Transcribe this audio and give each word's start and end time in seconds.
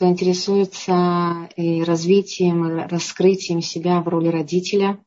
кто 0.00 0.08
интересуется 0.08 1.50
и 1.56 1.84
развитием, 1.84 2.88
раскрытием 2.88 3.60
себя 3.60 4.00
в 4.00 4.08
роли 4.08 4.28
родителя, 4.28 4.98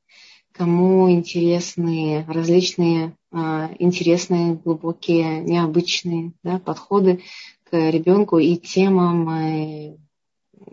кому 0.51 1.09
интересны 1.09 2.23
различные 2.27 3.17
а, 3.31 3.71
интересные, 3.79 4.53
глубокие, 4.53 5.41
необычные 5.41 6.33
да, 6.43 6.59
подходы 6.59 7.23
к 7.63 7.73
ребенку 7.73 8.37
и 8.37 8.55
темам, 8.55 9.29
э, 9.31 9.97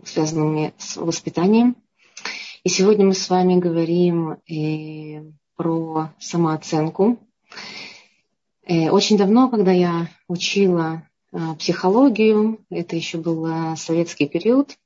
связанными 0.03 0.75
с 0.77 0.97
воспитанием. 0.97 1.75
И 2.63 2.69
сегодня 2.69 3.07
мы 3.07 3.15
с 3.15 3.27
вами 3.27 3.55
говорим 3.55 4.33
э, 4.33 5.23
про 5.55 6.11
самооценку. 6.19 7.17
Э, 8.67 8.91
очень 8.91 9.17
давно, 9.17 9.49
когда 9.49 9.71
я 9.71 10.09
учила 10.27 11.07
психологию, 11.57 12.59
это 12.69 12.95
еще 12.95 13.17
был 13.17 13.75
советский 13.77 14.27
период, 14.27 14.77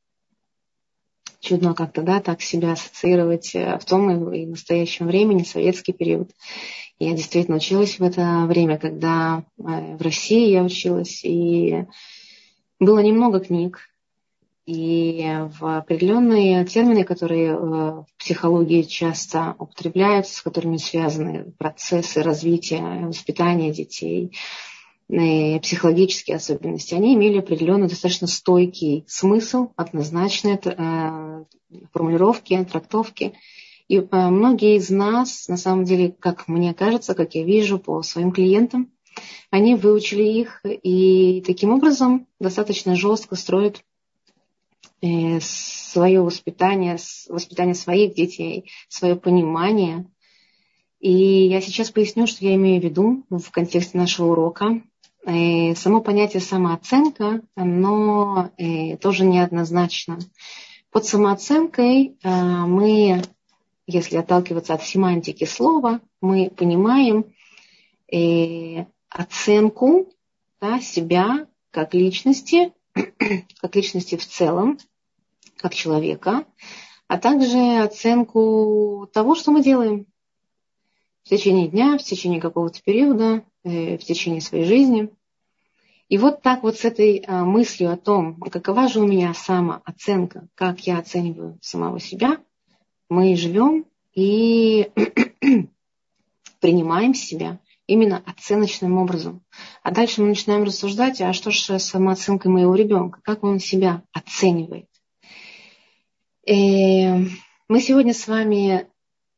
чудно 1.40 1.74
как-то, 1.74 2.02
да, 2.02 2.22
так 2.22 2.42
себя 2.42 2.74
ассоциировать 2.74 3.54
в 3.54 3.86
том 3.86 4.32
и 4.32 4.46
в 4.46 4.50
настоящем 4.50 5.08
времени, 5.08 5.44
советский 5.44 5.94
период. 5.94 6.30
Я 6.98 7.14
действительно 7.14 7.58
училась 7.58 8.00
в 8.00 8.04
это 8.04 8.46
время, 8.48 8.78
когда 8.78 9.44
э, 9.58 9.98
в 9.98 10.02
России 10.02 10.52
я 10.52 10.64
училась, 10.64 11.26
и 11.26 11.86
было 12.80 13.00
немного 13.00 13.42
книг, 13.42 13.90
и 14.66 15.28
в 15.60 15.78
определенные 15.78 16.66
термины, 16.66 17.04
которые 17.04 17.50
э, 17.50 17.58
в 17.58 18.08
психологии 18.18 18.84
часто 18.84 19.56
употребляются, 19.60 20.36
с 20.36 20.42
которыми 20.42 20.78
связаны 20.78 21.52
процессы 21.58 22.22
развития, 22.24 23.06
воспитания 23.06 23.72
детей, 23.72 24.32
э, 24.32 24.75
психологические 25.08 26.38
особенности, 26.38 26.96
они 26.96 27.14
имели 27.14 27.38
определенный 27.38 27.88
достаточно 27.88 28.28
стойкий 28.28 29.04
смысл, 29.08 29.70
однозначные 29.76 30.58
формулировки, 31.92 32.68
трактовки. 32.72 33.34
И 33.88 33.98
э, 33.98 34.06
многие 34.12 34.78
из 34.78 34.90
нас, 34.90 35.48
на 35.48 35.58
самом 35.58 35.86
деле, 35.86 36.12
как 36.12 36.48
мне 36.48 36.74
кажется, 36.74 37.14
как 37.14 37.36
я 37.36 37.44
вижу 37.44 37.78
по 37.78 38.02
своим 38.02 38.32
клиентам, 38.32 38.92
они 39.52 39.76
выучили 39.76 40.24
их 40.24 40.62
и 40.64 41.42
таким 41.46 41.72
образом 41.72 42.28
достаточно 42.40 42.96
жестко 42.96 43.36
строят 43.36 43.84
э, 45.02 45.40
свое 45.40 46.22
воспитание, 46.22 46.98
воспитание 47.30 47.76
своих 47.76 48.16
детей, 48.16 48.72
свое 48.90 49.16
понимание. 49.16 50.08
И 51.00 51.12
я 51.12 51.62
сейчас 51.62 51.92
поясню, 51.92 52.26
что 52.26 52.44
я 52.44 52.56
имею 52.56 52.82
в 52.82 52.84
виду 52.84 53.24
в 53.30 53.52
контексте 53.52 53.98
нашего 53.98 54.32
урока. 54.32 54.82
И 55.28 55.74
само 55.76 56.02
понятие 56.02 56.42
самооценка, 56.42 57.42
оно 57.56 58.52
э, 58.58 58.98
тоже 58.98 59.26
неоднозначно. 59.26 60.20
Под 60.92 61.06
самооценкой 61.06 62.16
мы 62.24 63.22
если 63.88 64.18
отталкиваться 64.18 64.74
от 64.74 64.84
семантики 64.84 65.46
слова, 65.46 66.02
мы 66.22 66.50
понимаем 66.50 67.26
э, 68.12 68.86
оценку 69.10 70.12
да, 70.60 70.80
себя 70.80 71.48
как 71.72 71.94
личности, 71.94 72.74
как 72.94 73.76
личности 73.76 74.18
в 74.18 74.26
целом, 74.26 74.80
как 75.58 75.76
человека, 75.76 76.46
а 77.08 77.18
также 77.18 77.84
оценку 77.84 79.08
того, 79.14 79.36
что 79.36 79.52
мы 79.52 79.62
делаем 79.62 80.08
в 81.26 81.30
течение 81.30 81.68
дня, 81.68 81.98
в 81.98 82.04
течение 82.04 82.40
какого-то 82.40 82.82
периода, 82.82 83.44
э, 83.66 83.98
в 83.98 84.04
течение 84.06 84.40
своей 84.40 84.64
жизни. 84.64 85.10
И 86.08 86.18
вот 86.18 86.42
так 86.42 86.64
вот 86.64 86.78
с 86.78 86.86
этой 86.86 87.18
э, 87.18 87.44
мыслью 87.44 87.92
о 87.92 87.98
том, 87.98 88.40
какова 88.40 88.88
же 88.88 89.02
у 89.02 89.08
меня 89.08 89.34
самооценка, 89.34 90.48
как 90.56 90.80
я 90.88 91.00
оцениваю 91.00 91.58
самого 91.62 92.00
себя– 92.00 92.38
мы 93.10 93.36
живем 93.36 93.86
и 94.14 94.90
принимаем 96.60 97.14
себя 97.14 97.60
именно 97.88 98.24
оценочным 98.26 98.98
образом. 98.98 99.44
А 99.84 99.92
дальше 99.92 100.22
мы 100.22 100.30
начинаем 100.30 100.64
рассуждать, 100.64 101.22
а 101.22 101.34
что 101.34 101.52
же 101.52 101.80
с 101.80 101.84
самооценкой 101.84 102.52
моего 102.52 102.74
ребенка, 102.74 103.20
как 103.24 103.44
он 103.44 103.60
себя 103.60 104.02
оценивает. 104.12 104.90
И 106.46 107.04
э, 107.04 107.20
мы 107.68 107.82
сегодня 107.82 108.14
с 108.14 108.28
вами 108.28 108.88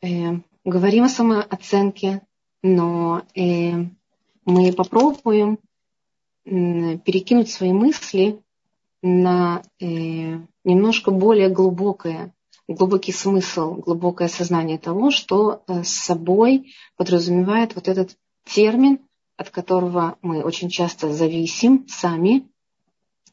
э, 0.01 0.39
говорим 0.67 1.05
о 1.05 1.09
самооценке, 1.09 2.21
но 2.61 3.23
э, 3.35 3.71
мы 4.45 4.73
попробуем 4.73 5.59
э, 6.45 6.97
перекинуть 6.97 7.49
свои 7.49 7.71
мысли 7.71 8.41
на 9.01 9.63
э, 9.79 9.85
немножко 10.65 11.11
более 11.11 11.49
глубокое 11.49 12.33
глубокий 12.67 13.13
смысл, 13.13 13.75
глубокое 13.75 14.27
сознание 14.27 14.77
того, 14.77 15.09
что 15.09 15.63
э, 15.67 15.83
собой 15.83 16.73
подразумевает 16.97 17.75
вот 17.75 17.87
этот 17.87 18.17
термин, 18.43 18.99
от 19.37 19.51
которого 19.51 20.17
мы 20.21 20.43
очень 20.43 20.69
часто 20.69 21.13
зависим 21.13 21.87
сами, 21.87 22.45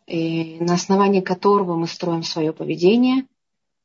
и 0.07 0.59
на 0.61 0.75
основании 0.75 1.21
которого 1.21 1.75
мы 1.75 1.89
строим 1.89 2.23
свое 2.23 2.53
поведение 2.53 3.27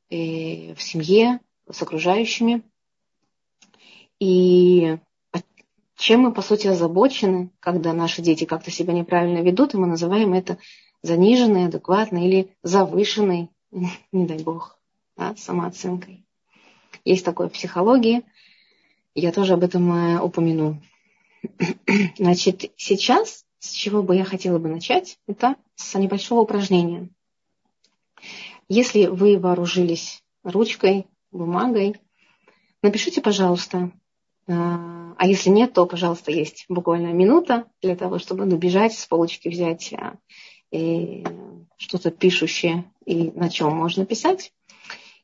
в 0.10 0.78
семье, 0.80 1.40
с 1.72 1.82
окружающими. 1.82 2.64
И 4.20 4.98
чем 5.96 6.22
мы, 6.22 6.34
по 6.34 6.42
сути, 6.42 6.68
озабочены, 6.68 7.52
когда 7.60 7.94
наши 7.94 8.22
дети 8.22 8.46
как-то 8.46 8.72
себя 8.72 8.94
неправильно 8.94 9.42
ведут, 9.42 9.74
и 9.74 9.78
мы 9.78 9.88
называем 9.88 10.34
это 10.34 10.58
заниженной, 11.02 11.66
адекватной 11.66 12.26
или 12.26 12.56
завышенной, 12.64 13.50
не 14.12 14.26
дай 14.26 14.42
бог, 14.42 14.80
да, 15.18 15.36
самооценкой. 15.36 16.26
Есть 17.06 17.26
такое 17.26 17.50
в 17.50 17.54
психологии. 17.54 18.24
Я 19.16 19.32
тоже 19.32 19.54
об 19.54 19.64
этом 19.64 19.92
э, 19.92 20.22
упомяну. 20.22 20.82
Значит, 22.18 22.72
сейчас, 22.78 23.46
с 23.60 23.72
чего 23.72 24.04
бы 24.04 24.16
я 24.16 24.24
хотела 24.24 24.60
бы 24.60 24.70
начать, 24.70 25.18
это 25.28 25.56
с 25.76 25.98
небольшого 25.98 26.42
упражнения. 26.42 27.10
Если 28.68 29.08
вы 29.08 29.38
вооружились 29.38 30.24
ручкой, 30.44 31.08
бумагой, 31.32 31.96
напишите, 32.82 33.22
пожалуйста, 33.22 33.92
а 34.52 35.28
если 35.28 35.50
нет, 35.50 35.74
то, 35.74 35.86
пожалуйста, 35.86 36.32
есть 36.32 36.66
буквально 36.70 37.14
минута 37.14 37.68
для 37.82 37.96
того, 37.96 38.18
чтобы 38.18 38.46
набежать 38.46 38.94
с 38.94 39.06
полочки, 39.06 39.48
взять 39.48 39.94
э, 40.72 41.24
что-то 41.78 42.10
пишущее 42.10 42.92
и 43.06 43.32
на 43.32 43.50
чем 43.50 43.76
можно 43.76 44.06
писать. 44.06 44.52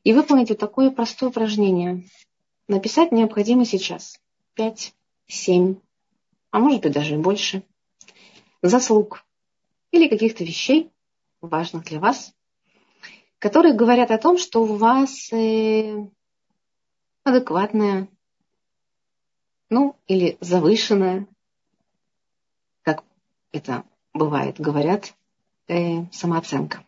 И 0.04 0.12
выполнить 0.12 0.50
вот 0.50 0.58
такое 0.58 0.90
простое 0.90 1.30
упражнение. 1.30 2.04
Написать 2.68 3.10
необходимо 3.10 3.64
сейчас. 3.64 4.20
Пять, 4.54 4.94
семь, 5.26 5.76
а 6.52 6.60
может 6.60 6.82
быть 6.82 6.92
даже 6.92 7.14
и 7.14 7.18
больше. 7.18 7.64
Заслуг 8.62 9.24
или 9.90 10.08
каких-то 10.08 10.44
вещей, 10.44 10.90
важных 11.40 11.84
для 11.84 11.98
вас, 11.98 12.32
которые 13.38 13.74
говорят 13.74 14.10
о 14.10 14.18
том, 14.18 14.38
что 14.38 14.62
у 14.62 14.76
вас 14.76 15.32
э, 15.32 16.06
адекватная, 17.24 18.08
ну, 19.70 19.96
или 20.06 20.36
завышенная, 20.40 21.26
как 22.82 23.04
это 23.52 23.84
бывает, 24.12 24.60
говорят, 24.60 25.14
э, 25.68 26.04
самооценка. 26.12 26.84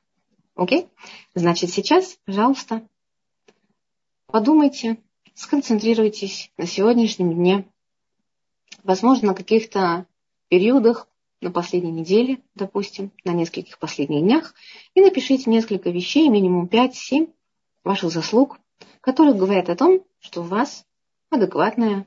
Окей? 0.54 0.88
Значит, 1.34 1.70
сейчас, 1.70 2.18
пожалуйста, 2.24 2.82
Подумайте, 4.30 4.98
сконцентрируйтесь 5.32 6.52
на 6.58 6.66
сегодняшнем 6.66 7.32
дне, 7.32 7.64
возможно, 8.84 9.28
на 9.28 9.34
каких-то 9.34 10.04
периодах, 10.48 11.08
на 11.40 11.50
последней 11.50 11.92
неделе, 11.92 12.42
допустим, 12.54 13.10
на 13.24 13.30
нескольких 13.30 13.78
последних 13.78 14.20
днях, 14.20 14.54
и 14.92 15.00
напишите 15.00 15.48
несколько 15.48 15.88
вещей, 15.88 16.28
минимум 16.28 16.66
5-7 16.66 17.32
ваших 17.84 18.10
заслуг, 18.10 18.58
которые 19.00 19.34
говорят 19.34 19.70
о 19.70 19.76
том, 19.76 20.04
что 20.18 20.42
у 20.42 20.44
вас 20.44 20.84
адекватная 21.30 22.06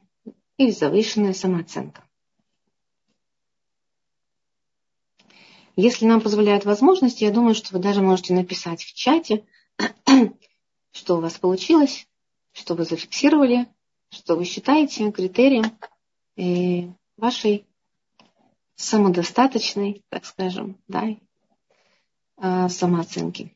или 0.61 0.71
завышенная 0.71 1.33
самооценка. 1.33 2.03
Если 5.75 6.05
нам 6.05 6.21
позволяют 6.21 6.65
возможности, 6.65 7.23
я 7.23 7.31
думаю, 7.31 7.55
что 7.55 7.73
вы 7.73 7.79
даже 7.79 8.01
можете 8.01 8.33
написать 8.33 8.83
в 8.83 8.93
чате, 8.93 9.45
что 10.91 11.17
у 11.17 11.21
вас 11.21 11.37
получилось, 11.37 12.07
что 12.51 12.75
вы 12.75 12.83
зафиксировали, 12.83 13.67
что 14.09 14.35
вы 14.35 14.43
считаете 14.45 15.11
критерием 15.11 15.77
э, 16.35 16.91
вашей 17.17 17.65
самодостаточной, 18.75 20.03
так 20.09 20.25
скажем, 20.25 20.77
да, 20.87 21.15
э, 22.37 22.69
самооценки. 22.69 23.55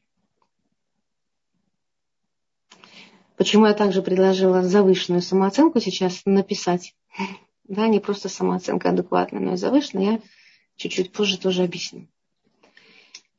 Почему 3.38 3.66
я 3.66 3.74
также 3.74 4.02
предложила 4.02 4.64
завышенную 4.64 5.22
самооценку 5.22 5.80
сейчас 5.80 6.22
написать? 6.26 6.96
Да, 7.68 7.88
не 7.88 8.00
просто 8.00 8.30
самооценка 8.30 8.90
адекватная, 8.90 9.42
но 9.42 9.54
и 9.54 9.58
завышенная. 9.58 10.06
Я 10.06 10.22
чуть-чуть 10.76 11.12
позже 11.12 11.40
тоже 11.40 11.64
объясню. 11.64 12.08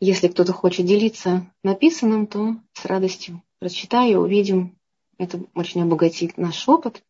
Если 0.00 0.26
кто-то 0.26 0.52
хочет 0.52 0.84
делиться 0.84 1.48
написанным, 1.62 2.26
то 2.26 2.56
с 2.72 2.84
радостью 2.84 3.44
прочитаю, 3.60 4.22
увидим. 4.22 4.76
Это 5.16 5.40
очень 5.54 5.82
обогатит 5.82 6.38
наш 6.38 6.68
опыт. 6.68 7.04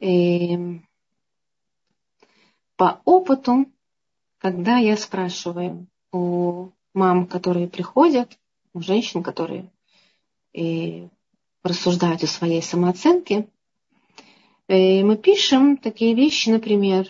И 0.00 0.52
эм, 0.54 0.86
по 2.76 3.00
опыту, 3.06 3.64
когда 4.36 4.76
я 4.76 4.98
спрашиваю 4.98 5.86
у 6.12 6.72
мам, 6.92 7.26
которые 7.26 7.68
приходят, 7.68 8.38
у 8.74 8.82
женщин, 8.82 9.22
которые 9.22 9.71
и 10.52 11.08
рассуждают 11.62 12.22
о 12.22 12.26
своей 12.26 12.62
самооценке, 12.62 13.48
и 14.68 15.02
мы 15.02 15.16
пишем 15.16 15.76
такие 15.76 16.14
вещи, 16.14 16.48
например, 16.48 17.06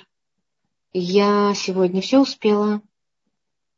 я 0.93 1.53
сегодня 1.55 2.01
все 2.01 2.19
успела, 2.19 2.83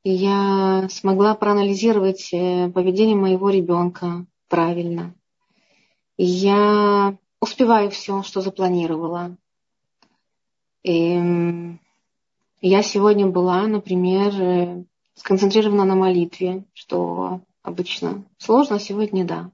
я 0.04 0.88
смогла 0.90 1.34
проанализировать 1.34 2.28
э, 2.32 2.70
поведение 2.70 3.16
моего 3.16 3.50
ребенка 3.50 4.26
правильно. 4.48 5.14
Я 6.16 7.16
успеваю 7.40 7.90
все, 7.90 8.22
что 8.22 8.40
запланировала. 8.40 9.36
И 10.82 11.20
я 12.60 12.82
сегодня 12.82 13.26
была, 13.26 13.66
например, 13.66 14.32
э, 14.40 14.84
сконцентрирована 15.14 15.84
на 15.84 15.94
молитве, 15.94 16.64
что 16.74 17.40
обычно 17.64 18.24
сложно, 18.38 18.78
сегодня 18.78 19.24
да. 19.24 19.50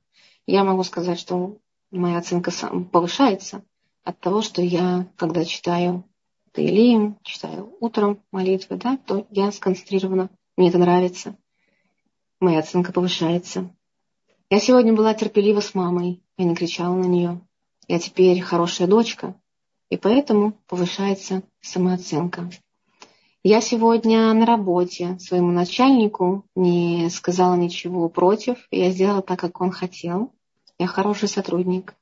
Я 0.47 0.65
могу 0.65 0.83
сказать, 0.83 1.19
что 1.19 1.57
моя 1.91 2.19
оценка 2.19 2.51
повышается 2.93 3.65
от 4.05 4.21
того, 4.21 4.43
что 4.43 4.61
я, 4.61 5.07
когда 5.17 5.45
читаю 5.45 6.05
Таилим, 6.53 7.17
читаю 7.23 7.75
утром 7.81 8.21
молитвы, 8.33 8.77
да, 8.77 8.99
то 8.99 9.27
я 9.31 9.53
сконцентрирована, 9.53 10.29
мне 10.57 10.69
это 10.69 10.79
нравится, 10.79 11.37
моя 12.41 12.59
оценка 12.59 12.93
повышается. 12.93 13.71
Я 14.51 14.59
сегодня 14.59 14.93
была 14.93 15.15
терпелива 15.15 15.61
с 15.61 15.75
мамой, 15.75 16.21
я 16.37 16.45
не 16.45 16.57
кричала 16.57 16.95
на 16.95 17.05
нее. 17.05 17.41
Я 17.87 18.01
теперь 18.01 18.41
хорошая 18.41 18.89
дочка, 18.89 19.41
и 19.89 19.97
поэтому 19.97 20.53
повышается 20.67 21.43
самооценка. 21.61 22.51
Я 23.43 23.63
сегодня 23.63 24.35
на 24.35 24.45
работе 24.45 25.19
своему 25.19 25.51
начальнику 25.51 26.45
не 26.55 27.09
сказала 27.09 27.55
ничего 27.55 28.11
против. 28.11 28.69
Я 28.71 28.91
сделала 28.91 29.23
так, 29.23 29.41
как 29.41 29.63
он 29.63 29.71
хотел. 29.71 30.31
Я 30.79 30.87
хороший 30.87 31.27
сотрудник. 31.27 31.95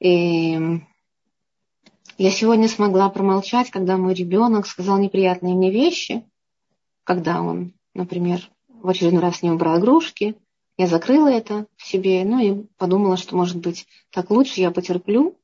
И 0.00 0.80
я 2.16 2.30
сегодня 2.32 2.66
смогла 2.66 3.08
промолчать, 3.08 3.70
когда 3.70 3.96
мой 3.96 4.14
ребенок 4.14 4.66
сказал 4.66 4.98
неприятные 4.98 5.54
мне 5.54 5.70
вещи, 5.70 6.24
когда 7.04 7.40
он, 7.40 7.72
например, 7.94 8.50
в 8.68 8.88
очередной 8.88 9.22
раз 9.22 9.42
не 9.42 9.52
убрал 9.52 9.78
игрушки. 9.78 10.34
Я 10.76 10.88
закрыла 10.88 11.28
это 11.28 11.66
в 11.76 11.86
себе, 11.86 12.24
ну 12.24 12.40
и 12.40 12.66
подумала, 12.78 13.16
что, 13.16 13.36
может 13.36 13.58
быть, 13.58 13.86
так 14.10 14.30
лучше 14.30 14.60
я 14.60 14.72
потерплю, 14.72 15.36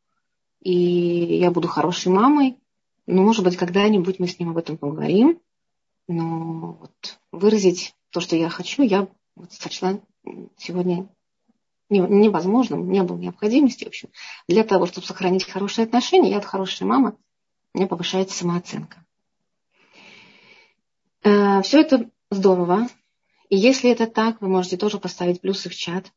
и 0.60 1.38
я 1.38 1.52
буду 1.52 1.68
хорошей 1.68 2.10
мамой, 2.10 2.56
ну, 3.06 3.22
может 3.22 3.44
быть, 3.44 3.56
когда-нибудь 3.56 4.18
мы 4.18 4.26
с 4.26 4.38
ним 4.38 4.50
об 4.50 4.58
этом 4.58 4.76
поговорим. 4.76 5.40
Но 6.06 6.72
вот 6.80 7.18
выразить 7.32 7.94
то, 8.10 8.20
что 8.20 8.36
я 8.36 8.48
хочу, 8.48 8.82
я 8.82 9.08
вот 9.34 9.52
сочла 9.52 10.00
сегодня 10.56 11.08
невозможным, 11.88 12.90
не 12.90 13.02
было 13.02 13.16
необходимости. 13.16 13.84
В 13.84 13.88
общем, 13.88 14.10
для 14.48 14.64
того, 14.64 14.86
чтобы 14.86 15.06
сохранить 15.06 15.44
хорошие 15.44 15.84
отношения, 15.84 16.30
я 16.30 16.38
от 16.38 16.44
хорошей 16.44 16.86
мамы, 16.86 17.16
меня 17.72 17.86
повышается 17.86 18.36
самооценка. 18.36 19.04
Э, 21.22 21.62
Все 21.62 21.80
это 21.80 22.10
здорово. 22.30 22.88
И 23.48 23.56
если 23.56 23.90
это 23.90 24.06
так, 24.06 24.40
вы 24.40 24.48
можете 24.48 24.76
тоже 24.76 24.98
поставить 24.98 25.40
плюсы 25.40 25.68
в 25.68 25.74
чат. 25.74 26.12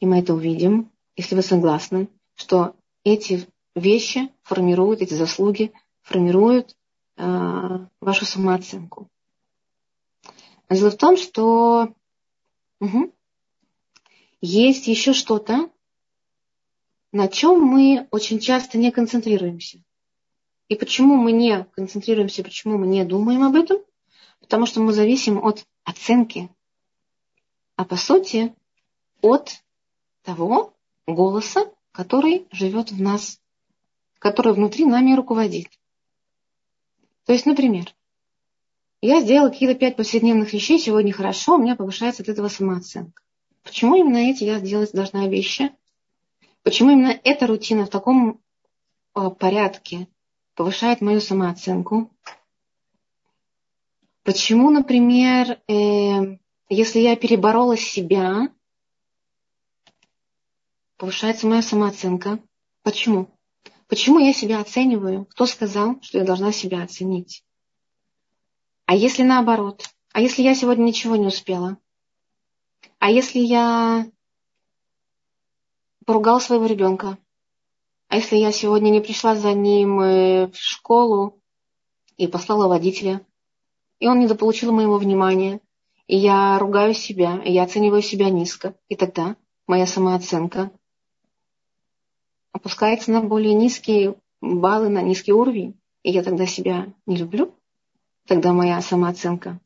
И 0.00 0.06
мы 0.06 0.20
это 0.20 0.34
увидим, 0.34 0.90
если 1.16 1.34
вы 1.34 1.42
согласны, 1.42 2.08
что 2.34 2.76
эти 3.04 3.48
вещи 3.74 4.32
формируют, 4.42 5.02
эти 5.02 5.14
заслуги 5.14 5.72
формируют 6.02 6.76
э, 7.16 7.86
вашу 8.00 8.24
самооценку. 8.24 9.08
Дело 10.70 10.90
в 10.90 10.96
том, 10.96 11.16
что 11.16 11.94
угу, 12.80 13.12
есть 14.40 14.86
еще 14.86 15.12
что-то, 15.12 15.70
на 17.12 17.28
чем 17.28 17.60
мы 17.60 18.06
очень 18.10 18.38
часто 18.38 18.78
не 18.78 18.90
концентрируемся. 18.90 19.82
И 20.68 20.74
почему 20.74 21.16
мы 21.16 21.32
не 21.32 21.64
концентрируемся, 21.74 22.44
почему 22.44 22.76
мы 22.76 22.86
не 22.86 23.04
думаем 23.04 23.42
об 23.42 23.56
этом? 23.56 23.78
Потому 24.40 24.66
что 24.66 24.80
мы 24.80 24.92
зависим 24.92 25.44
от 25.44 25.66
оценки, 25.84 26.50
а 27.76 27.84
по 27.84 27.96
сути 27.96 28.54
от 29.22 29.62
того 30.22 30.74
голоса, 31.06 31.72
который 31.92 32.46
живет 32.52 32.90
в 32.90 33.00
нас 33.00 33.40
который 34.18 34.52
внутри 34.52 34.84
нами 34.84 35.14
руководит. 35.14 35.68
То 37.24 37.32
есть, 37.32 37.46
например, 37.46 37.94
я 39.00 39.20
сделала 39.20 39.50
какие-то 39.50 39.78
пять 39.78 39.96
повседневных 39.96 40.52
вещей, 40.52 40.78
сегодня 40.78 41.12
хорошо, 41.12 41.54
у 41.54 41.58
меня 41.58 41.76
повышается 41.76 42.22
от 42.22 42.28
этого 42.28 42.48
самооценка. 42.48 43.22
Почему 43.62 43.96
именно 43.96 44.16
эти 44.16 44.44
я 44.44 44.58
сделать 44.58 44.92
должна 44.92 45.28
вещи? 45.28 45.70
Почему 46.62 46.90
именно 46.90 47.18
эта 47.22 47.46
рутина 47.46 47.86
в 47.86 47.90
таком 47.90 48.40
э, 49.14 49.30
порядке 49.30 50.08
повышает 50.54 51.00
мою 51.00 51.20
самооценку? 51.20 52.10
Почему, 54.24 54.70
например, 54.70 55.60
э, 55.68 56.38
если 56.68 56.98
я 56.98 57.14
переборола 57.14 57.76
себя, 57.76 58.52
повышается 60.96 61.46
моя 61.46 61.62
самооценка? 61.62 62.40
Почему? 62.82 63.30
Почему 63.88 64.18
я 64.18 64.34
себя 64.34 64.60
оцениваю? 64.60 65.24
Кто 65.24 65.46
сказал, 65.46 66.00
что 66.02 66.18
я 66.18 66.24
должна 66.24 66.52
себя 66.52 66.82
оценить? 66.82 67.42
А 68.84 68.94
если 68.94 69.22
наоборот? 69.22 69.84
А 70.12 70.20
если 70.20 70.42
я 70.42 70.54
сегодня 70.54 70.84
ничего 70.84 71.16
не 71.16 71.26
успела? 71.26 71.78
А 72.98 73.10
если 73.10 73.38
я 73.38 74.06
поругала 76.04 76.38
своего 76.38 76.66
ребенка? 76.66 77.18
А 78.08 78.16
если 78.16 78.36
я 78.36 78.52
сегодня 78.52 78.90
не 78.90 79.00
пришла 79.00 79.34
за 79.34 79.52
ним 79.54 80.00
э, 80.00 80.46
в 80.48 80.56
школу 80.56 81.40
и 82.18 82.26
послала 82.26 82.68
водителя, 82.68 83.24
и 84.00 84.06
он 84.06 84.20
недополучил 84.20 84.72
моего 84.72 84.98
внимания, 84.98 85.60
и 86.06 86.16
я 86.16 86.58
ругаю 86.58 86.92
себя, 86.92 87.40
и 87.42 87.52
я 87.52 87.62
оцениваю 87.62 88.02
себя 88.02 88.28
низко, 88.28 88.74
и 88.88 88.96
тогда 88.96 89.36
моя 89.66 89.86
самооценка 89.86 90.70
опускается 92.52 93.10
на 93.10 93.20
более 93.22 93.54
низкие 93.54 94.14
баллы, 94.40 94.88
на 94.88 95.02
низкий 95.02 95.32
уровень, 95.32 95.78
и 96.02 96.10
я 96.10 96.22
тогда 96.22 96.46
себя 96.46 96.92
не 97.06 97.16
люблю, 97.16 97.54
тогда 98.26 98.52
моя 98.52 98.80
самооценка 98.80 99.60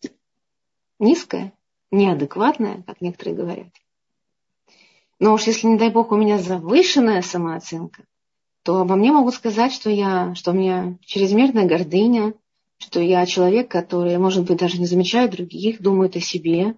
низкая, 0.99 1.53
неадекватная, 1.91 2.83
как 2.87 3.01
некоторые 3.01 3.37
говорят. 3.37 3.69
Но 5.19 5.35
уж 5.35 5.45
если, 5.45 5.67
не 5.67 5.79
дай 5.79 5.91
бог, 5.91 6.11
у 6.13 6.17
меня 6.17 6.39
завышенная 6.39 7.23
самооценка, 7.23 8.05
то 8.63 8.81
обо 8.81 8.97
мне 8.97 9.13
могут 9.13 9.35
сказать, 9.35 9.73
что, 9.73 9.91
я, 9.91 10.35
что 10.35 10.53
у 10.53 10.55
меня 10.55 10.97
чрезмерная 11.05 11.67
гордыня, 11.67 12.35
что 12.79 13.01
я 13.01 13.27
человек, 13.27 13.71
который, 13.71 14.17
может 14.19 14.45
быть, 14.45 14.59
даже 14.59 14.79
не 14.79 14.87
замечает 14.87 15.33
других, 15.33 15.81
думает 15.81 16.17
о 16.17 16.21
себе, 16.21 16.77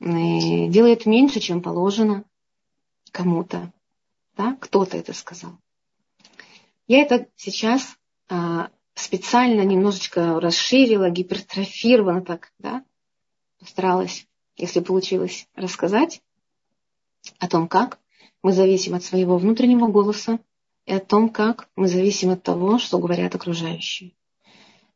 делает 0.00 1.06
меньше, 1.06 1.38
чем 1.40 1.62
положено 1.62 2.24
кому-то. 3.12 3.72
Да? 4.36 4.56
Кто-то 4.60 4.96
это 4.96 5.12
сказал. 5.12 5.58
Я 6.86 7.02
это 7.02 7.28
сейчас 7.36 7.96
а, 8.28 8.70
специально 8.94 9.62
немножечко 9.62 10.40
расширила, 10.40 11.10
гипертрофировала 11.10 12.20
так, 12.20 12.52
да, 12.58 12.84
постаралась, 13.58 14.26
если 14.56 14.80
получилось, 14.80 15.48
рассказать 15.54 16.22
о 17.38 17.48
том, 17.48 17.68
как 17.68 17.98
мы 18.42 18.52
зависим 18.52 18.94
от 18.94 19.04
своего 19.04 19.38
внутреннего 19.38 19.86
голоса 19.86 20.38
и 20.86 20.92
о 20.92 21.00
том, 21.00 21.28
как 21.28 21.68
мы 21.76 21.88
зависим 21.88 22.30
от 22.30 22.42
того, 22.42 22.78
что 22.78 22.98
говорят 22.98 23.34
окружающие. 23.34 24.12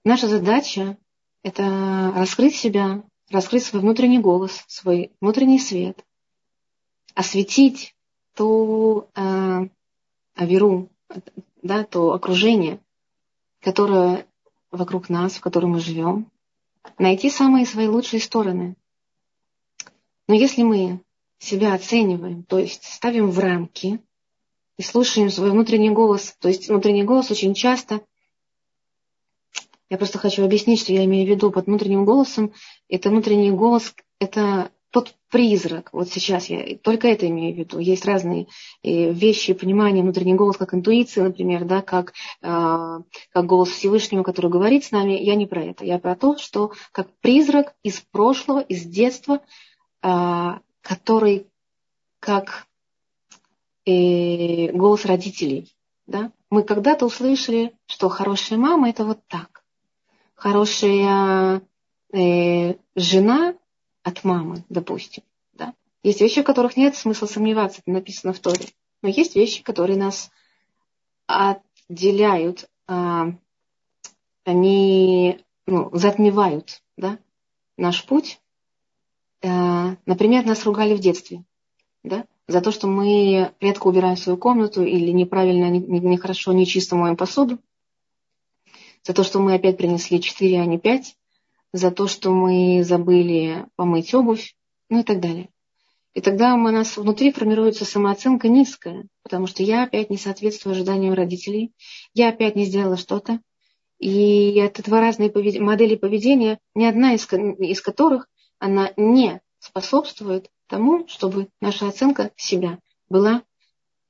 Наша 0.04 0.28
задача– 0.28 0.96
это 1.42 2.12
раскрыть 2.14 2.56
себя, 2.56 3.02
раскрыть 3.30 3.64
свой 3.64 3.82
внутренний 3.82 4.18
голос, 4.18 4.64
свой 4.68 5.12
внутренний 5.20 5.58
свет, 5.58 6.04
осветить 7.14 7.95
ту 8.36 9.08
э, 9.14 9.68
аверу, 10.34 10.88
да, 11.62 11.84
то 11.84 12.12
окружение, 12.12 12.78
которое 13.60 14.26
вокруг 14.70 15.08
нас, 15.08 15.36
в 15.36 15.40
котором 15.40 15.70
мы 15.70 15.80
живем, 15.80 16.30
найти 16.98 17.30
самые 17.30 17.66
свои 17.66 17.88
лучшие 17.88 18.20
стороны. 18.20 18.76
Но 20.28 20.34
если 20.34 20.62
мы 20.62 21.00
себя 21.38 21.74
оцениваем, 21.74 22.42
то 22.44 22.58
есть 22.58 22.84
ставим 22.84 23.30
в 23.30 23.38
рамки 23.38 24.00
и 24.76 24.82
слушаем 24.82 25.30
свой 25.30 25.50
внутренний 25.50 25.90
голос, 25.90 26.36
то 26.38 26.48
есть 26.48 26.68
внутренний 26.68 27.04
голос 27.04 27.30
очень 27.30 27.54
часто 27.54 28.02
Я 29.88 29.98
просто 29.98 30.18
хочу 30.18 30.44
объяснить, 30.44 30.80
что 30.80 30.92
я 30.92 31.04
имею 31.04 31.26
в 31.26 31.30
виду 31.30 31.52
под 31.52 31.66
внутренним 31.66 32.04
голосом. 32.04 32.52
Это 32.88 33.08
внутренний 33.08 33.52
голос, 33.52 33.94
это 34.18 34.72
тот 34.96 35.14
призрак. 35.28 35.90
Вот 35.92 36.08
сейчас 36.08 36.46
я 36.46 36.78
только 36.78 37.06
это 37.06 37.28
имею 37.28 37.54
в 37.54 37.58
виду. 37.58 37.78
Есть 37.78 38.06
разные 38.06 38.46
э, 38.82 39.12
вещи, 39.12 39.52
понимания, 39.52 40.00
внутренний 40.00 40.32
голос, 40.32 40.56
как 40.56 40.72
интуиция, 40.72 41.24
например, 41.24 41.66
да, 41.66 41.82
как, 41.82 42.14
э, 42.40 43.00
как 43.30 43.44
голос 43.44 43.68
Всевышнего, 43.68 44.22
который 44.22 44.50
говорит 44.50 44.84
с 44.84 44.92
нами. 44.92 45.12
Я 45.22 45.34
не 45.34 45.44
про 45.44 45.62
это. 45.62 45.84
Я 45.84 45.98
про 45.98 46.16
то, 46.16 46.38
что 46.38 46.72
как 46.92 47.08
призрак 47.20 47.74
из 47.82 48.00
прошлого, 48.00 48.60
из 48.60 48.84
детства, 48.84 49.42
э, 50.02 50.52
который 50.80 51.46
как 52.18 52.66
голос 53.84 55.04
родителей. 55.04 55.76
Да? 56.06 56.32
Мы 56.48 56.62
когда-то 56.62 57.04
услышали, 57.04 57.76
что 57.84 58.08
хорошая 58.08 58.58
мама 58.58 58.88
это 58.88 59.04
вот 59.04 59.20
так. 59.28 59.62
Хорошая 60.34 61.60
жена 62.12 63.54
от 64.06 64.22
мамы, 64.22 64.64
допустим. 64.68 65.24
Да? 65.52 65.74
Есть 66.04 66.20
вещи, 66.20 66.40
в 66.40 66.44
которых 66.44 66.76
нет 66.76 66.94
смысла 66.94 67.26
сомневаться, 67.26 67.80
это 67.80 67.90
написано 67.90 68.32
в 68.32 68.38
Торе. 68.38 68.66
Но 69.02 69.08
есть 69.08 69.34
вещи, 69.34 69.64
которые 69.64 69.98
нас 69.98 70.30
отделяют, 71.26 72.70
а, 72.86 73.32
они 74.44 75.40
ну, 75.66 75.90
затмевают 75.92 76.82
да, 76.96 77.18
наш 77.76 78.04
путь. 78.04 78.40
А, 79.42 79.96
например, 80.06 80.46
нас 80.46 80.64
ругали 80.64 80.94
в 80.94 81.00
детстве 81.00 81.44
да, 82.04 82.26
за 82.46 82.60
то, 82.60 82.70
что 82.70 82.86
мы 82.86 83.52
редко 83.58 83.88
убираем 83.88 84.16
свою 84.16 84.38
комнату 84.38 84.84
или 84.84 85.10
неправильно, 85.10 85.68
нехорошо, 85.68 86.52
не, 86.52 86.58
не 86.58 86.60
нечисто 86.60 86.94
моем 86.94 87.16
посуду, 87.16 87.58
за 89.02 89.14
то, 89.14 89.24
что 89.24 89.40
мы 89.40 89.54
опять 89.54 89.76
принесли 89.76 90.20
4, 90.20 90.60
а 90.60 90.64
не 90.64 90.78
5, 90.78 91.16
за 91.76 91.90
то, 91.90 92.06
что 92.06 92.30
мы 92.30 92.82
забыли 92.82 93.66
помыть 93.76 94.12
обувь, 94.14 94.54
ну 94.88 95.00
и 95.00 95.02
так 95.02 95.20
далее. 95.20 95.48
И 96.14 96.22
тогда 96.22 96.54
у 96.54 96.58
нас 96.58 96.96
внутри 96.96 97.30
формируется 97.30 97.84
самооценка 97.84 98.48
низкая, 98.48 99.06
потому 99.22 99.46
что 99.46 99.62
я 99.62 99.82
опять 99.82 100.08
не 100.08 100.16
соответствую 100.16 100.72
ожиданиям 100.72 101.12
родителей, 101.12 101.72
я 102.14 102.30
опять 102.30 102.56
не 102.56 102.64
сделала 102.64 102.96
что-то. 102.96 103.40
И 103.98 104.54
это 104.54 104.82
два 104.82 105.00
разные 105.00 105.30
повед... 105.30 105.60
модели 105.60 105.94
поведения, 105.94 106.58
ни 106.74 106.84
одна 106.84 107.12
из, 107.12 107.30
из 107.32 107.82
которых 107.82 108.28
она 108.58 108.92
не 108.96 109.42
способствует 109.58 110.50
тому, 110.68 111.06
чтобы 111.08 111.48
наша 111.60 111.88
оценка 111.88 112.30
себя 112.36 112.78
была 113.10 113.42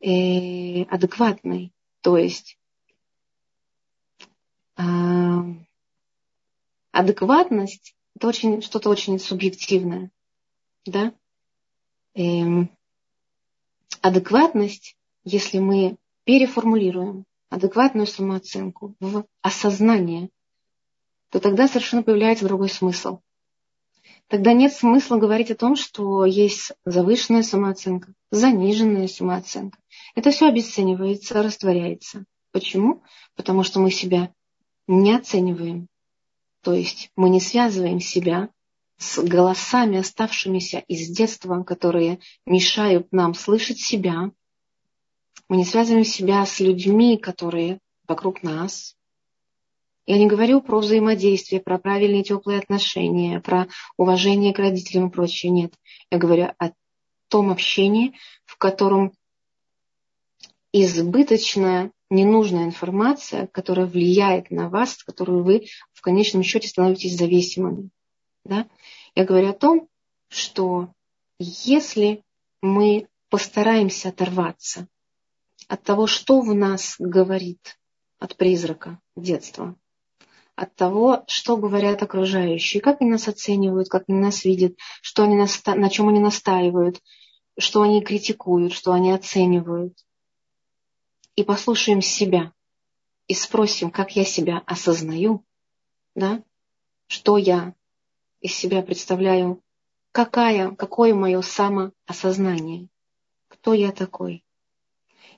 э, 0.01 0.83
адекватной. 0.85 1.73
То 2.03 2.17
есть 2.17 2.57
э, 4.77 4.83
адекватность 6.97 7.95
это 8.17 8.29
очень, 8.29 8.63
что-то 8.63 8.89
очень 8.89 9.19
субъективное. 9.19 10.11
Да? 10.87 11.13
Эм, 12.15 12.71
адекватность, 14.01 14.97
если 15.23 15.59
мы 15.59 15.99
переформулируем 16.25 17.27
адекватную 17.51 18.07
самооценку 18.07 18.95
в 19.01 19.27
осознание, 19.43 20.31
то 21.31 21.41
тогда 21.41 21.69
совершенно 21.69 22.03
появляется 22.03 22.47
другой 22.47 22.71
смысл. 22.71 23.21
Тогда 24.29 24.55
нет 24.55 24.73
смысла 24.73 25.19
говорить 25.19 25.51
о 25.51 25.57
том, 25.57 25.77
что 25.77 26.25
есть 26.25 26.73
завышенная 26.87 27.43
самооценка, 27.43 28.15
заниженная 28.31 29.09
самооценка. 29.09 29.79
Это 30.15 30.31
все 30.31 30.49
обесценивается, 30.49 31.43
растворяется. 31.43 32.25
Почему? 32.51 33.03
Потому 33.35 33.63
что 33.63 33.81
мы 33.81 33.91
себя 33.91 34.33
не 34.87 35.15
оцениваем, 35.15 35.89
то 36.67 36.73
есть 36.73 37.13
мы 37.15 37.29
не 37.29 37.39
связываем 37.39 38.01
себя 38.01 38.49
с 38.99 39.23
голосами, 39.23 39.99
оставшимися 39.99 40.81
из 40.89 41.09
детства, 41.17 41.63
которые 41.63 42.19
мешают 42.45 43.07
нам 43.13 43.35
слышать 43.35 43.79
себя. 43.79 44.33
Мы 45.49 45.59
не 45.59 45.65
связываем 45.65 46.05
себя 46.05 46.45
с 46.45 46.59
людьми, 46.59 47.19
которые 47.19 47.79
вокруг 48.09 48.43
нас. 48.43 48.97
Я 50.07 50.19
не 50.19 50.27
говорю 50.27 50.61
про 50.61 50.81
взаимодействие, 50.81 51.61
про 51.61 51.79
правильные 51.79 52.25
теплые 52.25 52.59
отношения, 52.59 53.39
про 53.39 53.69
уважение 53.97 54.53
к 54.53 54.59
родителям 54.59 55.07
и 55.07 55.13
прочее. 55.13 55.53
Нет. 55.53 55.73
Я 56.11 56.19
говорю 56.19 56.49
о 56.59 56.73
том 57.29 57.53
общении, 57.53 58.17
в 58.45 58.59
котором 58.59 59.13
избыточная 60.73 61.93
ненужная 62.11 62.65
информация, 62.65 63.47
которая 63.49 63.87
влияет 63.87 64.51
на 64.51 64.69
вас, 64.69 65.03
которую 65.03 65.43
вы 65.43 65.67
в 65.93 66.01
конечном 66.01 66.43
счете 66.43 66.69
становитесь 66.69 67.17
зависимыми. 67.17 67.91
Да? 68.45 68.67
Я 69.15 69.25
говорю 69.25 69.51
о 69.51 69.55
том, 69.55 69.89
что 70.29 70.93
если 71.39 72.23
мы 72.63 73.09
постараемся 73.29 74.11
оторваться 74.11 74.87
от 75.69 75.83
того, 75.83 76.07
что 76.07 76.41
в 76.41 76.55
нас 76.55 76.97
говорит 76.99 77.79
от 78.19 78.37
призрака 78.37 79.01
детства, 79.17 79.77
от 80.55 80.75
того, 80.75 81.25
что 81.27 81.57
говорят 81.57 82.03
окружающие, 82.03 82.81
как 82.81 83.01
они 83.01 83.11
нас 83.11 83.29
оценивают, 83.29 83.89
как 83.89 84.05
они 84.09 84.19
нас 84.19 84.45
видят, 84.45 84.77
что 85.03 85.25
они 85.25 85.37
наста- 85.37 85.75
на 85.75 85.91
чем 85.91 86.09
они 86.09 86.21
настаивают, 86.21 87.03
что 87.59 87.83
они 87.83 88.01
критикуют, 88.01 88.73
что 88.73 88.93
они 88.93 89.13
оценивают 89.13 90.06
и 91.37 91.45
послушаем 91.45 92.01
себя 92.01 92.53
и 93.29 93.35
спросим, 93.35 93.91
как 93.91 94.17
я 94.17 94.25
себя 94.25 94.63
осознаю, 94.67 95.45
да, 96.15 96.43
что 97.07 97.37
я 97.37 97.75
из 98.41 98.55
себя 98.55 98.83
представляю, 98.83 99.63
какая, 100.13 100.71
какое 100.71 101.15
мое 101.15 101.43
самоосознание, 101.43 102.89
кто 103.49 103.75
я 103.75 103.93
такой. 103.93 104.45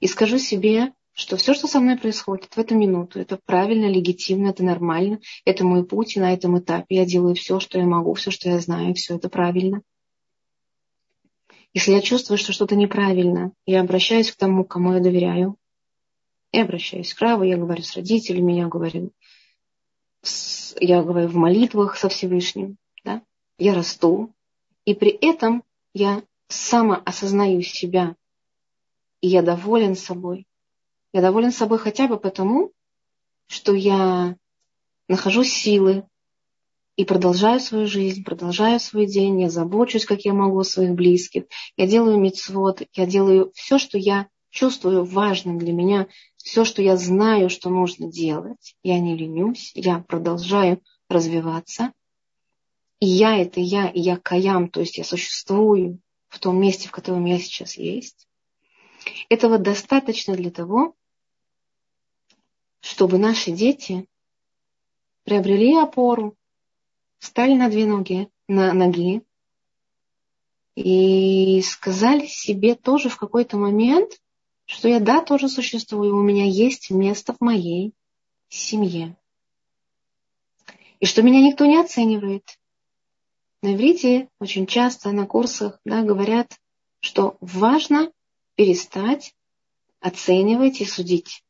И 0.00 0.06
скажу 0.06 0.38
себе, 0.38 0.92
что 1.12 1.36
все, 1.36 1.52
что 1.52 1.66
со 1.66 1.80
мной 1.80 1.98
происходит 1.98 2.54
в 2.54 2.58
эту 2.58 2.76
минуту, 2.76 3.18
это 3.18 3.40
правильно, 3.44 3.86
легитимно, 3.86 4.50
это 4.50 4.62
нормально, 4.62 5.20
это 5.44 5.64
мой 5.64 5.84
путь, 5.84 6.16
и 6.16 6.20
на 6.20 6.32
этом 6.32 6.58
этапе 6.58 6.94
я 6.94 7.04
делаю 7.04 7.34
все, 7.34 7.58
что 7.58 7.78
я 7.78 7.84
могу, 7.84 8.14
все, 8.14 8.30
что 8.30 8.48
я 8.48 8.60
знаю, 8.60 8.94
все 8.94 9.16
это 9.16 9.28
правильно. 9.28 9.82
Если 11.74 11.92
я 11.92 12.00
чувствую, 12.00 12.38
что 12.38 12.52
что-то 12.52 12.76
неправильно, 12.76 13.52
я 13.66 13.80
обращаюсь 13.80 14.30
к 14.30 14.36
тому, 14.36 14.64
кому 14.64 14.94
я 14.94 15.00
доверяю, 15.00 15.56
я 16.52 16.62
обращаюсь 16.62 17.14
к 17.14 17.20
Раву, 17.20 17.44
я 17.44 17.56
говорю 17.56 17.82
с 17.82 17.94
родителями, 17.94 18.52
я 18.52 18.66
говорю, 18.66 19.12
с, 20.22 20.74
я 20.80 21.02
говорю 21.02 21.28
в 21.28 21.36
молитвах 21.36 21.96
со 21.96 22.08
Всевышним. 22.08 22.76
Да? 23.04 23.22
Я 23.58 23.74
расту. 23.74 24.32
И 24.84 24.94
при 24.94 25.10
этом 25.10 25.62
я 25.92 26.22
самоосознаю 26.48 27.62
себя. 27.62 28.16
И 29.20 29.28
я 29.28 29.42
доволен 29.42 29.94
собой. 29.94 30.46
Я 31.12 31.20
доволен 31.20 31.52
собой 31.52 31.78
хотя 31.78 32.08
бы 32.08 32.18
потому, 32.18 32.72
что 33.46 33.74
я 33.74 34.36
нахожу 35.08 35.44
силы 35.44 36.04
и 36.96 37.04
продолжаю 37.04 37.60
свою 37.60 37.86
жизнь, 37.86 38.24
продолжаю 38.24 38.80
свой 38.80 39.06
день, 39.06 39.40
я 39.40 39.50
забочусь, 39.50 40.04
как 40.04 40.20
я 40.22 40.32
могу, 40.32 40.58
о 40.58 40.64
своих 40.64 40.92
близких, 40.92 41.44
я 41.76 41.86
делаю 41.86 42.18
мецвод, 42.18 42.82
я 42.92 43.06
делаю 43.06 43.52
все, 43.54 43.78
что 43.78 43.98
я 43.98 44.28
чувствую 44.50 45.04
важным 45.04 45.58
для 45.58 45.72
меня, 45.72 46.06
все, 46.36 46.64
что 46.64 46.82
я 46.82 46.96
знаю, 46.96 47.50
что 47.50 47.70
нужно 47.70 48.10
делать, 48.10 48.76
я 48.82 48.98
не 48.98 49.16
ленюсь, 49.16 49.72
я 49.74 50.00
продолжаю 50.00 50.82
развиваться. 51.08 51.92
И 53.00 53.06
я 53.06 53.36
это 53.36 53.60
я, 53.60 53.88
и 53.88 54.00
я 54.00 54.16
каям, 54.16 54.68
то 54.68 54.80
есть 54.80 54.98
я 54.98 55.04
существую 55.04 56.00
в 56.28 56.38
том 56.38 56.60
месте, 56.60 56.88
в 56.88 56.92
котором 56.92 57.24
я 57.26 57.38
сейчас 57.38 57.76
есть. 57.76 58.26
Этого 59.28 59.58
достаточно 59.58 60.34
для 60.34 60.50
того, 60.50 60.94
чтобы 62.80 63.18
наши 63.18 63.52
дети 63.52 64.08
приобрели 65.24 65.76
опору, 65.76 66.36
встали 67.18 67.54
на 67.54 67.68
две 67.68 67.86
ноги, 67.86 68.28
на 68.48 68.72
ноги 68.72 69.22
и 70.74 71.60
сказали 71.62 72.26
себе 72.26 72.74
тоже 72.74 73.08
в 73.08 73.16
какой-то 73.16 73.56
момент, 73.56 74.20
что 74.68 74.86
я, 74.86 75.00
да, 75.00 75.22
тоже 75.22 75.48
существую, 75.48 76.14
у 76.14 76.22
меня 76.22 76.44
есть 76.44 76.90
место 76.90 77.32
в 77.32 77.40
моей 77.40 77.94
семье. 78.50 79.16
И 81.00 81.06
что 81.06 81.22
меня 81.22 81.40
никто 81.40 81.64
не 81.64 81.78
оценивает. 81.78 82.58
На 83.62 83.74
иврите 83.74 84.28
очень 84.38 84.66
часто 84.66 85.10
на 85.12 85.26
курсах 85.26 85.80
да, 85.86 86.02
говорят, 86.02 86.60
что 87.00 87.38
важно 87.40 88.12
перестать 88.56 89.34
оценивать 90.00 90.82
и 90.82 90.84
судить. 90.84 91.42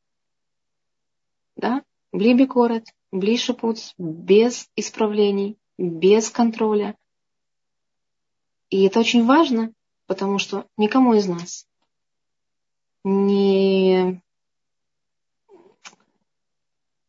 Да? 1.56 1.82
Бли 2.12 2.34
бикорет, 2.34 2.86
бли 3.10 3.36
шипуц, 3.36 3.94
без 3.98 4.70
исправлений, 4.76 5.58
без 5.76 6.30
контроля. 6.30 6.96
И 8.70 8.84
это 8.84 9.00
очень 9.00 9.26
важно, 9.26 9.72
потому 10.06 10.38
что 10.38 10.68
никому 10.76 11.14
из 11.14 11.26
нас 11.26 11.67
не, 13.04 14.22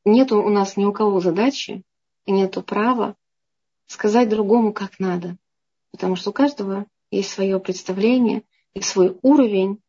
нет 0.05 0.31
у 0.31 0.50
нас 0.50 0.77
ни 0.77 0.86
у 0.86 0.93
кого 0.93 1.19
задачи 1.19 1.84
и 2.25 2.31
нет 2.31 2.58
права 2.65 3.15
сказать 3.88 4.29
другому, 4.29 4.72
как 4.72 5.00
надо. 5.00 5.38
Потому 5.91 6.15
что 6.15 6.29
у 6.29 6.34
каждого 6.34 6.86
есть 7.12 7.31
свое 7.31 7.60
представление 7.60 8.43
и 8.74 8.81
свой 8.81 9.17
уровень 9.22 9.81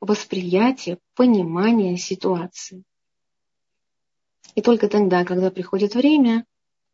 восприятия, 0.00 0.98
понимания 1.14 1.96
ситуации. 1.96 2.84
И 4.54 4.62
только 4.62 4.88
тогда, 4.88 5.24
когда 5.24 5.50
приходит 5.50 5.94
время, 5.94 6.46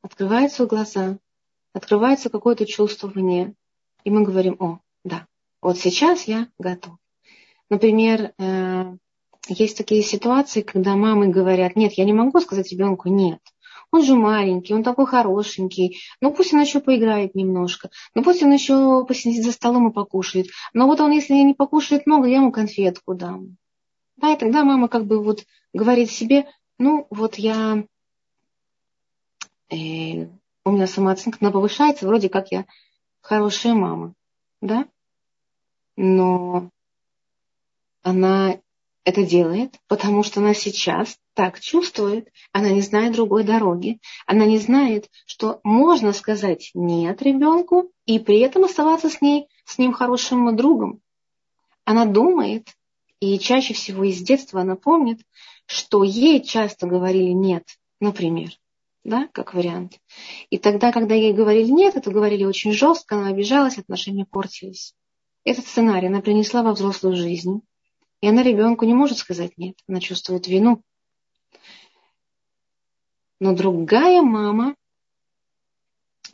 открываются 0.03 0.67
глаза, 0.67 1.19
открывается 1.73 2.31
какое-то 2.31 2.67
чувствование, 2.67 3.55
и 4.05 4.11
мы 4.11 4.23
говорим, 4.23 4.57
о, 4.59 4.81
да, 5.05 5.27
вот 5.61 5.79
сейчас 5.79 6.25
я 6.25 6.49
готов. 6.59 6.97
Например, 7.71 8.33
э, 8.39 8.97
есть 9.49 9.77
такие 9.77 10.03
ситуации, 10.03 10.63
когда 10.63 10.97
мамы 10.97 11.29
говорят, 11.29 11.77
нет, 11.77 11.93
я 11.95 12.05
не 12.05 12.13
могу 12.13 12.41
сказать 12.41 12.71
ребенку 12.73 13.09
нет. 13.09 13.41
Он 13.91 14.03
же 14.03 14.15
маленький, 14.15 14.75
он 14.75 14.83
такой 14.83 15.07
хорошенький. 15.07 15.99
Ну 16.21 16.33
пусть 16.33 16.53
он 16.53 16.61
еще 16.61 16.81
поиграет 16.81 17.35
немножко. 17.35 17.91
Ну 18.15 18.25
пусть 18.25 18.43
он 18.43 18.53
еще 18.53 19.05
посидит 19.07 19.45
за 19.45 19.53
столом 19.53 19.89
и 19.89 19.93
покушает. 19.93 20.47
Но 20.73 20.87
вот 20.87 21.01
он, 21.01 21.13
если 21.13 21.35
не 21.35 21.55
покушает 21.55 22.07
много, 22.07 22.27
я 22.27 22.37
ему 22.37 22.51
конфетку 22.51 23.15
дам. 23.15 23.57
Да, 24.17 24.33
и 24.33 24.39
тогда 24.39 24.65
мама 24.65 24.89
как 24.89 25.07
бы 25.07 25.23
вот 25.23 25.45
говорит 25.73 26.11
себе, 26.11 26.47
ну 26.79 27.07
вот 27.11 27.37
я, 27.37 27.85
э, 29.71 30.27
у 30.65 30.71
меня 30.71 30.87
самооценка, 30.87 31.39
она 31.41 31.51
повышается, 31.51 32.07
вроде 32.07 32.29
как 32.29 32.51
я 32.51 32.65
хорошая 33.21 33.75
мама, 33.75 34.15
да? 34.61 34.87
Но 35.97 36.71
она 38.05 38.61
это 39.05 39.25
делает, 39.25 39.75
потому 39.89 40.23
что 40.23 40.41
она 40.41 40.55
сейчас 40.55 41.19
так 41.35 41.59
чувствует, 41.59 42.29
она 42.53 42.71
не 42.71 42.81
знает 42.81 43.15
другой 43.15 43.43
дороги, 43.45 43.99
она 44.27 44.47
не 44.47 44.59
знает, 44.59 45.11
что 45.27 45.61
можно 45.65 46.13
сказать 46.13 46.71
нет 46.75 47.21
ребенку 47.23 47.91
и 48.07 48.19
при 48.19 48.39
этом 48.41 48.65
оставаться 48.65 49.11
с 49.11 49.21
ней, 49.21 49.49
с 49.65 49.79
ним 49.79 49.93
хорошим 49.93 50.55
другом. 50.55 51.01
Она 51.85 52.05
думает, 52.07 52.69
и 53.21 53.39
чаще 53.39 53.75
всего 53.75 54.05
из 54.05 54.23
детства 54.23 54.61
она 54.61 54.77
помнит, 54.77 55.21
что 55.67 56.03
ей 56.03 56.43
часто 56.43 56.87
говорили 56.87 57.31
нет, 57.31 57.65
например, 58.01 58.51
да, 59.03 59.29
как 59.33 59.55
вариант. 59.55 59.99
И 60.51 60.59
тогда, 60.59 60.93
когда 60.93 61.15
ей 61.15 61.33
говорили 61.33 61.71
нет, 61.71 61.97
это 61.97 62.11
говорили 62.11 62.45
очень 62.45 62.73
жестко, 62.73 63.17
она 63.17 63.29
обижалась, 63.29 63.79
отношения 63.79 64.25
портились. 64.25 64.95
Этот 65.45 65.67
сценарий 65.67 66.07
она 66.07 66.23
принесла 66.23 66.63
во 66.63 66.73
взрослую 66.73 67.17
жизнь 67.17 67.63
и 68.21 68.29
она 68.29 68.43
ребенку 68.43 68.85
не 68.85 68.95
может 68.95 69.19
сказать 69.19 69.53
нет, 69.57 69.77
она 69.89 70.01
чувствует 70.01 70.47
вину. 70.47 70.83
Но 73.41 73.55
другая 73.55 74.23
мама 74.23 74.75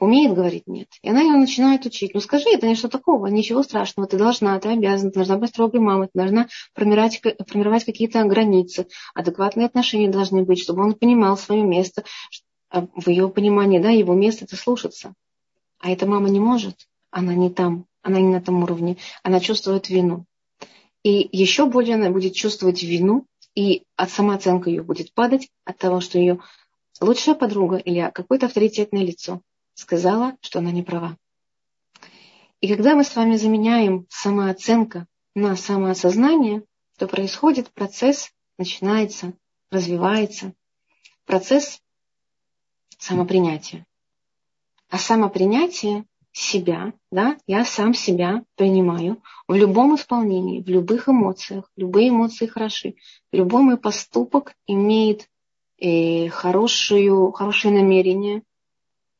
умеет 0.00 0.34
говорить 0.34 0.66
нет. 0.66 0.88
И 1.02 1.10
она 1.10 1.20
ее 1.20 1.32
начинает 1.32 1.84
учить. 1.86 2.14
Ну 2.14 2.20
скажи, 2.20 2.50
это 2.50 2.66
не 2.66 2.74
что 2.74 2.88
такого, 2.88 3.26
ничего 3.26 3.62
страшного. 3.62 4.08
Ты 4.08 4.16
должна, 4.16 4.58
ты 4.58 4.70
обязана, 4.70 5.10
ты 5.10 5.16
должна 5.16 5.36
быть 5.36 5.50
строгой 5.50 5.80
мамой, 5.80 6.06
ты 6.06 6.18
должна 6.18 6.48
формировать, 6.74 7.20
формировать 7.46 7.84
какие-то 7.84 8.24
границы. 8.24 8.88
Адекватные 9.14 9.66
отношения 9.66 10.08
должны 10.08 10.42
быть, 10.42 10.60
чтобы 10.60 10.82
он 10.82 10.94
понимал 10.94 11.36
свое 11.36 11.62
место. 11.62 12.04
А 12.70 12.86
в 12.94 13.08
ее 13.08 13.28
понимании, 13.28 13.78
да, 13.78 13.90
его 13.90 14.14
место 14.14 14.44
это 14.44 14.56
слушаться. 14.56 15.14
А 15.78 15.90
эта 15.90 16.06
мама 16.06 16.28
не 16.30 16.40
может. 16.40 16.88
Она 17.10 17.34
не 17.34 17.50
там, 17.50 17.86
она 18.02 18.20
не 18.20 18.28
на 18.28 18.40
том 18.40 18.62
уровне. 18.62 18.96
Она 19.22 19.40
чувствует 19.40 19.88
вину. 19.88 20.24
И 21.02 21.28
еще 21.32 21.66
более 21.66 21.94
она 21.94 22.10
будет 22.10 22.34
чувствовать 22.34 22.82
вину, 22.82 23.26
и 23.54 23.84
от 23.96 24.10
самооценка 24.10 24.70
ее 24.70 24.82
будет 24.82 25.12
падать 25.14 25.48
от 25.64 25.78
того, 25.78 26.00
что 26.00 26.18
ее 26.18 26.40
лучшая 27.00 27.34
подруга 27.34 27.76
или 27.76 28.10
какое-то 28.12 28.46
авторитетное 28.46 29.02
лицо 29.02 29.40
сказала, 29.74 30.36
что 30.40 30.58
она 30.58 30.70
не 30.70 30.82
права. 30.82 31.16
И 32.60 32.68
когда 32.68 32.94
мы 32.94 33.04
с 33.04 33.16
вами 33.16 33.36
заменяем 33.36 34.06
самооценка 34.10 35.06
на 35.34 35.56
самоосознание, 35.56 36.62
то 36.98 37.06
происходит 37.06 37.70
процесс, 37.70 38.30
начинается, 38.58 39.32
развивается 39.70 40.52
процесс 41.24 41.80
самопринятия. 42.98 43.86
А 44.90 44.98
самопринятие 44.98 46.04
себя, 46.32 46.92
да, 47.10 47.36
я 47.46 47.64
сам 47.64 47.94
себя 47.94 48.44
принимаю 48.56 49.22
в 49.48 49.54
любом 49.54 49.96
исполнении, 49.96 50.62
в 50.62 50.68
любых 50.68 51.08
эмоциях. 51.08 51.70
Любые 51.76 52.10
эмоции 52.10 52.46
хороши. 52.46 52.94
Любой 53.32 53.62
мой 53.62 53.76
поступок 53.76 54.54
имеет 54.66 55.28
э, 55.78 56.28
хорошую, 56.28 57.32
хорошее 57.32 57.74
намерение, 57.74 58.42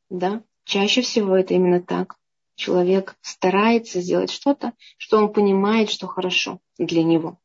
да. 0.09 0.43
Чаще 0.63 1.01
всего 1.01 1.35
это 1.35 1.53
именно 1.53 1.81
так. 1.81 2.15
Человек 2.55 3.15
старается 3.21 3.99
сделать 4.01 4.29
что-то, 4.29 4.73
что 4.97 5.17
он 5.17 5.33
понимает, 5.33 5.89
что 5.89 6.07
хорошо 6.07 6.59
для 6.77 7.03
него. 7.03 7.39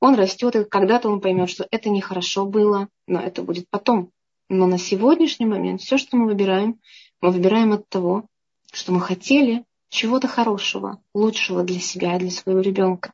Он 0.00 0.14
растет, 0.14 0.54
и 0.54 0.64
когда-то 0.64 1.08
он 1.08 1.20
поймет, 1.20 1.50
что 1.50 1.66
это 1.70 1.88
нехорошо 1.88 2.44
было, 2.44 2.88
но 3.06 3.20
это 3.20 3.42
будет 3.42 3.68
потом. 3.70 4.12
Но 4.48 4.66
на 4.66 4.78
сегодняшний 4.78 5.46
момент 5.46 5.80
все, 5.80 5.98
что 5.98 6.16
мы 6.16 6.26
выбираем, 6.26 6.78
мы 7.20 7.30
выбираем 7.30 7.72
от 7.72 7.88
того, 7.88 8.26
что 8.72 8.92
мы 8.92 9.00
хотели 9.00 9.64
чего-то 9.88 10.28
хорошего, 10.28 11.02
лучшего 11.14 11.62
для 11.62 11.80
себя 11.80 12.16
и 12.16 12.20
для 12.20 12.30
своего 12.30 12.60
ребенка. 12.60 13.12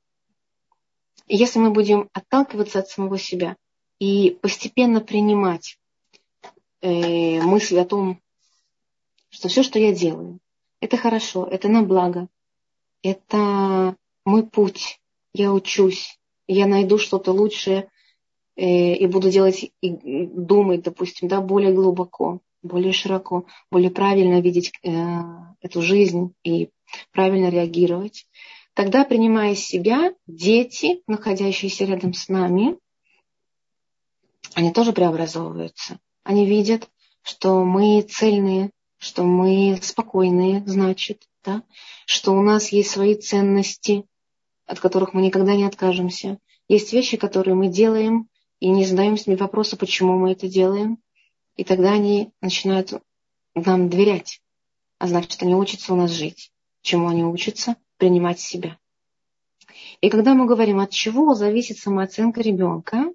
И 1.27 1.37
если 1.37 1.59
мы 1.59 1.71
будем 1.71 2.11
отталкиваться 2.12 2.81
от 2.81 2.88
самого 2.88 3.19
себя 3.19 3.57
и 3.99 4.37
постепенно 4.43 5.01
принимать 5.01 5.79
э, 6.81 7.40
мысль 7.40 7.79
о 7.79 7.85
том, 7.85 8.21
что 9.31 9.49
все, 9.49 9.62
что 9.62 9.79
я 9.79 9.93
делаю, 9.93 10.38
это 10.81 10.97
хорошо, 10.97 11.47
это 11.47 11.69
на 11.69 11.83
благо, 11.83 12.29
это 13.03 13.97
мой 14.25 14.47
путь, 14.47 15.01
я 15.33 15.53
учусь, 15.53 16.19
я 16.47 16.67
найду 16.67 16.99
что-то 16.99 17.33
лучшее 17.33 17.88
э, 18.57 18.95
и 18.95 19.07
буду 19.07 19.31
делать 19.31 19.71
и 19.81 19.90
думать, 20.27 20.83
допустим, 20.83 21.29
да, 21.29 21.40
более 21.40 21.73
глубоко 21.73 22.40
более 22.64 22.92
широко, 22.92 23.46
более 23.70 23.90
правильно 23.90 24.40
видеть 24.40 24.72
э, 24.83 24.90
эту 25.61 25.83
жизнь 25.83 26.35
и 26.42 26.70
правильно 27.12 27.50
реагировать. 27.50 28.27
Тогда, 28.74 29.05
принимая 29.05 29.55
себя, 29.55 30.12
дети, 30.27 31.03
находящиеся 31.07 31.85
рядом 31.85 32.12
с 32.12 32.29
нами, 32.29 32.77
они 34.55 34.72
тоже 34.72 34.92
преобразовываются. 34.92 36.00
Они 36.24 36.46
видят, 36.46 36.88
что 37.22 37.64
мы 37.64 38.03
цельные, 38.03 38.70
что 38.98 39.22
мы 39.22 39.79
спокойные, 39.81 40.64
значит, 40.66 41.29
да? 41.44 41.62
что 42.07 42.33
у 42.33 42.42
нас 42.42 42.72
есть 42.72 42.90
свои 42.90 43.14
ценности, 43.14 44.05
от 44.66 44.81
которых 44.81 45.12
мы 45.12 45.22
никогда 45.22 45.55
не 45.55 45.64
откажемся. 45.64 46.38
Есть 46.66 46.92
вещи, 46.92 47.16
которые 47.16 47.55
мы 47.55 47.68
делаем, 47.68 48.29
и 48.61 48.68
не 48.68 48.87
задаем 48.87 49.18
себе 49.18 49.37
вопроса, 49.37 49.77
почему 49.77 50.18
мы 50.18 50.33
это 50.33 50.48
делаем. 50.48 50.98
И 51.57 51.64
тогда 51.64 51.93
они 51.93 52.33
начинают 52.40 52.93
нам 53.55 53.88
доверять. 53.88 54.40
А 54.99 55.07
значит, 55.07 55.43
они 55.43 55.55
учатся 55.55 55.93
у 55.93 55.97
нас 55.97 56.11
жить. 56.11 56.53
Чему 56.83 57.09
они 57.09 57.25
учатся? 57.25 57.77
Принимать 57.97 58.40
себя. 58.40 58.79
И 60.01 60.11
когда 60.11 60.35
мы 60.35 60.47
говорим, 60.47 60.81
от 60.81 60.90
чего 60.90 61.35
зависит 61.35 61.79
самооценка 61.79 62.40
ребенка, 62.40 63.12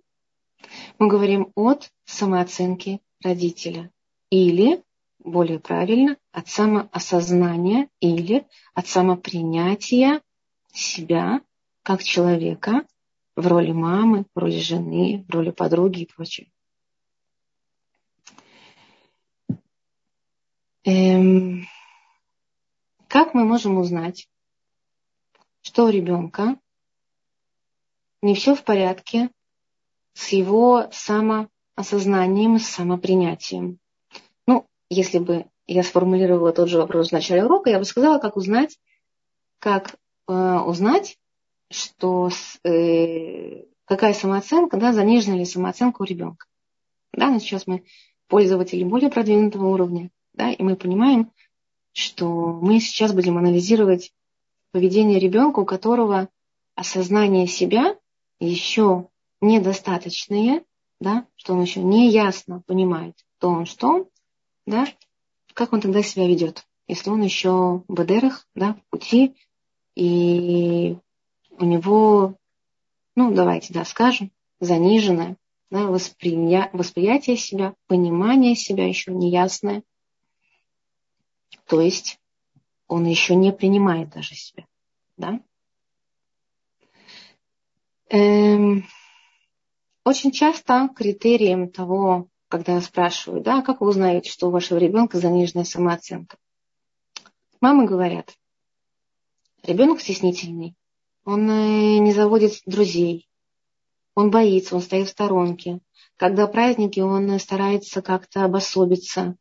мы 0.98 1.08
говорим 1.08 1.52
от 1.56 1.92
самооценки 2.06 3.02
родителя. 3.24 3.92
Или, 4.30 4.84
более 5.20 5.60
правильно, 5.60 6.18
от 6.32 6.48
самоосознания 6.48 7.90
или 8.00 8.48
от 8.74 8.88
самопринятия 8.88 10.22
себя 10.74 11.42
как 11.84 12.04
человека 12.04 12.86
в 13.36 13.48
роли 13.48 13.72
мамы, 13.72 14.26
в 14.34 14.40
роли 14.40 14.60
жены, 14.60 15.26
в 15.28 15.34
роли 15.34 15.52
подруги 15.52 16.02
и 16.02 16.06
прочее. 16.06 16.52
Эм, 20.86 21.68
как 23.08 23.34
мы 23.34 23.44
можем 23.44 23.78
узнать, 23.78 24.30
что 25.62 25.86
у 25.86 25.90
ребенка 25.90 26.58
не 28.22 28.34
все 28.34 28.56
в 28.56 28.64
порядке 28.64 29.30
с 30.14 30.30
его 30.30 30.88
самоосознанием, 30.92 32.60
с 32.60 32.68
самопринятием? 32.68 33.80
Ну, 34.48 34.66
если 34.90 35.20
бы 35.20 35.48
я 35.68 35.84
сформулировала 35.84 36.54
тот 36.54 36.70
же 36.70 36.78
вопрос 36.78 37.10
в 37.10 37.14
начале 37.14 37.44
урока, 37.44 37.70
я 37.70 37.80
бы 37.80 37.86
сказала, 37.86 38.18
как 38.18 38.38
узнать, 38.38 38.80
как 39.60 39.96
э, 40.30 40.34
узнать, 40.34 41.18
что 41.70 42.30
э, 42.64 43.66
какая 43.84 44.14
самооценка, 44.14 44.78
да, 44.78 44.94
занижена 44.94 45.36
ли 45.36 45.44
самооценка 45.44 46.02
у 46.02 46.06
ребенка. 46.06 46.46
Да, 47.12 47.30
но 47.30 47.40
сейчас 47.40 47.68
мы 47.68 47.84
пользователи 48.28 48.86
более 48.86 49.10
продвинутого 49.10 49.68
уровня. 49.68 50.10
Да? 50.34 50.52
И 50.52 50.62
мы 50.62 50.76
понимаем, 50.76 51.32
что 51.94 52.28
мы 52.28 52.80
сейчас 52.80 53.14
будем 53.14 53.38
анализировать 53.38 54.14
поведение 54.72 55.20
ребенка, 55.20 55.60
у 55.60 55.66
которого 55.66 56.30
осознание 56.76 57.48
себя 57.48 57.98
еще 58.40 59.10
недостаточное, 59.42 60.64
да, 61.00 61.26
что 61.36 61.54
он 61.54 61.62
еще 61.62 61.82
не 61.82 62.10
ясно 62.10 62.62
понимает, 62.66 63.16
то 63.40 63.50
он 63.50 63.66
что, 63.66 64.08
да, 64.66 64.86
как 65.54 65.74
он 65.74 65.82
тогда 65.82 66.04
себя 66.04 66.28
ведет, 66.28 66.66
если 66.88 67.10
он 67.10 67.22
еще 67.22 67.84
в 67.88 67.94
бедерах, 67.94 68.48
да, 68.56 68.74
в 68.76 68.90
пути, 68.90 69.36
и 69.96 70.98
у 71.58 71.66
него, 71.66 72.36
ну, 73.16 73.34
давайте, 73.34 73.74
да, 73.74 73.84
скажем, 73.86 74.32
заниженное 74.60 75.38
да, 75.70 75.88
восприя... 75.88 76.70
восприятие 76.74 77.38
себя, 77.38 77.76
понимание 77.88 78.56
себя 78.56 78.88
еще 78.88 79.12
неясное. 79.14 79.84
То 81.70 81.82
есть 81.82 82.20
он 82.88 83.06
еще 83.06 83.36
не 83.36 83.54
принимает 83.54 84.10
даже 84.10 84.34
себя. 84.34 84.66
Да? 85.18 85.40
Эм, 88.10 88.88
очень 90.04 90.32
часто 90.32 90.90
критерием 90.96 91.70
того, 91.70 92.28
когда 92.48 92.74
я 92.74 92.82
спрашиваю, 92.82 93.44
да, 93.44 93.62
как 93.62 93.82
вы 93.82 93.90
узнаете, 93.90 94.32
что 94.32 94.48
у 94.48 94.52
вашего 94.52 94.80
ребенка 94.80 95.20
заниженная 95.20 95.64
самооценка? 95.64 96.38
Мамы 97.62 97.86
говорят, 97.86 98.34
ребенок 99.62 100.02
стеснительный, 100.02 100.76
он 101.24 101.48
э, 101.52 102.00
не 102.00 102.14
заводит 102.14 102.64
друзей, 102.66 103.30
он 104.16 104.32
боится, 104.32 104.76
он 104.76 104.82
стоит 104.82 105.08
в 105.08 105.12
сторонке. 105.12 105.82
Когда 106.18 106.48
праздники, 106.48 107.00
он 107.00 107.38
старается 107.40 108.02
как-то 108.02 108.44
обособиться. 108.44 109.36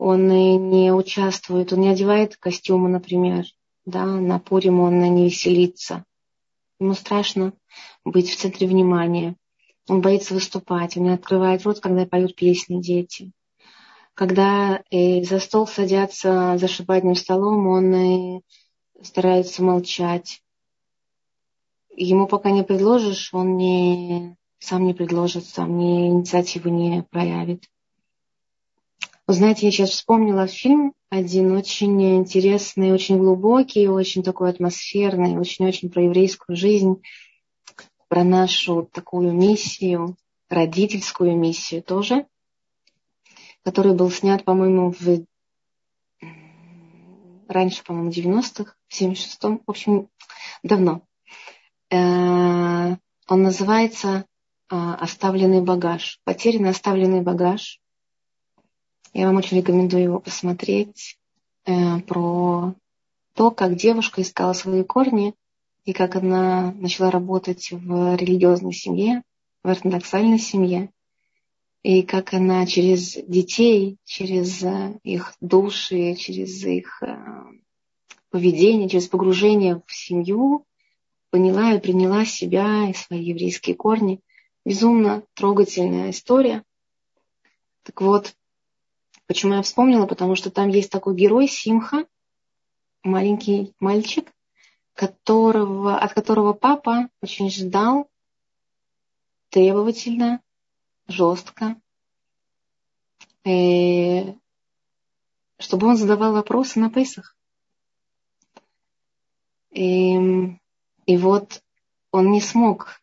Он 0.00 0.28
не 0.28 0.92
участвует, 0.92 1.72
он 1.72 1.80
не 1.80 1.88
одевает 1.88 2.36
костюмы, 2.36 2.88
например. 2.88 3.44
Да, 3.84 4.06
на 4.06 4.38
Пурим 4.38 4.80
он 4.80 4.98
не 5.14 5.26
веселится. 5.26 6.04
Ему 6.78 6.94
страшно 6.94 7.52
быть 8.04 8.30
в 8.30 8.36
центре 8.36 8.66
внимания. 8.66 9.36
Он 9.88 10.00
боится 10.00 10.34
выступать, 10.34 10.96
он 10.96 11.04
не 11.04 11.10
открывает 11.10 11.64
рот, 11.64 11.80
когда 11.80 12.06
поют 12.06 12.34
песни 12.34 12.80
дети. 12.80 13.32
Когда 14.14 14.82
э, 14.90 15.22
за 15.22 15.38
стол 15.38 15.66
садятся 15.66 16.56
за 16.58 16.66
шабатным 16.68 17.14
столом, 17.14 17.66
он 17.66 17.94
э, 17.94 18.40
старается 19.02 19.62
молчать 19.62 20.42
ему 21.96 22.26
пока 22.26 22.50
не 22.50 22.62
предложишь, 22.62 23.32
он 23.32 23.56
не, 23.56 24.36
сам 24.58 24.86
не 24.86 24.94
предложит, 24.94 25.44
сам 25.44 25.76
не, 25.76 26.08
инициативу 26.08 26.70
не 26.70 27.02
проявит. 27.10 27.64
Вы 29.30 29.34
знаете, 29.34 29.66
я 29.66 29.70
сейчас 29.70 29.90
вспомнила 29.90 30.48
фильм 30.48 30.92
один 31.08 31.52
очень 31.52 32.16
интересный, 32.16 32.90
очень 32.90 33.16
глубокий, 33.16 33.86
очень 33.86 34.24
такой 34.24 34.50
атмосферный, 34.50 35.38
очень-очень 35.38 35.88
про 35.88 36.02
еврейскую 36.02 36.56
жизнь, 36.56 37.00
про 38.08 38.24
нашу 38.24 38.90
такую 38.92 39.32
миссию, 39.32 40.16
родительскую 40.48 41.36
миссию 41.36 41.80
тоже, 41.80 42.26
который 43.62 43.94
был 43.94 44.10
снят, 44.10 44.42
по-моему, 44.42 44.96
в 44.98 45.24
раньше, 47.46 47.84
по-моему, 47.84 48.10
90-х, 48.10 48.74
в 48.88 49.00
76-м, 49.00 49.62
в 49.64 49.70
общем, 49.70 50.08
давно. 50.64 51.02
Э, 51.88 52.96
он 53.28 53.42
называется 53.42 54.24
э, 54.72 54.74
«Оставленный 54.74 55.60
багаж». 55.62 56.18
Потерянный 56.24 56.70
оставленный 56.70 57.20
багаж. 57.20 57.79
Я 59.12 59.26
вам 59.26 59.36
очень 59.36 59.58
рекомендую 59.58 60.02
его 60.02 60.20
посмотреть 60.20 61.18
э, 61.66 62.00
про 62.00 62.74
то, 63.34 63.50
как 63.50 63.76
девушка 63.76 64.22
искала 64.22 64.52
свои 64.52 64.84
корни 64.84 65.34
и 65.84 65.92
как 65.92 66.16
она 66.16 66.72
начала 66.72 67.10
работать 67.10 67.70
в 67.72 68.16
религиозной 68.16 68.72
семье, 68.72 69.22
в 69.62 69.68
ортодоксальной 69.68 70.38
семье, 70.38 70.90
и 71.82 72.02
как 72.02 72.34
она 72.34 72.66
через 72.66 73.14
детей, 73.14 73.96
через 74.04 74.62
их 75.02 75.34
души, 75.40 76.14
через 76.14 76.62
их 76.64 77.02
поведение, 78.30 78.88
через 78.88 79.08
погружение 79.08 79.82
в 79.86 79.92
семью 79.94 80.64
поняла 81.30 81.72
и 81.72 81.80
приняла 81.80 82.24
себя 82.24 82.88
и 82.88 82.94
свои 82.94 83.22
еврейские 83.22 83.76
корни. 83.76 84.20
Безумно 84.64 85.22
трогательная 85.34 86.10
история. 86.10 86.64
Так 87.82 88.00
вот, 88.02 88.34
почему 89.30 89.54
я 89.54 89.62
вспомнила? 89.62 90.06
Потому 90.06 90.34
что 90.34 90.50
там 90.50 90.70
есть 90.70 90.90
такой 90.90 91.14
герой 91.14 91.46
Симха, 91.46 92.04
маленький 93.04 93.72
мальчик, 93.78 94.28
которого, 94.94 95.96
от 95.96 96.14
которого 96.14 96.52
папа 96.52 97.08
очень 97.22 97.48
ждал 97.48 98.10
требовательно, 99.50 100.40
жестко, 101.06 101.76
и, 103.44 104.34
чтобы 105.60 105.86
он 105.86 105.96
задавал 105.96 106.32
вопросы 106.32 106.80
на 106.80 106.90
Песах. 106.90 107.36
И 109.70 110.58
и 111.06 111.16
вот 111.16 111.62
он 112.10 112.32
не 112.32 112.40
смог, 112.40 113.00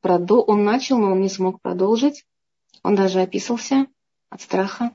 продол... 0.00 0.44
он 0.46 0.62
начал, 0.62 0.98
но 0.98 1.10
он 1.10 1.20
не 1.20 1.28
смог 1.28 1.60
продолжить. 1.60 2.24
Он 2.84 2.94
даже 2.94 3.20
описался 3.20 3.88
от 4.30 4.40
страха. 4.40 4.94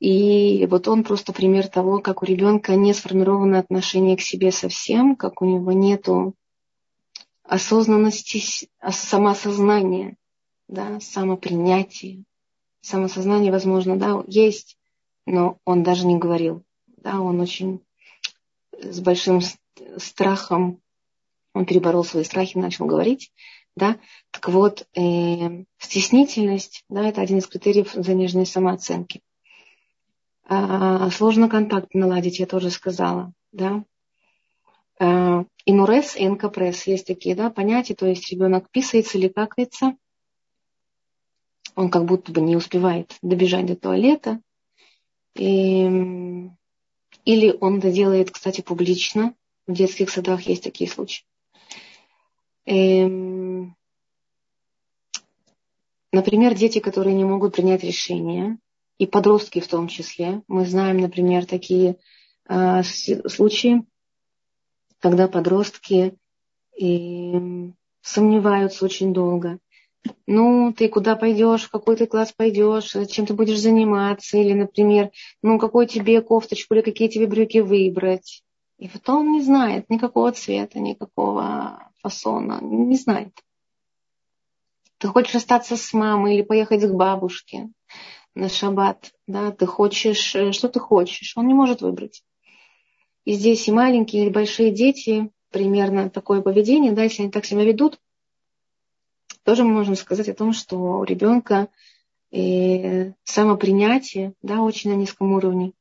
И 0.00 0.66
вот 0.66 0.86
он 0.86 1.02
просто 1.02 1.32
пример 1.32 1.66
того, 1.66 1.98
как 1.98 2.22
у 2.22 2.26
ребенка 2.26 2.76
не 2.76 2.92
сформировано 2.94 3.58
отношение 3.58 4.16
к 4.16 4.20
себе 4.20 4.52
совсем, 4.52 5.16
как 5.16 5.42
у 5.42 5.44
него 5.44 5.72
нету 5.72 6.34
осознанности, 7.42 8.68
самосознания, 8.88 10.16
да, 10.68 11.00
самопринятия. 11.00 12.22
Самосознание, 12.80 13.50
возможно, 13.50 13.98
да, 13.98 14.22
есть, 14.28 14.78
но 15.26 15.58
он 15.64 15.82
даже 15.82 16.06
не 16.06 16.16
говорил. 16.16 16.62
Да, 16.86 17.20
он 17.20 17.40
очень 17.40 17.80
с 18.72 19.00
большим 19.00 19.40
страхом, 19.96 20.80
он 21.54 21.66
переборол 21.66 22.04
свои 22.04 22.22
страхи, 22.22 22.56
начал 22.56 22.86
говорить, 22.86 23.32
да, 23.74 23.98
так 24.30 24.48
вот, 24.48 24.86
э, 24.94 25.64
стеснительность, 25.78 26.84
да, 26.88 27.08
это 27.08 27.20
один 27.20 27.38
из 27.38 27.46
критериев 27.46 27.92
заниженной 27.92 28.46
самооценки. 28.46 29.22
А, 30.50 31.10
сложно 31.10 31.50
контакт 31.50 31.92
наладить, 31.92 32.38
я 32.38 32.46
тоже 32.46 32.70
сказала, 32.70 33.32
да. 33.52 33.84
А, 34.98 35.44
инурес 35.66 36.16
и 36.16 36.24
инкапресс 36.24 36.86
есть 36.86 37.06
такие, 37.06 37.34
да, 37.36 37.50
понятия, 37.50 37.94
то 37.94 38.06
есть 38.06 38.30
ребенок 38.30 38.70
писается 38.70 39.18
или 39.18 39.28
какается, 39.28 39.94
он 41.76 41.90
как 41.90 42.06
будто 42.06 42.32
бы 42.32 42.40
не 42.40 42.56
успевает 42.56 43.14
добежать 43.20 43.66
до 43.66 43.76
туалета, 43.76 44.40
и, 45.36 46.50
или 47.26 47.56
он 47.60 47.78
это 47.78 47.92
делает, 47.92 48.30
кстати, 48.30 48.62
публично, 48.62 49.34
в 49.66 49.74
детских 49.74 50.08
садах 50.08 50.40
есть 50.42 50.64
такие 50.64 50.88
случаи. 50.88 51.26
Эм, 52.64 53.76
например, 56.10 56.54
дети, 56.54 56.78
которые 56.80 57.14
не 57.14 57.24
могут 57.24 57.54
принять 57.54 57.84
решения, 57.84 58.58
и 58.98 59.06
подростки 59.06 59.60
в 59.60 59.68
том 59.68 59.88
числе. 59.88 60.42
Мы 60.48 60.66
знаем, 60.66 60.98
например, 60.98 61.46
такие 61.46 61.96
э, 62.48 62.82
случаи, 62.82 63.84
когда 64.98 65.28
подростки 65.28 66.14
э, 66.80 67.70
сомневаются 68.02 68.84
очень 68.84 69.14
долго. 69.14 69.58
Ну, 70.26 70.72
ты 70.76 70.88
куда 70.88 71.16
пойдешь, 71.16 71.64
в 71.64 71.70
какой 71.70 71.96
ты 71.96 72.06
класс 72.06 72.32
пойдешь, 72.32 72.94
чем 73.08 73.26
ты 73.26 73.34
будешь 73.34 73.60
заниматься, 73.60 74.38
или, 74.38 74.52
например, 74.52 75.10
ну, 75.42 75.58
какой 75.58 75.86
тебе 75.86 76.20
кофточку 76.22 76.74
или 76.74 76.82
какие 76.82 77.08
тебе 77.08 77.26
брюки 77.26 77.58
выбрать. 77.58 78.42
И 78.78 78.88
вот 78.88 79.08
он 79.08 79.32
не 79.32 79.42
знает 79.42 79.90
никакого 79.90 80.32
цвета, 80.32 80.78
никакого 80.78 81.90
фасона, 82.00 82.60
не 82.62 82.96
знает. 82.96 83.32
Ты 84.98 85.08
хочешь 85.08 85.34
остаться 85.34 85.76
с 85.76 85.92
мамой 85.92 86.36
или 86.36 86.42
поехать 86.42 86.82
к 86.82 86.94
бабушке 86.94 87.70
на 88.38 88.48
шаббат, 88.48 89.12
да, 89.26 89.50
ты 89.50 89.66
хочешь, 89.66 90.34
э, 90.34 90.52
что 90.52 90.68
ты 90.68 90.78
хочешь, 90.78 91.36
он 91.36 91.48
не 91.48 91.54
может 91.54 91.82
выбрать. 91.82 92.22
И 93.24 93.32
здесь 93.32 93.66
и 93.66 93.72
маленькие, 93.72 94.26
и 94.26 94.30
большие 94.30 94.70
дети, 94.70 95.30
примерно 95.50 96.08
такое 96.08 96.40
поведение, 96.40 96.92
да, 96.92 97.02
если 97.02 97.22
они 97.22 97.32
так 97.32 97.44
себя 97.44 97.64
ведут, 97.64 97.98
тоже 99.42 99.64
мы 99.64 99.72
можем 99.72 99.96
сказать 99.96 100.28
о 100.28 100.34
том, 100.34 100.52
что 100.52 100.76
у 100.76 101.04
ребенка 101.04 101.68
и 102.30 103.12
самопринятие 103.24 104.34
да, 104.42 104.62
очень 104.62 104.90
на 104.90 104.94
низком 104.94 105.32
уровне. 105.32 105.72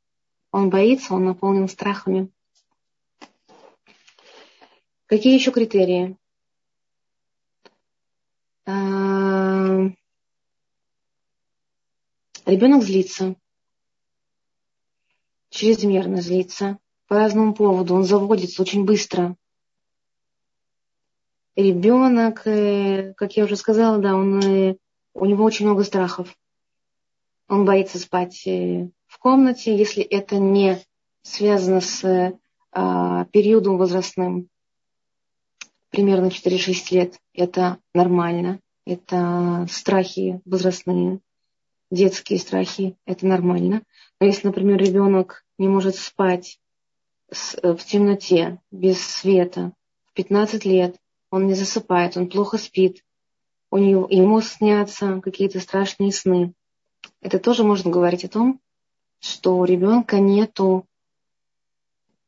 Он 0.52 0.70
боится, 0.70 1.14
он 1.14 1.26
наполнен 1.26 1.68
страхами. 1.68 2.30
Какие 5.06 5.36
еще 5.36 5.52
критерии? 5.52 6.18
А, 8.66 9.92
ребенок 12.48 12.84
злится, 12.84 13.36
чрезмерно 15.50 16.22
злится, 16.22 16.80
по 17.08 17.16
разному 17.16 17.54
поводу, 17.54 17.96
он 17.96 18.04
заводится 18.04 18.62
очень 18.62 18.86
быстро. 18.86 19.36
ребенок, 21.56 22.46
э, 22.46 23.14
как 23.16 23.36
я 23.36 23.46
уже 23.46 23.56
сказала, 23.56 23.98
да, 23.98 24.16
он, 24.16 24.40
э, 24.40 24.76
у 25.14 25.26
него 25.26 25.44
очень 25.44 25.66
много 25.66 25.84
страхов. 25.84 26.38
Он 27.48 27.66
боится 27.66 27.98
спать 27.98 28.46
э, 28.46 28.90
в 29.08 29.18
комнате, 29.18 29.76
если 29.76 30.04
это 30.04 30.38
не 30.38 30.80
связано 31.24 31.82
с 31.82 32.34
а, 32.72 33.26
периодом 33.26 33.78
возрастным, 33.78 34.50
примерно 35.90 36.28
4-6 36.28 36.74
лет. 36.92 37.20
Это 37.34 37.80
нормально. 37.94 38.60
Это 38.86 39.66
страхи 39.70 40.42
возрастные, 40.46 41.20
детские 41.92 42.40
страхи. 42.40 42.98
Это 43.06 43.26
нормально. 43.26 43.84
Но 44.20 44.28
если, 44.28 44.48
например, 44.48 44.80
ребенок 44.80 45.46
не 45.58 45.68
может 45.68 45.96
спать 45.96 46.60
в 47.30 47.78
темноте, 47.78 48.60
без 48.72 49.02
света, 49.02 49.74
в 50.06 50.14
15 50.14 50.66
лет, 50.66 50.98
он 51.30 51.48
не 51.48 51.54
засыпает, 51.54 52.16
он 52.18 52.30
плохо 52.30 52.58
спит, 52.58 53.04
у 53.70 53.78
него, 53.78 54.08
ему 54.10 54.42
снятся 54.42 55.20
какие-то 55.22 55.60
страшные 55.60 56.12
сны. 56.14 56.54
Это 57.22 57.40
тоже 57.40 57.64
можно 57.64 57.92
говорить 57.92 58.24
о 58.24 58.30
том, 58.30 58.62
что 59.20 59.58
у 59.58 59.66
ребенка 59.66 60.20
нету 60.20 60.86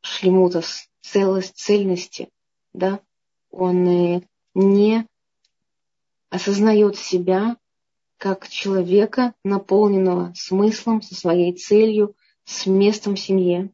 шлемута, 0.02 0.62
целость, 1.02 1.56
цельности, 1.56 2.30
да, 2.74 3.00
он 3.52 4.24
не 4.54 5.08
осознает 6.30 6.98
себя 6.98 7.58
как 8.19 8.49
человека, 8.49 9.34
наполненного 9.45 10.34
смыслом, 10.36 11.01
со 11.01 11.15
своей 11.15 11.53
целью, 11.53 12.15
с 12.43 12.65
местом 12.67 13.15
в 13.15 13.19
семье. 13.19 13.71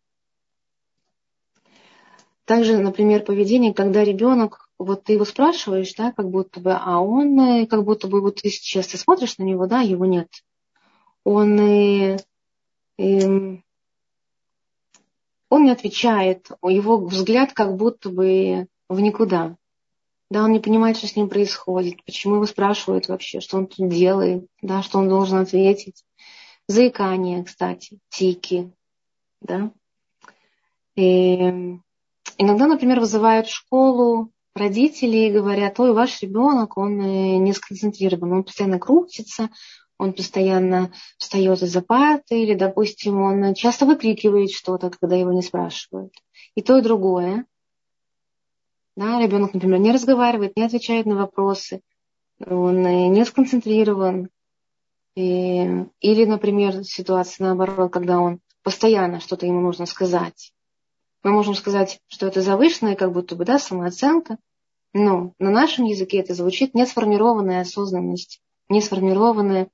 Также, 2.46 2.78
например, 2.78 3.24
поведение, 3.24 3.74
когда 3.74 4.04
ребенок, 4.04 4.70
вот 4.78 5.04
ты 5.04 5.14
его 5.14 5.26
спрашиваешь, 5.26 5.96
да, 5.96 6.12
как 6.12 6.30
будто 6.30 6.60
бы, 6.60 6.74
а 6.74 7.00
он, 7.00 7.40
э, 7.40 7.66
как 7.66 7.84
будто 7.84 8.08
бы, 8.08 8.22
вот 8.22 8.42
ты 8.42 8.50
сейчас 8.50 8.88
ты 8.88 8.98
смотришь 8.98 9.40
на 9.40 9.44
него, 9.44 9.66
да, 9.66 9.82
его 9.82 10.06
нет. 10.06 10.30
Он, 11.24 11.60
э, 11.60 12.18
э, 13.00 13.58
он 15.50 15.64
не 15.64 15.72
отвечает, 15.72 16.52
его 16.62 16.98
взгляд 16.98 17.54
как 17.54 17.76
будто 17.78 18.10
бы 18.10 18.68
в 18.90 19.00
никуда. 19.00 19.58
Да, 20.30 20.44
он 20.44 20.52
не 20.52 20.60
понимает, 20.60 20.98
что 20.98 21.08
с 21.08 21.16
ним 21.16 21.30
происходит, 21.30 22.04
почему 22.06 22.36
его 22.36 22.46
спрашивают 22.46 23.08
вообще, 23.08 23.42
что 23.42 23.58
он 23.58 23.68
тут 23.68 23.90
делает, 23.90 24.48
да, 24.62 24.82
что 24.82 24.98
он 25.00 25.08
должен 25.08 25.38
ответить. 25.38 26.04
Заикание, 26.68 27.44
кстати, 27.44 28.00
тики, 28.10 28.72
да. 29.42 29.72
И 30.96 31.80
Иногда, 32.38 32.68
например, 32.68 33.00
вызывают 33.00 33.48
в 33.48 33.56
школу 33.56 34.32
родители 34.56 35.18
и 35.18 35.32
говорят, 35.32 35.80
ой, 35.80 35.94
ваш 35.94 36.22
ребенок, 36.22 36.78
он 36.78 37.00
э, 37.00 37.38
не 37.38 37.54
сконцентрирован, 37.54 38.32
он 38.32 38.44
постоянно 38.44 38.80
крутится, 38.80 39.50
он 39.98 40.14
постоянно 40.14 40.92
встает 41.18 41.62
из-за 41.62 41.82
парты, 41.82 42.42
или, 42.42 42.54
допустим, 42.54 43.22
он 43.22 43.54
часто 43.54 43.86
выкрикивает 43.86 44.52
что-то, 44.52 44.90
когда 44.90 45.16
его 45.16 45.32
не 45.32 45.42
спрашивают. 45.42 46.14
И 46.56 46.62
то, 46.62 46.78
и 46.78 46.82
другое. 46.82 47.46
Да, 48.96 49.22
ребенок, 49.22 49.54
например, 49.54 49.80
не 49.80 49.92
разговаривает, 49.92 50.56
не 50.56 50.64
отвечает 50.64 51.06
на 51.06 51.16
вопросы, 51.16 51.82
он 52.46 52.86
э, 52.86 53.08
не 53.08 53.26
сконцентрирован. 53.26 54.30
И, 55.16 55.86
или, 56.02 56.26
например, 56.26 56.84
ситуация 56.84 57.46
наоборот, 57.46 57.92
когда 57.92 58.20
он 58.20 58.40
постоянно 58.64 59.20
что-то 59.20 59.46
ему 59.46 59.62
нужно 59.62 59.86
сказать. 59.86 60.54
Мы 61.24 61.32
можем 61.32 61.56
сказать, 61.56 62.00
что 62.08 62.28
это 62.28 62.42
завышенная 62.42 62.96
как 62.96 63.12
будто 63.12 63.36
бы 63.36 63.46
да, 63.46 63.60
самооценка, 63.60 64.38
но 64.94 65.34
на 65.40 65.52
нашем 65.52 65.86
языке 65.86 66.20
это 66.20 66.34
звучит 66.34 66.74
несформированная 66.74 67.62
осознанность, 67.62 68.42
несформированное 68.70 69.70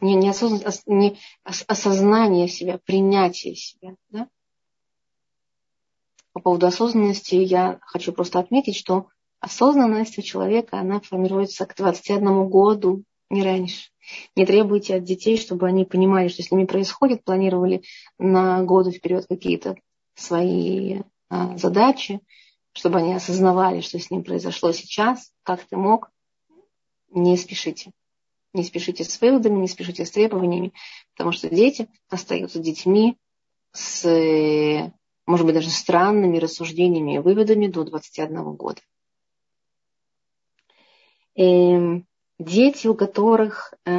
не, 0.00 0.14
не, 0.14 0.30
осознан, 0.30 0.72
не 0.86 1.18
осознание 1.44 2.48
себя, 2.48 2.78
принятие 2.84 3.54
себя. 3.54 3.94
Да? 4.10 4.28
По 6.40 6.44
поводу 6.44 6.68
осознанности 6.68 7.34
я 7.34 7.80
хочу 7.82 8.14
просто 8.14 8.38
отметить, 8.38 8.74
что 8.74 9.08
осознанность 9.40 10.16
у 10.16 10.22
человека, 10.22 10.78
она 10.78 10.98
формируется 10.98 11.66
к 11.66 11.76
21 11.76 12.48
году, 12.48 13.04
не 13.28 13.42
раньше. 13.42 13.90
Не 14.36 14.46
требуйте 14.46 14.94
от 14.94 15.04
детей, 15.04 15.36
чтобы 15.36 15.66
они 15.66 15.84
понимали, 15.84 16.28
что 16.28 16.42
с 16.42 16.50
ними 16.50 16.64
происходит, 16.64 17.24
планировали 17.24 17.82
на 18.18 18.62
годы 18.62 18.90
вперед 18.90 19.26
какие-то 19.28 19.76
свои 20.14 21.02
а, 21.28 21.58
задачи, 21.58 22.20
чтобы 22.72 23.00
они 23.00 23.12
осознавали, 23.12 23.82
что 23.82 23.98
с 23.98 24.10
ним 24.10 24.24
произошло 24.24 24.72
сейчас, 24.72 25.34
как 25.42 25.62
ты 25.64 25.76
мог, 25.76 26.10
не 27.10 27.36
спешите. 27.36 27.90
Не 28.54 28.64
спешите 28.64 29.04
с 29.04 29.20
выводами, 29.20 29.60
не 29.60 29.68
спешите 29.68 30.06
с 30.06 30.10
требованиями, 30.10 30.72
потому 31.12 31.32
что 31.32 31.50
дети 31.50 31.90
остаются 32.08 32.60
детьми 32.60 33.18
с, 33.72 34.90
может 35.30 35.46
быть, 35.46 35.54
даже 35.54 35.70
странными 35.70 36.38
рассуждениями 36.38 37.14
и 37.14 37.18
выводами 37.18 37.68
до 37.68 37.84
21 37.84 38.54
года. 38.54 38.80
И 41.36 41.42
эм, 41.44 42.06
дети, 42.40 42.88
у 42.88 42.94
которых 42.96 43.72
э, 43.86 43.90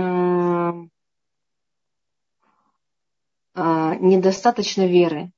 э, 3.56 3.96
недостаточно 4.00 4.86
веры 4.86 5.32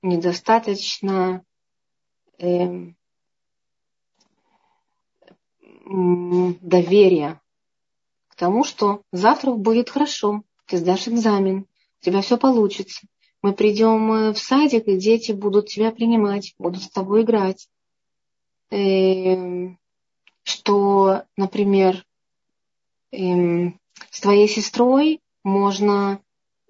недостаточно 0.00 1.44
э, 2.38 2.92
доверия 6.60 7.40
к 8.28 8.36
тому, 8.36 8.64
что 8.64 9.02
завтра 9.12 9.52
будет 9.52 9.90
хорошо, 9.90 10.42
ты 10.66 10.78
сдашь 10.78 11.08
экзамен, 11.08 11.66
у 12.00 12.04
тебя 12.04 12.22
все 12.22 12.38
получится. 12.38 13.06
Мы 13.44 13.52
придем 13.52 14.10
э, 14.10 14.32
в 14.32 14.38
садик, 14.38 14.88
и 14.88 14.96
дети 14.96 15.32
будут 15.32 15.66
тебя 15.66 15.92
принимать, 15.92 16.54
будут 16.56 16.82
с 16.82 16.88
тобой 16.88 17.24
играть. 17.24 17.68
Э, 18.70 19.68
что, 20.44 21.24
например, 21.36 22.06
э, 23.12 23.70
с 24.08 24.20
твоей 24.22 24.48
сестрой 24.48 25.20
можно 25.42 26.22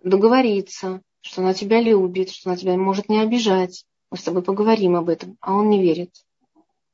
договориться, 0.03 1.01
что 1.21 1.43
она 1.43 1.55
тебя 1.55 1.81
любит, 1.81 2.31
что 2.31 2.51
она 2.51 2.57
тебя 2.57 2.77
может 2.77 3.09
не 3.09 3.21
обижать. 3.21 3.85
Мы 4.11 4.17
с 4.17 4.25
тобой 4.25 4.43
поговорим 4.43 4.97
об 4.97 5.11
этом, 5.11 5.37
а 5.41 5.55
он 5.55 5.71
не 5.71 5.81
верит. 5.81 6.27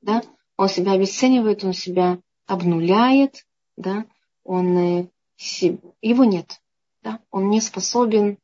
Да? 0.03 0.23
Он 0.59 0.69
себя 0.69 0.93
обесценивает, 0.93 1.65
он 1.65 1.73
себя 1.73 2.19
обнуляет, 2.45 3.47
да? 3.79 4.05
он, 4.45 4.77
э, 4.77 5.09
его 6.03 6.25
нет. 6.25 6.61
Да? 7.03 7.21
Он 7.31 7.49
не 7.49 7.63
способен 7.63 8.37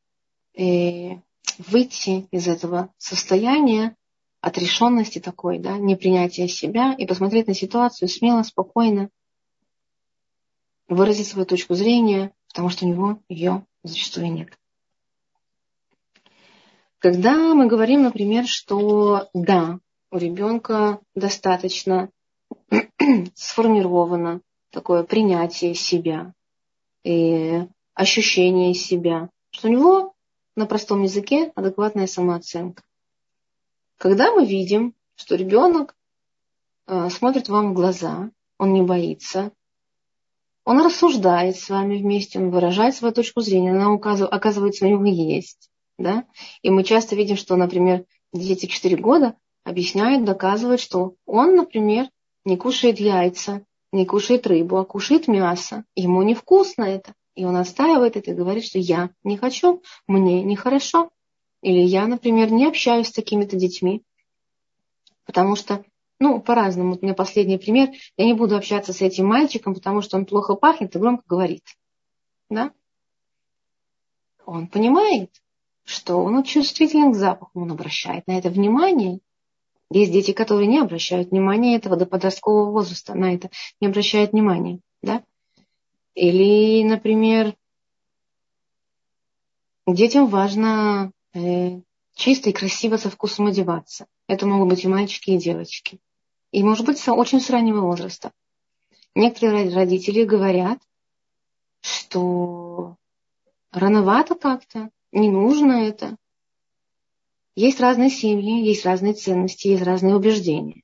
э, 0.54 1.16
выйти 1.58 2.26
из 2.30 2.48
этого 2.48 2.92
состояния 2.98 3.96
отрешенности 4.40 5.18
такой, 5.18 5.58
да, 5.58 5.76
непринятия 5.78 6.48
себя 6.48 6.94
и 6.96 7.06
посмотреть 7.06 7.48
на 7.48 7.54
ситуацию 7.54 8.08
смело, 8.08 8.42
спокойно, 8.42 9.10
выразить 10.88 11.26
свою 11.26 11.46
точку 11.46 11.74
зрения, 11.74 12.32
потому 12.48 12.68
что 12.68 12.84
у 12.84 12.88
него 12.88 13.18
ее 13.28 13.66
зачастую 13.82 14.32
нет. 14.32 14.56
Когда 16.98 17.54
мы 17.54 17.66
говорим, 17.66 18.02
например, 18.02 18.46
что 18.46 19.28
да, 19.34 19.80
у 20.10 20.16
ребенка 20.16 21.00
достаточно 21.14 22.10
сформировано 23.34 24.40
такое 24.70 25.02
принятие 25.02 25.74
себя 25.74 26.32
и 27.04 27.66
ощущение 27.94 28.74
себя, 28.74 29.30
что 29.50 29.68
у 29.68 29.70
него 29.70 30.15
на 30.56 30.66
простом 30.66 31.02
языке 31.02 31.52
адекватная 31.54 32.06
самооценка. 32.06 32.82
Когда 33.98 34.32
мы 34.32 34.44
видим, 34.44 34.94
что 35.14 35.36
ребенок 35.36 35.94
э, 36.86 37.08
смотрит 37.10 37.48
вам 37.48 37.70
в 37.70 37.74
глаза, 37.74 38.30
он 38.58 38.72
не 38.72 38.82
боится, 38.82 39.52
он 40.64 40.84
рассуждает 40.84 41.56
с 41.56 41.68
вами 41.68 41.98
вместе, 41.98 42.40
он 42.40 42.50
выражает 42.50 42.96
свою 42.96 43.14
точку 43.14 43.40
зрения, 43.40 43.70
она 43.70 43.94
оказывается, 43.94 44.84
у 44.84 44.88
него 44.88 45.04
есть. 45.04 45.70
Да? 45.98 46.24
И 46.62 46.70
мы 46.70 46.82
часто 46.82 47.14
видим, 47.14 47.36
что, 47.36 47.54
например, 47.56 48.04
дети 48.32 48.66
4 48.66 48.96
года 48.96 49.36
объясняют, 49.62 50.24
доказывают, 50.24 50.80
что 50.80 51.14
он, 51.24 51.54
например, 51.54 52.08
не 52.44 52.56
кушает 52.56 52.98
яйца, 52.98 53.64
не 53.92 54.04
кушает 54.06 54.46
рыбу, 54.46 54.76
а 54.78 54.84
кушает 54.84 55.28
мясо. 55.28 55.84
Ему 55.94 56.22
невкусно 56.22 56.84
это. 56.84 57.14
И 57.36 57.44
он 57.44 57.54
отстаивает 57.56 58.16
это 58.16 58.30
и 58.30 58.34
говорит, 58.34 58.64
что 58.64 58.78
я 58.78 59.10
не 59.22 59.36
хочу, 59.36 59.82
мне 60.06 60.42
нехорошо. 60.42 61.10
Или 61.60 61.80
я, 61.80 62.06
например, 62.06 62.50
не 62.50 62.66
общаюсь 62.66 63.08
с 63.08 63.12
такими-то 63.12 63.56
детьми, 63.56 64.02
потому 65.26 65.54
что, 65.54 65.84
ну, 66.18 66.40
по-разному. 66.40 66.92
Вот 66.92 67.02
у 67.02 67.04
меня 67.04 67.14
последний 67.14 67.58
пример. 67.58 67.90
Я 68.16 68.24
не 68.24 68.32
буду 68.32 68.56
общаться 68.56 68.92
с 68.92 69.02
этим 69.02 69.26
мальчиком, 69.26 69.74
потому 69.74 70.00
что 70.00 70.16
он 70.16 70.24
плохо 70.24 70.54
пахнет 70.54 70.96
и 70.96 70.98
громко 70.98 71.24
говорит. 71.26 71.64
Да? 72.48 72.72
Он 74.46 74.66
понимает, 74.66 75.30
что 75.84 76.16
он 76.16 76.42
чувствителен 76.42 77.12
к 77.12 77.16
запаху, 77.16 77.60
он 77.60 77.70
обращает 77.70 78.26
на 78.26 78.38
это 78.38 78.48
внимание, 78.48 79.20
Есть 79.90 80.12
дети, 80.12 80.32
которые 80.32 80.66
не 80.66 80.78
обращают 80.78 81.30
внимания 81.30 81.76
этого 81.76 81.96
до 81.96 82.06
подросткового 82.06 82.70
возраста, 82.70 83.14
на 83.14 83.34
это 83.34 83.50
не 83.80 83.88
обращают 83.88 84.32
внимания. 84.32 84.80
Да? 85.02 85.22
Или, 86.16 86.82
например, 86.82 87.54
детям 89.86 90.28
важно 90.28 91.12
э, 91.34 91.82
чисто 92.14 92.48
и 92.48 92.54
красиво 92.54 92.96
со 92.96 93.10
вкусом 93.10 93.48
одеваться. 93.48 94.06
Это 94.26 94.46
могут 94.46 94.70
быть 94.70 94.84
и 94.84 94.88
мальчики, 94.88 95.32
и 95.32 95.36
девочки. 95.36 96.00
И, 96.52 96.62
может 96.62 96.86
быть, 96.86 97.06
очень 97.06 97.42
с 97.42 97.50
раннего 97.50 97.82
возраста. 97.82 98.32
Некоторые 99.14 99.68
родители 99.74 100.24
говорят, 100.24 100.78
что 101.82 102.96
рановато 103.70 104.36
как-то, 104.36 104.88
не 105.12 105.28
нужно 105.28 105.72
это. 105.72 106.16
Есть 107.54 107.78
разные 107.78 108.08
семьи, 108.08 108.64
есть 108.64 108.86
разные 108.86 109.12
ценности, 109.12 109.68
есть 109.68 109.82
разные 109.82 110.16
убеждения. 110.16 110.82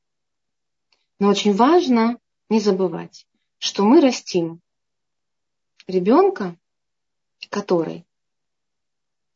Но 1.19 1.29
очень 1.29 1.55
важно 1.55 2.19
не 2.51 2.61
забывать, 2.61 3.27
что 3.59 3.85
мы 3.85 4.03
растим 4.03 4.61
ребенка, 5.87 6.57
который 7.51 8.05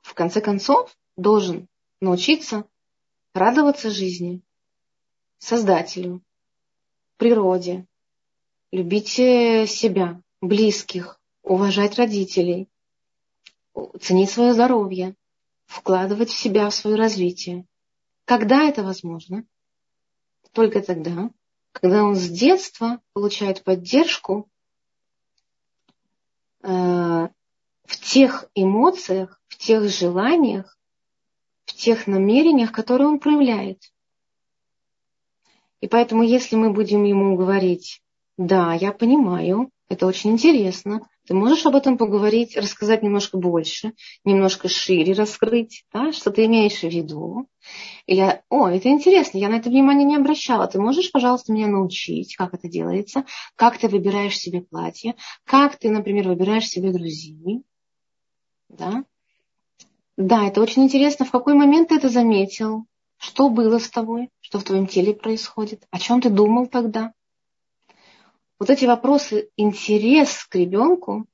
в 0.02 0.14
конце 0.14 0.40
концов 0.40 0.96
должен 1.16 1.68
научиться 2.00 2.64
радоваться 3.34 3.90
жизни, 3.90 4.42
Создателю, 5.38 6.22
природе, 7.18 7.86
любить 8.72 9.08
себя, 9.08 10.20
близких, 10.40 11.20
уважать 11.42 11.96
родителей, 11.96 12.68
ценить 14.00 14.30
свое 14.30 14.54
здоровье, 14.54 15.14
вкладывать 15.66 16.30
в 16.30 16.38
себя, 16.38 16.70
в 16.70 16.74
свое 16.74 16.96
развитие. 16.96 17.66
Когда 18.24 18.68
это 18.68 18.82
возможно? 18.82 19.44
Только 20.52 20.80
тогда, 20.80 21.30
когда 21.72 22.02
он 22.02 22.16
с 22.16 22.28
детства 22.28 23.00
получает 23.12 23.62
поддержку 23.62 24.48
э, 24.48 24.55
в 26.66 27.30
тех 28.02 28.50
эмоциях, 28.54 29.40
в 29.46 29.56
тех 29.56 29.84
желаниях, 29.88 30.76
в 31.64 31.74
тех 31.74 32.06
намерениях, 32.06 32.72
которые 32.72 33.08
он 33.08 33.20
проявляет. 33.20 33.80
И 35.80 35.88
поэтому, 35.88 36.22
если 36.22 36.56
мы 36.56 36.72
будем 36.72 37.04
ему 37.04 37.36
говорить, 37.36 38.02
да, 38.36 38.74
я 38.74 38.92
понимаю, 38.92 39.70
это 39.88 40.06
очень 40.06 40.32
интересно, 40.32 41.08
ты 41.26 41.34
можешь 41.34 41.66
об 41.66 41.74
этом 41.74 41.98
поговорить, 41.98 42.56
рассказать 42.56 43.02
немножко 43.02 43.36
больше, 43.36 43.92
немножко 44.24 44.68
шире 44.68 45.12
раскрыть, 45.12 45.84
да, 45.92 46.12
что 46.12 46.30
ты 46.30 46.46
имеешь 46.46 46.80
в 46.80 46.84
виду. 46.84 47.48
Или, 48.06 48.42
о, 48.48 48.68
это 48.68 48.88
интересно, 48.88 49.38
я 49.38 49.48
на 49.48 49.56
это 49.56 49.68
внимание 49.70 50.04
не 50.04 50.16
обращала. 50.16 50.66
Ты 50.66 50.80
можешь, 50.80 51.10
пожалуйста, 51.10 51.52
меня 51.52 51.66
научить, 51.66 52.36
как 52.36 52.54
это 52.54 52.68
делается, 52.68 53.24
как 53.56 53.78
ты 53.78 53.88
выбираешь 53.88 54.38
себе 54.38 54.60
платье, 54.60 55.16
как 55.44 55.76
ты, 55.76 55.90
например, 55.90 56.28
выбираешь 56.28 56.68
себе 56.68 56.92
друзей. 56.92 57.64
Да? 58.68 59.04
да, 60.16 60.46
это 60.46 60.60
очень 60.60 60.84
интересно. 60.84 61.24
В 61.24 61.30
какой 61.30 61.54
момент 61.54 61.88
ты 61.88 61.96
это 61.96 62.08
заметил? 62.08 62.86
Что 63.18 63.48
было 63.48 63.78
с 63.78 63.88
тобой? 63.88 64.30
Что 64.40 64.58
в 64.58 64.64
твоем 64.64 64.86
теле 64.86 65.14
происходит? 65.14 65.86
О 65.90 65.98
чем 65.98 66.20
ты 66.20 66.30
думал 66.30 66.66
тогда? 66.66 67.12
Вот 68.58 68.70
эти 68.70 68.84
вопросы, 68.86 69.50
интерес 69.56 70.44
к 70.44 70.54
ребенку, 70.54 71.26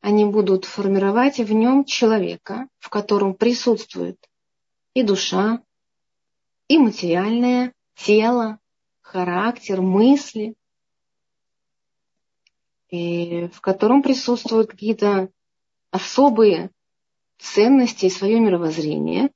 они 0.00 0.24
будут 0.24 0.64
формировать 0.64 1.38
в 1.38 1.52
нем 1.52 1.84
человека, 1.84 2.68
в 2.78 2.90
котором 2.90 3.34
присутствует 3.34 4.18
и 4.94 5.02
душа, 5.02 5.62
и 6.68 6.78
материальное 6.78 7.72
тело, 7.94 8.58
характер, 9.00 9.80
мысли, 9.80 10.54
и 12.88 13.48
в 13.48 13.60
котором 13.60 14.02
присутствуют 14.02 14.70
какие-то 14.70 15.30
особые 15.90 16.70
ценности 17.38 18.06
и 18.06 18.10
свое 18.10 18.38
мировоззрение, 18.40 19.30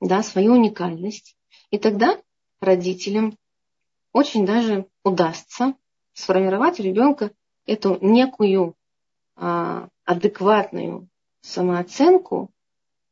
да, 0.00 0.22
свою 0.22 0.52
уникальность. 0.52 1.36
И 1.70 1.78
тогда 1.78 2.20
родителям 2.60 3.36
очень 4.12 4.46
даже 4.46 4.86
удастся 5.04 5.74
сформировать 6.12 6.78
у 6.80 6.82
ребенка 6.82 7.32
эту 7.66 7.98
некую 8.00 8.74
а, 9.36 9.88
адекватную 10.04 11.08
самооценку, 11.40 12.50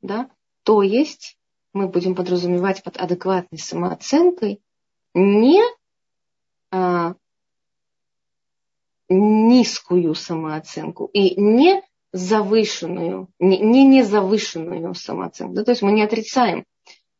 да, 0.02 0.30
то 0.62 0.82
есть 0.82 1.38
мы 1.72 1.88
будем 1.88 2.14
подразумевать 2.14 2.82
под 2.82 2.96
адекватной 2.96 3.58
самооценкой 3.58 4.60
не 5.14 5.62
а, 6.70 7.14
низкую 9.08 10.14
самооценку 10.14 11.06
и 11.12 11.40
не 11.40 11.82
завышенную, 12.12 13.28
не, 13.38 13.58
не 13.58 13.84
незавышенную 13.84 14.94
самооценку. 14.94 15.54
Да, 15.54 15.64
то 15.64 15.70
есть 15.70 15.82
мы 15.82 15.92
не 15.92 16.02
отрицаем 16.02 16.64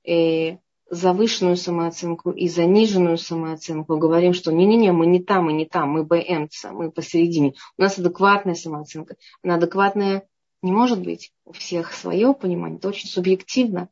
э, 0.05 0.59
завышенную 0.91 1.57
самооценку 1.57 2.33
и 2.33 2.49
заниженную 2.49 3.17
самооценку, 3.17 3.97
говорим, 3.97 4.35
что 4.35 4.53
не-не-не, 4.53 4.91
мы 4.91 5.07
не 5.07 5.23
там, 5.23 5.45
мы 5.45 5.53
не 5.53 5.65
там, 5.65 5.91
мы 5.91 6.05
БМЦ, 6.05 6.67
мы 6.73 6.91
посередине. 6.91 7.55
У 7.79 7.83
нас 7.83 7.97
адекватная 7.97 8.55
самооценка. 8.55 9.17
Она 9.43 9.55
адекватная 9.55 10.29
не 10.63 10.73
может 10.73 11.01
быть. 11.01 11.33
У 11.45 11.53
всех 11.53 11.95
свое 11.95 12.35
понимание, 12.35 12.79
это 12.79 12.89
очень 12.89 13.09
субъективно. 13.09 13.89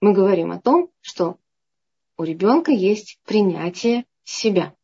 Мы 0.00 0.12
говорим 0.14 0.50
о 0.50 0.60
том, 0.60 0.90
что 1.02 1.36
у 2.16 2.24
ребенка 2.24 2.72
есть 2.72 3.20
принятие 3.24 4.06
себя. 4.24 4.74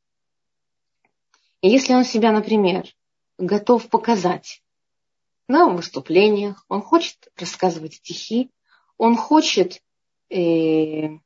И 1.62 1.68
если 1.68 1.94
он 1.94 2.04
себя, 2.04 2.32
например, 2.32 2.86
готов 3.38 3.88
показать 3.88 4.62
на 5.48 5.68
выступлениях, 5.68 6.64
он 6.68 6.82
хочет 6.82 7.28
рассказывать 7.36 7.94
стихи, 7.94 8.50
он 8.98 9.16
хочет 9.16 9.82
э, 10.30 11.18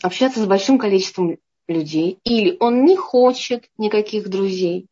общаться 0.00 0.42
с 0.42 0.46
большим 0.46 0.78
количеством 0.78 1.38
людей, 1.68 2.18
или 2.24 2.56
он 2.60 2.84
не 2.84 2.96
хочет 2.96 3.68
никаких 3.78 4.28
друзей, 4.28 4.86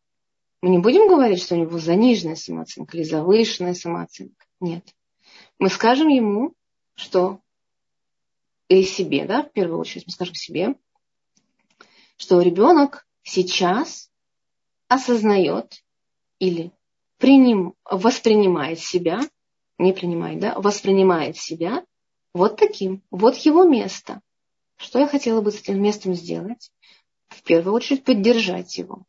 мы 0.61 0.69
не 0.69 0.77
будем 0.77 1.07
говорить, 1.07 1.41
что 1.41 1.55
у 1.55 1.57
него 1.57 1.79
заниженная 1.79 2.35
самооценка 2.35 2.95
или 2.95 3.03
завышенная 3.03 3.73
самооценка. 3.73 4.45
Нет. 4.59 4.85
Мы 5.57 5.69
скажем 5.69 6.07
ему, 6.07 6.53
что 6.95 7.39
и 8.67 8.83
себе, 8.83 9.25
да, 9.25 9.43
в 9.43 9.51
первую 9.51 9.79
очередь 9.79 10.05
мы 10.05 10.13
скажем 10.13 10.35
себе, 10.35 10.75
что 12.15 12.41
ребенок 12.41 13.07
сейчас 13.23 14.11
осознает 14.87 15.83
или 16.39 16.71
приним, 17.17 17.73
воспринимает 17.83 18.79
себя, 18.79 19.21
не 19.77 19.93
принимает, 19.93 20.39
да, 20.39 20.59
воспринимает 20.59 21.37
себя 21.37 21.83
вот 22.33 22.57
таким, 22.57 23.01
вот 23.09 23.35
его 23.37 23.63
место. 23.63 24.21
Что 24.81 24.97
я 24.97 25.07
хотела 25.07 25.41
бы 25.41 25.51
с 25.51 25.61
этим 25.61 25.81
местом 25.81 26.15
сделать? 26.15 26.71
В 27.29 27.43
первую 27.43 27.75
очередь 27.75 28.03
поддержать 28.03 28.77
его. 28.79 29.03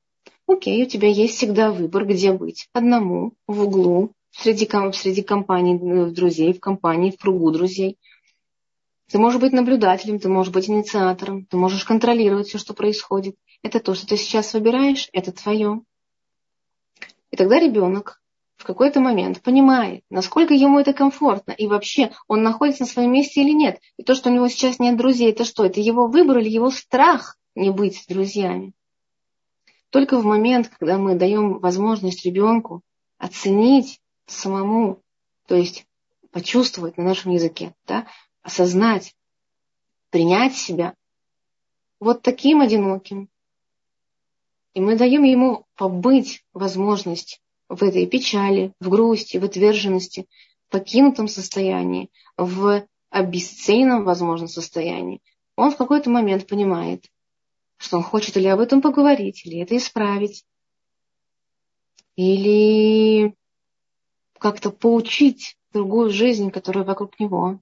Окей, 0.46 0.84
у 0.84 0.88
тебя 0.88 1.08
есть 1.08 1.36
всегда 1.36 1.72
выбор, 1.72 2.04
где 2.04 2.32
быть. 2.32 2.68
Одному, 2.74 3.32
в 3.46 3.62
углу, 3.62 4.12
среди, 4.32 4.68
среди 4.92 5.22
компаний 5.22 5.76
э, 5.76 6.10
друзей, 6.10 6.52
в 6.52 6.60
компании, 6.60 7.10
в 7.10 7.16
кругу 7.16 7.50
друзей. 7.50 7.98
Ты 9.10 9.18
можешь 9.18 9.40
быть 9.40 9.52
наблюдателем, 9.52 10.18
ты 10.18 10.28
можешь 10.28 10.52
быть 10.52 10.68
инициатором, 10.68 11.46
ты 11.46 11.56
можешь 11.56 11.84
контролировать 11.84 12.48
все, 12.48 12.58
что 12.58 12.74
происходит. 12.74 13.36
Это 13.62 13.80
то, 13.80 13.94
что 13.94 14.06
ты 14.06 14.18
сейчас 14.18 14.52
выбираешь, 14.52 15.08
это 15.12 15.32
твое. 15.32 15.80
И 17.30 17.36
тогда 17.36 17.58
ребенок 17.58 18.21
в 18.62 18.64
какой-то 18.64 19.00
момент 19.00 19.42
понимает, 19.42 20.04
насколько 20.08 20.54
ему 20.54 20.78
это 20.78 20.92
комфортно, 20.92 21.50
и 21.50 21.66
вообще 21.66 22.12
он 22.28 22.44
находится 22.44 22.84
на 22.84 22.88
своем 22.88 23.12
месте 23.12 23.42
или 23.42 23.50
нет. 23.50 23.80
И 23.96 24.04
то, 24.04 24.14
что 24.14 24.30
у 24.30 24.32
него 24.32 24.46
сейчас 24.46 24.78
нет 24.78 24.96
друзей, 24.96 25.32
это 25.32 25.44
что? 25.44 25.64
Это 25.64 25.80
его 25.80 26.06
выбор 26.06 26.38
или 26.38 26.48
его 26.48 26.70
страх 26.70 27.36
не 27.56 27.70
быть 27.70 27.96
с 27.96 28.06
друзьями? 28.06 28.72
Только 29.90 30.16
в 30.16 30.24
момент, 30.24 30.68
когда 30.68 30.96
мы 30.96 31.16
даем 31.16 31.58
возможность 31.58 32.24
ребенку 32.24 32.82
оценить 33.18 34.00
самому, 34.26 35.00
то 35.48 35.56
есть 35.56 35.84
почувствовать 36.30 36.96
на 36.96 37.02
нашем 37.02 37.32
языке, 37.32 37.74
да, 37.88 38.06
осознать, 38.42 39.16
принять 40.10 40.54
себя 40.54 40.94
вот 41.98 42.22
таким 42.22 42.60
одиноким. 42.60 43.28
И 44.72 44.80
мы 44.80 44.96
даем 44.96 45.24
ему 45.24 45.66
побыть 45.74 46.44
возможность 46.52 47.41
в 47.72 47.82
этой 47.82 48.06
печали, 48.06 48.72
в 48.80 48.90
грусти, 48.90 49.38
в 49.38 49.44
отверженности, 49.44 50.26
в 50.68 50.72
покинутом 50.72 51.26
состоянии, 51.26 52.10
в 52.36 52.86
обесцененном, 53.10 54.04
возможно, 54.04 54.46
состоянии, 54.46 55.22
он 55.56 55.70
в 55.70 55.76
какой-то 55.76 56.10
момент 56.10 56.46
понимает, 56.46 57.06
что 57.78 57.96
он 57.96 58.02
хочет 58.02 58.36
или 58.36 58.46
об 58.46 58.60
этом 58.60 58.82
поговорить, 58.82 59.46
или 59.46 59.60
это 59.60 59.76
исправить, 59.76 60.44
или 62.16 63.34
как-то 64.38 64.70
поучить 64.70 65.56
другую 65.72 66.10
жизнь, 66.10 66.50
которая 66.50 66.84
вокруг 66.84 67.18
него. 67.18 67.58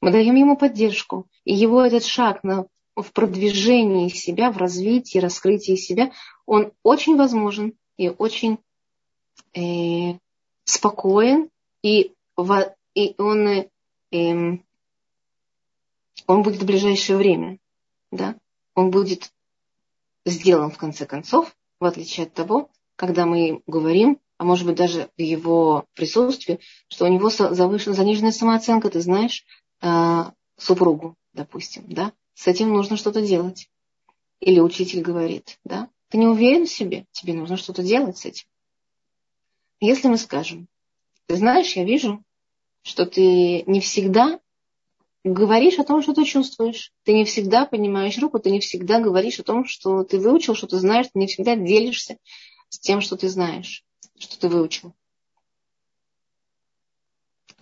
Мы 0.00 0.12
даем 0.12 0.34
ему 0.34 0.56
поддержку. 0.56 1.26
И 1.44 1.54
его 1.54 1.82
этот 1.82 2.04
шаг 2.04 2.44
на, 2.44 2.66
в 2.94 3.12
продвижении 3.12 4.08
себя, 4.08 4.50
в 4.50 4.58
развитии, 4.58 5.18
раскрытии 5.18 5.76
себя, 5.76 6.12
он 6.46 6.72
очень 6.82 7.16
возможен 7.16 7.72
и 7.96 8.10
очень 8.10 8.58
э, 9.54 10.18
спокоен, 10.64 11.50
и, 11.82 12.14
в, 12.36 12.74
и 12.94 13.14
он, 13.18 13.48
э, 13.48 14.58
он 16.26 16.42
будет 16.42 16.62
в 16.62 16.66
ближайшее 16.66 17.16
время. 17.16 17.58
Да? 18.10 18.36
Он 18.74 18.90
будет 18.90 19.32
сделан 20.24 20.70
в 20.70 20.78
конце 20.78 21.06
концов, 21.06 21.54
в 21.80 21.84
отличие 21.84 22.26
от 22.26 22.34
того, 22.34 22.70
когда 22.96 23.26
мы 23.26 23.62
говорим, 23.66 24.18
а 24.38 24.44
может 24.44 24.66
быть 24.66 24.76
даже 24.76 25.10
в 25.16 25.20
его 25.20 25.84
присутствии, 25.94 26.60
что 26.88 27.04
у 27.04 27.08
него 27.08 27.28
завышена 27.30 27.94
заниженная 27.94 28.32
самооценка, 28.32 28.88
ты 28.90 29.00
знаешь, 29.00 29.44
э, 29.82 30.24
супругу, 30.56 31.16
допустим, 31.32 31.84
да, 31.88 32.12
с 32.34 32.46
этим 32.46 32.72
нужно 32.72 32.96
что-то 32.96 33.20
делать. 33.20 33.68
Или 34.40 34.60
учитель 34.60 35.00
говорит, 35.00 35.58
да, 35.64 35.88
ты 36.08 36.18
не 36.18 36.26
уверен 36.26 36.66
в 36.66 36.70
себе, 36.70 37.06
тебе 37.10 37.34
нужно 37.34 37.56
что-то 37.56 37.82
делать 37.82 38.18
с 38.18 38.26
этим. 38.26 38.46
Если 39.80 40.08
мы 40.08 40.18
скажем, 40.18 40.68
ты 41.26 41.36
знаешь, 41.36 41.76
я 41.76 41.84
вижу, 41.84 42.22
что 42.82 43.06
ты 43.06 43.62
не 43.66 43.80
всегда 43.80 44.40
говоришь 45.24 45.78
о 45.78 45.84
том, 45.84 46.02
что 46.02 46.14
ты 46.14 46.24
чувствуешь. 46.24 46.92
Ты 47.04 47.12
не 47.12 47.24
всегда 47.24 47.66
поднимаешь 47.66 48.18
руку, 48.18 48.38
ты 48.38 48.50
не 48.50 48.60
всегда 48.60 49.00
говоришь 49.00 49.38
о 49.38 49.44
том, 49.44 49.64
что 49.64 50.04
ты 50.04 50.18
выучил, 50.18 50.54
что 50.54 50.66
ты 50.66 50.78
знаешь, 50.78 51.06
ты 51.12 51.18
не 51.18 51.26
всегда 51.26 51.56
делишься 51.56 52.18
с 52.68 52.78
тем, 52.78 53.00
что 53.00 53.16
ты 53.16 53.28
знаешь, 53.28 53.84
что 54.18 54.38
ты 54.38 54.48
выучил. 54.48 54.94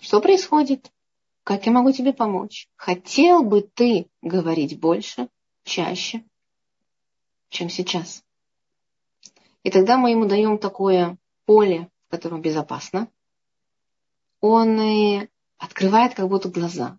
Что 0.01 0.21
происходит? 0.21 0.91
Как 1.43 1.67
я 1.67 1.73
могу 1.73 1.93
тебе 1.93 2.12
помочь? 2.12 2.69
Хотел 2.77 3.43
бы 3.43 3.62
ты 3.62 4.09
говорить 4.23 4.79
больше, 4.79 5.29
чаще, 5.64 6.25
чем 7.51 7.69
сейчас? 7.69 8.25
И 9.62 9.71
тогда 9.71 9.97
мы 9.97 10.11
ему 10.11 10.27
даем 10.27 10.59
такое 10.59 11.19
поле, 11.45 11.89
в 12.07 12.11
котором 12.11 12.43
безопасно. 12.43 13.09
Он 14.41 15.29
открывает 15.59 16.15
как 16.15 16.29
будто 16.29 16.49
глаза. 16.49 16.99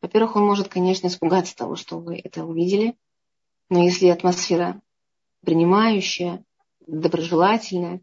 Во-первых, 0.00 0.36
он 0.36 0.46
может, 0.46 0.68
конечно, 0.68 1.06
испугаться 1.06 1.56
того, 1.56 1.76
что 1.76 1.98
вы 1.98 2.20
это 2.22 2.44
увидели. 2.44 2.96
Но 3.68 3.82
если 3.82 4.08
атмосфера 4.08 4.80
принимающая, 5.42 6.44
доброжелательная, 6.86 8.00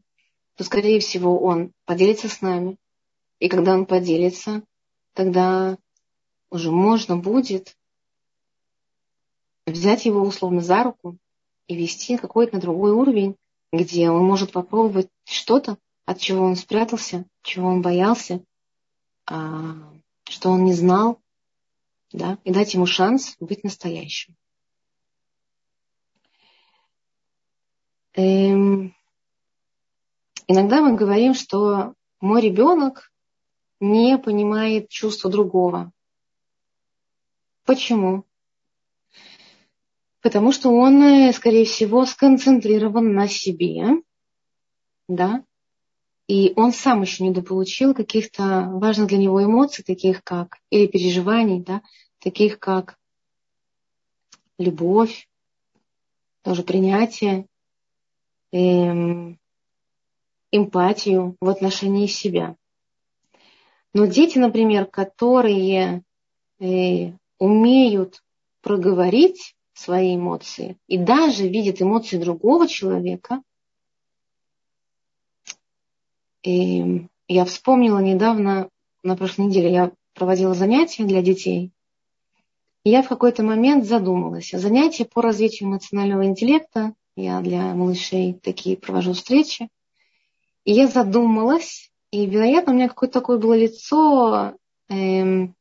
то, 0.56 0.64
скорее 0.64 1.00
всего, 1.00 1.40
он 1.40 1.74
поделится 1.86 2.30
с 2.30 2.42
нами. 2.42 2.78
И 3.40 3.50
когда 3.50 3.74
он 3.74 3.86
поделится, 3.86 4.64
тогда 5.14 5.78
уже 6.50 6.72
можно 6.72 7.18
будет 7.18 7.76
взять 9.66 10.06
его 10.06 10.22
условно 10.22 10.62
за 10.62 10.84
руку 10.84 11.18
и 11.68 11.76
вести 11.76 12.18
какой-то 12.18 12.56
на 12.56 12.62
другой 12.62 12.92
уровень, 12.92 13.36
где 13.74 14.10
он 14.10 14.24
может 14.24 14.52
попробовать 14.52 15.10
что-то, 15.26 15.78
от 16.06 16.20
чего 16.20 16.46
он 16.46 16.56
спрятался, 16.56 17.26
чего 17.42 17.68
он 17.68 17.82
боялся, 17.82 18.44
а, 19.26 19.76
что 20.26 20.50
он 20.50 20.64
не 20.64 20.74
знал, 20.74 21.20
да, 22.12 22.38
и 22.44 22.52
дать 22.52 22.74
ему 22.74 22.86
шанс 22.86 23.36
быть 23.40 23.64
настоящим. 23.64 24.36
Эм, 28.14 28.96
иногда 30.48 30.82
мы 30.82 30.96
говорим, 30.96 31.34
что 31.34 31.96
мой 32.22 32.42
ребенок 32.42 33.12
не 33.80 34.18
понимает 34.18 34.90
чувства 34.90 35.30
другого. 35.30 35.92
Почему? 37.66 38.26
Потому 40.22 40.52
что 40.52 40.70
он, 40.70 41.04
э, 41.04 41.34
скорее 41.34 41.66
всего, 41.66 42.06
сконцентрирован 42.06 43.14
на 43.14 43.28
себе, 43.28 44.02
да, 45.08 45.44
и 46.28 46.54
он 46.56 46.72
сам 46.72 47.02
еще 47.02 47.24
не 47.24 47.32
дополучил 47.32 47.94
каких-то 47.94 48.70
важных 48.72 49.08
для 49.08 49.18
него 49.18 49.44
эмоций, 49.44 49.84
таких 49.84 50.24
как, 50.24 50.58
или 50.70 50.88
переживаний, 50.88 51.62
да, 51.62 51.82
таких 52.20 52.60
как 52.60 52.98
любовь, 54.58 55.28
тоже 56.42 56.64
принятие, 56.64 57.48
эм, 58.52 59.40
эмпатию 60.52 61.36
в 61.40 61.50
отношении 61.50 62.08
себя. 62.08 62.56
Но 63.94 64.06
дети, 64.06 64.38
например, 64.38 64.86
которые 64.86 66.04
э, 66.60 67.12
умеют 67.40 68.24
проговорить 68.62 69.56
свои 69.74 70.16
эмоции 70.16 70.78
и 70.88 70.98
даже 70.98 71.48
видят 71.48 71.82
эмоции 71.82 72.18
другого 72.18 72.68
человека, 72.68 73.42
и 76.46 77.08
я 77.28 77.46
вспомнила 77.46 78.00
недавно, 78.00 78.70
на 79.04 79.16
прошлой 79.16 79.48
неделе, 79.48 79.72
я 79.72 79.92
проводила 80.14 80.54
занятия 80.54 81.04
для 81.04 81.22
детей, 81.22 81.72
и 82.84 82.92
я 82.92 83.02
в 83.02 83.10
какой-то 83.10 83.44
момент 83.44 83.86
задумалась. 83.86 84.52
Занятия 84.52 85.06
по 85.06 85.22
развитию 85.22 85.70
эмоционального 85.70 86.26
интеллекта, 86.26 86.94
я 87.16 87.42
для 87.42 87.74
малышей 87.74 88.34
такие 88.34 88.78
провожу 88.78 89.14
встречи. 89.14 89.70
И 90.66 90.72
я 90.72 90.88
задумалась, 90.88 91.92
и, 92.12 92.26
вероятно, 92.26 92.74
у 92.74 92.76
меня 92.76 92.90
какое-то 92.90 93.20
такое 93.20 93.38
было 93.38 93.58
лицо, 93.58 94.54
эм, 94.90 95.56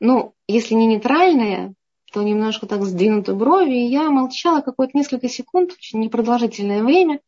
ну, 0.00 0.34
если 0.48 0.74
не 0.74 0.86
нейтральное, 0.86 1.74
то 2.12 2.22
немножко 2.22 2.66
так 2.66 2.84
сдвинуты 2.84 3.34
брови, 3.34 3.74
и 3.74 3.90
я 3.90 4.10
молчала 4.10 4.60
какое-то 4.60 4.96
несколько 4.96 5.28
секунд, 5.28 5.72
очень 5.72 6.00
непродолжительное 6.00 6.82
время, 6.82 7.20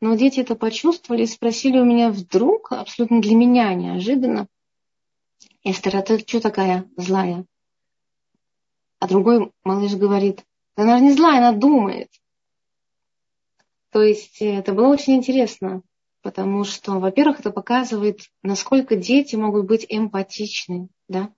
но 0.00 0.14
дети 0.14 0.40
это 0.40 0.54
почувствовали 0.54 1.22
и 1.22 1.26
спросили 1.26 1.78
у 1.78 1.84
меня 1.84 2.10
вдруг, 2.10 2.72
абсолютно 2.72 3.20
для 3.20 3.34
меня 3.34 3.74
неожиданно, 3.74 4.46
Эстер, 5.62 5.96
а 5.96 6.02
ты 6.02 6.18
что 6.18 6.40
такая 6.40 6.88
злая? 6.96 7.44
А 8.98 9.06
другой 9.06 9.52
малыш 9.62 9.94
говорит, 9.94 10.44
она 10.74 10.98
же 10.98 11.04
не 11.04 11.12
злая, 11.12 11.38
она 11.38 11.52
думает. 11.52 12.08
То 13.90 14.02
есть 14.02 14.40
э, 14.40 14.54
это 14.56 14.72
было 14.72 14.88
очень 14.88 15.16
интересно, 15.16 15.82
потому 16.22 16.64
что, 16.64 16.98
во-первых, 16.98 17.40
это 17.40 17.50
показывает, 17.50 18.20
насколько 18.42 18.96
дети 18.96 19.36
могут 19.36 19.66
быть 19.66 19.84
эмпатичны, 19.88 20.88
да? 21.08 21.32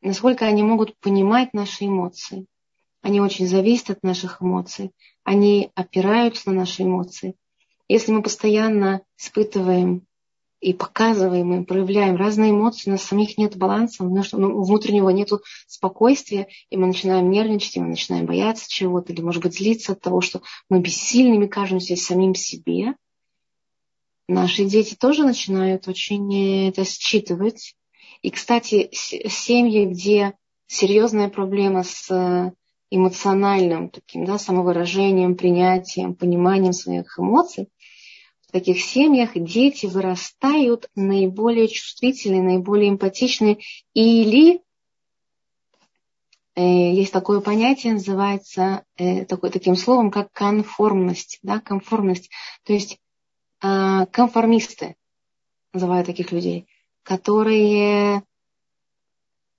насколько 0.00 0.46
они 0.46 0.62
могут 0.62 0.98
понимать 0.98 1.52
наши 1.54 1.86
эмоции. 1.86 2.46
Они 3.02 3.20
очень 3.20 3.46
зависят 3.46 3.90
от 3.90 4.02
наших 4.02 4.42
эмоций, 4.42 4.92
они 5.22 5.70
опираются 5.74 6.50
на 6.50 6.60
наши 6.60 6.82
эмоции. 6.82 7.36
Если 7.88 8.12
мы 8.12 8.22
постоянно 8.22 9.02
испытываем 9.18 10.06
и 10.60 10.72
показываем, 10.72 11.62
и 11.62 11.64
проявляем 11.64 12.16
разные 12.16 12.50
эмоции, 12.50 12.90
у 12.90 12.92
нас 12.92 13.02
самих 13.02 13.38
нет 13.38 13.56
баланса, 13.56 14.04
ну, 14.04 14.62
внутреннего 14.64 15.10
нет 15.10 15.30
спокойствия, 15.66 16.48
и 16.70 16.76
мы 16.76 16.86
начинаем 16.88 17.30
нервничать, 17.30 17.76
и 17.76 17.80
мы 17.80 17.88
начинаем 17.88 18.26
бояться 18.26 18.66
чего-то, 18.68 19.12
или, 19.12 19.20
может 19.20 19.42
быть, 19.42 19.54
злиться 19.54 19.92
от 19.92 20.00
того, 20.00 20.20
что 20.20 20.42
мы 20.68 20.80
бессильными 20.80 21.46
кажемся 21.46 21.94
самим 21.94 22.34
себе. 22.34 22.94
Наши 24.28 24.64
дети 24.64 24.96
тоже 24.96 25.24
начинают 25.24 25.86
очень 25.86 26.68
это 26.68 26.84
считывать. 26.84 27.76
И, 28.22 28.30
кстати, 28.30 28.88
семьи, 28.92 29.84
где 29.84 30.34
серьезная 30.66 31.28
проблема 31.28 31.84
с 31.84 32.10
э, 32.10 32.50
эмоциональным 32.90 33.90
таким, 33.90 34.24
да, 34.24 34.38
самовыражением, 34.38 35.36
принятием, 35.36 36.14
пониманием 36.14 36.72
своих 36.72 37.18
эмоций, 37.18 37.68
таких 38.56 38.80
семьях 38.80 39.32
дети 39.34 39.84
вырастают 39.84 40.88
наиболее 40.94 41.68
чувствительные, 41.68 42.40
наиболее 42.40 42.88
эмпатичные 42.88 43.58
или 43.92 44.62
э, 46.54 46.62
есть 46.62 47.12
такое 47.12 47.42
понятие, 47.42 47.92
называется 47.92 48.82
э, 48.96 49.26
такой, 49.26 49.50
таким 49.50 49.76
словом, 49.76 50.10
как 50.10 50.32
конформность. 50.32 51.38
Да, 51.42 51.60
конформность. 51.60 52.30
То 52.64 52.72
есть 52.72 52.98
э, 53.62 54.06
конформисты 54.10 54.96
называют 55.74 56.06
таких 56.06 56.32
людей, 56.32 56.66
которые 57.02 58.22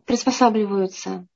приспосабливаются 0.06 1.28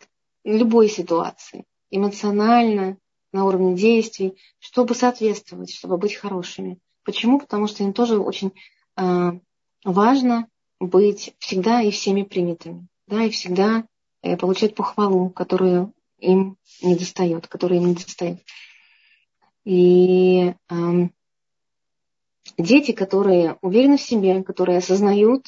к 0.00 0.08
любой 0.44 0.88
ситуации, 0.88 1.66
эмоционально, 1.90 2.96
на 3.32 3.44
уровне 3.44 3.74
действий, 3.74 4.36
чтобы 4.58 4.94
соответствовать, 4.94 5.72
чтобы 5.72 5.98
быть 5.98 6.14
хорошими. 6.14 6.78
Почему? 7.04 7.38
Потому 7.38 7.66
что 7.66 7.82
им 7.84 7.92
тоже 7.92 8.18
очень 8.18 8.52
э, 8.96 9.32
важно 9.84 10.48
быть 10.80 11.34
всегда 11.38 11.82
и 11.82 11.90
всеми 11.90 12.22
принятыми, 12.22 12.86
да, 13.06 13.24
и 13.24 13.30
всегда 13.30 13.84
э, 14.22 14.36
получать 14.36 14.74
похвалу, 14.74 15.30
которую 15.30 15.92
им 16.18 16.56
не 16.82 16.96
достает, 16.96 17.46
которая 17.46 17.78
им 17.78 17.88
не 17.88 17.94
достает. 17.94 18.40
И 19.64 20.54
э, 20.70 21.08
дети, 22.56 22.92
которые 22.92 23.58
уверены 23.60 23.98
в 23.98 24.02
себе, 24.02 24.42
которые 24.42 24.78
осознают 24.78 25.46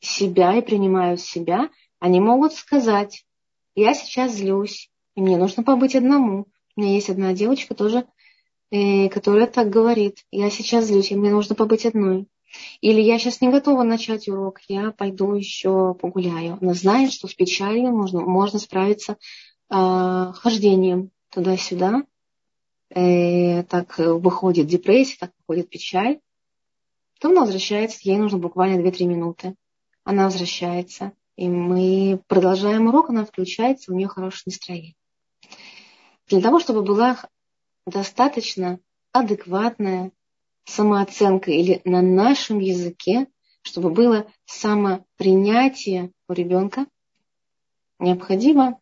себя 0.00 0.56
и 0.56 0.62
принимают 0.62 1.20
себя, 1.20 1.70
они 1.98 2.20
могут 2.20 2.52
сказать, 2.52 3.24
я 3.74 3.94
сейчас 3.94 4.34
злюсь, 4.34 4.90
и 5.14 5.20
мне 5.20 5.36
нужно 5.36 5.62
побыть 5.62 5.94
одному. 5.94 6.46
У 6.76 6.80
меня 6.80 6.94
есть 6.94 7.10
одна 7.10 7.32
девочка 7.32 7.74
тоже, 7.74 8.06
э, 8.70 9.08
которая 9.08 9.46
так 9.46 9.70
говорит, 9.70 10.24
я 10.30 10.50
сейчас 10.50 10.86
злюсь, 10.86 11.10
и 11.10 11.16
мне 11.16 11.30
нужно 11.30 11.54
побыть 11.54 11.86
одной. 11.86 12.26
Или 12.80 13.00
я 13.00 13.18
сейчас 13.18 13.40
не 13.40 13.48
готова 13.48 13.82
начать 13.82 14.28
урок, 14.28 14.60
я 14.68 14.92
пойду 14.92 15.34
еще 15.34 15.94
погуляю. 15.94 16.58
Она 16.60 16.74
знает, 16.74 17.12
что 17.12 17.28
с 17.28 17.34
печалью 17.34 17.90
можно, 17.90 18.20
можно 18.20 18.58
справиться 18.58 19.16
э, 19.70 20.32
хождением 20.34 21.10
туда-сюда. 21.30 22.04
Э, 22.90 23.62
так 23.64 23.98
выходит 23.98 24.66
депрессия, 24.66 25.16
так 25.18 25.32
выходит 25.40 25.68
печаль. 25.68 26.20
Потом 27.14 27.32
она 27.32 27.42
возвращается, 27.42 28.00
ей 28.02 28.18
нужно 28.18 28.38
буквально 28.38 28.80
2-3 28.80 29.04
минуты. 29.06 29.54
Она 30.04 30.24
возвращается, 30.24 31.12
и 31.36 31.48
мы 31.48 32.20
продолжаем 32.26 32.88
урок, 32.88 33.10
она 33.10 33.24
включается, 33.24 33.92
у 33.92 33.96
нее 33.96 34.08
хорошее 34.08 34.42
настроение. 34.46 34.94
Для 36.26 36.40
того, 36.40 36.58
чтобы 36.58 36.82
была 36.82 37.18
достаточно 37.86 38.80
адекватная 39.12 40.12
самооценка 40.64 41.50
или 41.50 41.80
на 41.84 42.00
нашем 42.02 42.58
языке, 42.58 43.26
чтобы 43.62 43.90
было 43.90 44.26
самопринятие 44.46 46.12
у 46.28 46.32
ребенка, 46.32 46.86
необходимо 47.98 48.80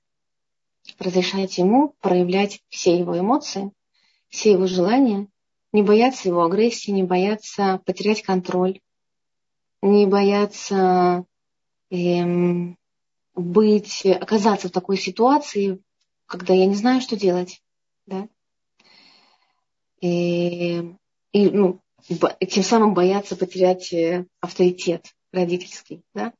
разрешать 0.98 1.58
ему 1.58 1.94
проявлять 2.00 2.60
все 2.68 2.98
его 2.98 3.18
эмоции, 3.18 3.72
все 4.28 4.52
его 4.52 4.66
желания, 4.66 5.28
не 5.72 5.82
бояться 5.82 6.28
его 6.28 6.44
агрессии, 6.44 6.90
не 6.90 7.02
бояться 7.02 7.80
потерять 7.84 8.22
контроль, 8.22 8.80
не 9.80 10.06
бояться 10.06 11.24
эм, 11.90 12.76
быть, 13.34 14.04
оказаться 14.06 14.68
в 14.68 14.72
такой 14.72 14.96
ситуации, 14.96 15.80
когда 16.32 16.54
я 16.54 16.64
не 16.64 16.74
знаю, 16.74 17.02
что 17.02 17.14
делать. 17.14 17.62
Да? 18.06 18.26
И 20.00 20.96
и 21.32 21.50
ну, 21.50 21.82
тем 22.48 22.62
самым 22.62 22.94
боятся 22.94 23.36
потерять 23.36 23.92
э, 23.92 24.24
авторитет 24.40 25.14
родительский. 25.30 26.02
Да? 26.14 26.32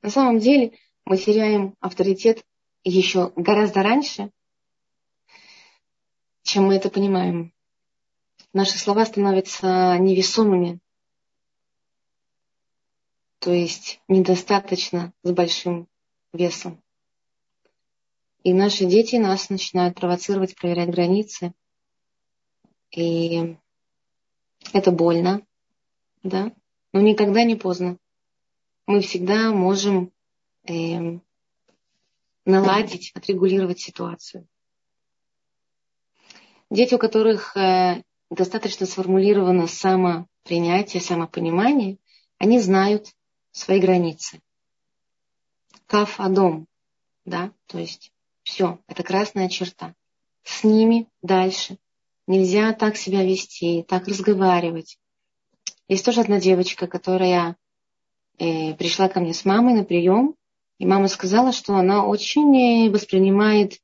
На 0.00 0.08
самом 0.08 0.38
деле 0.38 0.78
мы 1.04 1.18
теряем 1.18 1.74
авторитет 1.80 2.42
еще 2.84 3.32
гораздо 3.36 3.82
раньше, 3.82 4.30
чем 6.42 6.64
мы 6.64 6.76
это 6.76 6.88
понимаем. 6.88 7.52
Наши 8.54 8.78
слова 8.78 9.04
становятся 9.04 9.98
невесомыми, 9.98 10.78
то 13.40 13.52
есть 13.52 14.00
недостаточно 14.08 15.12
с 15.22 15.32
большим 15.32 15.86
весом. 16.32 16.83
И 18.44 18.52
наши 18.52 18.84
дети 18.84 19.16
нас 19.16 19.48
начинают 19.48 19.96
провоцировать, 19.96 20.54
проверять 20.54 20.90
границы. 20.90 21.54
И 22.90 23.56
это 24.74 24.92
больно, 24.92 25.40
да, 26.22 26.52
но 26.92 27.00
никогда 27.00 27.42
не 27.42 27.56
поздно. 27.56 27.96
Мы 28.86 29.00
всегда 29.00 29.50
можем 29.50 30.12
э, 30.68 31.18
наладить, 32.44 33.12
отрегулировать 33.14 33.80
ситуацию. 33.80 34.46
Дети, 36.68 36.94
у 36.94 36.98
которых 36.98 37.56
э, 37.56 38.02
достаточно 38.28 38.84
сформулировано 38.84 39.66
самопринятие, 39.66 41.00
самопонимание, 41.00 41.96
они 42.36 42.60
знают 42.60 43.06
свои 43.52 43.80
границы. 43.80 44.42
Каф 45.86 46.20
Адом, 46.20 46.68
да, 47.24 47.50
то 47.66 47.78
есть 47.78 48.13
все, 48.44 48.78
это 48.86 49.02
красная 49.02 49.48
черта. 49.48 49.94
С 50.42 50.62
ними 50.62 51.08
дальше 51.22 51.78
Нельзя 52.26 52.72
так 52.72 52.96
себя 52.96 53.22
вести, 53.22 53.84
так 53.86 54.08
разговаривать. 54.08 54.98
Есть 55.88 56.06
тоже 56.06 56.22
одна 56.22 56.40
девочка, 56.40 56.86
которая 56.86 57.56
э, 58.38 58.72
пришла 58.74 59.08
ко 59.08 59.20
мне 59.20 59.34
с 59.34 59.44
мамой 59.44 59.74
на 59.74 59.84
прием, 59.84 60.34
и 60.78 60.86
мама 60.86 61.08
сказала, 61.08 61.52
что 61.52 61.74
она 61.74 62.06
очень 62.06 62.86
э, 62.86 62.90
воспринимает 62.90 63.74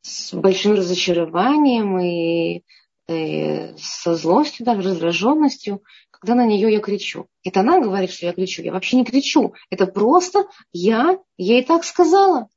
с 0.00 0.32
большим 0.32 0.74
разочарованием 0.74 1.98
и 1.98 2.62
э, 3.06 3.76
со 3.76 4.14
злостью, 4.14 4.64
даже 4.64 4.80
раздраженностью, 4.88 5.82
когда 6.10 6.34
на 6.34 6.46
нее 6.46 6.72
я 6.72 6.80
кричу. 6.80 7.26
Это 7.42 7.60
она 7.60 7.80
говорит, 7.80 8.10
что 8.10 8.24
я 8.24 8.32
кричу. 8.32 8.62
Я 8.62 8.72
вообще 8.72 8.96
не 8.96 9.04
кричу. 9.04 9.52
Это 9.68 9.86
просто 9.86 10.46
я 10.72 11.18
ей 11.36 11.62
так 11.62 11.84
сказала. 11.84 12.48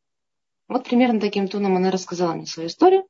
Вот 0.68 0.86
примерно 0.86 1.20
таким 1.20 1.48
тоном 1.48 1.78
она 1.78 1.92
рассказала 1.92 2.34
мне 2.34 2.46
свою 2.46 2.68
историю 2.68 3.08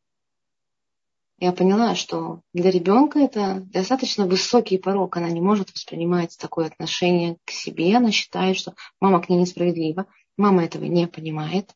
я 1.39 1.51
поняла, 1.51 1.93
что 1.93 2.41
для 2.53 2.71
ребенка 2.71 3.19
это 3.19 3.61
достаточно 3.71 4.25
высокий 4.25 4.79
порог. 4.79 5.17
Она 5.17 5.29
не 5.29 5.39
может 5.39 5.71
воспринимать 5.71 6.35
такое 6.37 6.65
отношение 6.65 7.37
к 7.45 7.51
себе. 7.51 7.95
Она 7.95 8.11
считает, 8.11 8.57
что 8.57 8.73
мама 8.99 9.21
к 9.21 9.29
ней 9.29 9.37
несправедлива. 9.37 10.07
Мама 10.35 10.65
этого 10.65 10.85
не 10.85 11.07
понимает. 11.07 11.75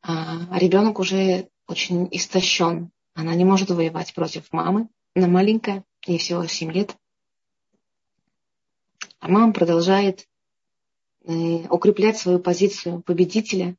А 0.00 0.58
ребенок 0.58 0.98
уже 0.98 1.50
очень 1.66 2.08
истощен. 2.10 2.90
Она 3.14 3.34
не 3.34 3.44
может 3.44 3.68
воевать 3.70 4.14
против 4.14 4.50
мамы. 4.50 4.88
Она 5.14 5.28
маленькая, 5.28 5.84
ей 6.06 6.18
всего 6.18 6.46
7 6.46 6.72
лет. 6.72 6.96
А 9.20 9.28
мама 9.28 9.52
продолжает 9.52 10.26
э, 11.24 11.32
укреплять 11.68 12.16
свою 12.16 12.38
позицию 12.38 13.02
победителя 13.02 13.76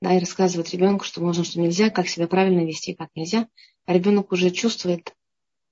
да, 0.00 0.14
и 0.14 0.20
рассказывать 0.20 0.72
ребенку, 0.72 1.04
что 1.04 1.20
можно, 1.20 1.44
что 1.44 1.60
нельзя, 1.60 1.90
как 1.90 2.08
себя 2.08 2.26
правильно 2.26 2.64
вести, 2.64 2.94
как 2.94 3.10
нельзя. 3.14 3.48
А 3.86 3.92
ребенок 3.92 4.32
уже 4.32 4.50
чувствует, 4.50 5.14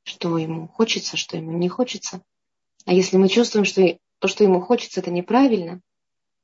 что 0.05 0.39
ему 0.39 0.69
хочется, 0.69 1.17
что 1.17 1.37
ему 1.37 1.53
не 1.59 1.69
хочется. 1.69 2.23
А 2.85 2.93
если 2.93 3.17
мы 3.17 3.29
чувствуем, 3.29 3.65
что 3.65 3.99
то, 4.19 4.29
что 4.29 4.45
ему 4.45 4.61
хочется, 4.61 5.01
это 5.01 5.11
неправильно, 5.11 5.81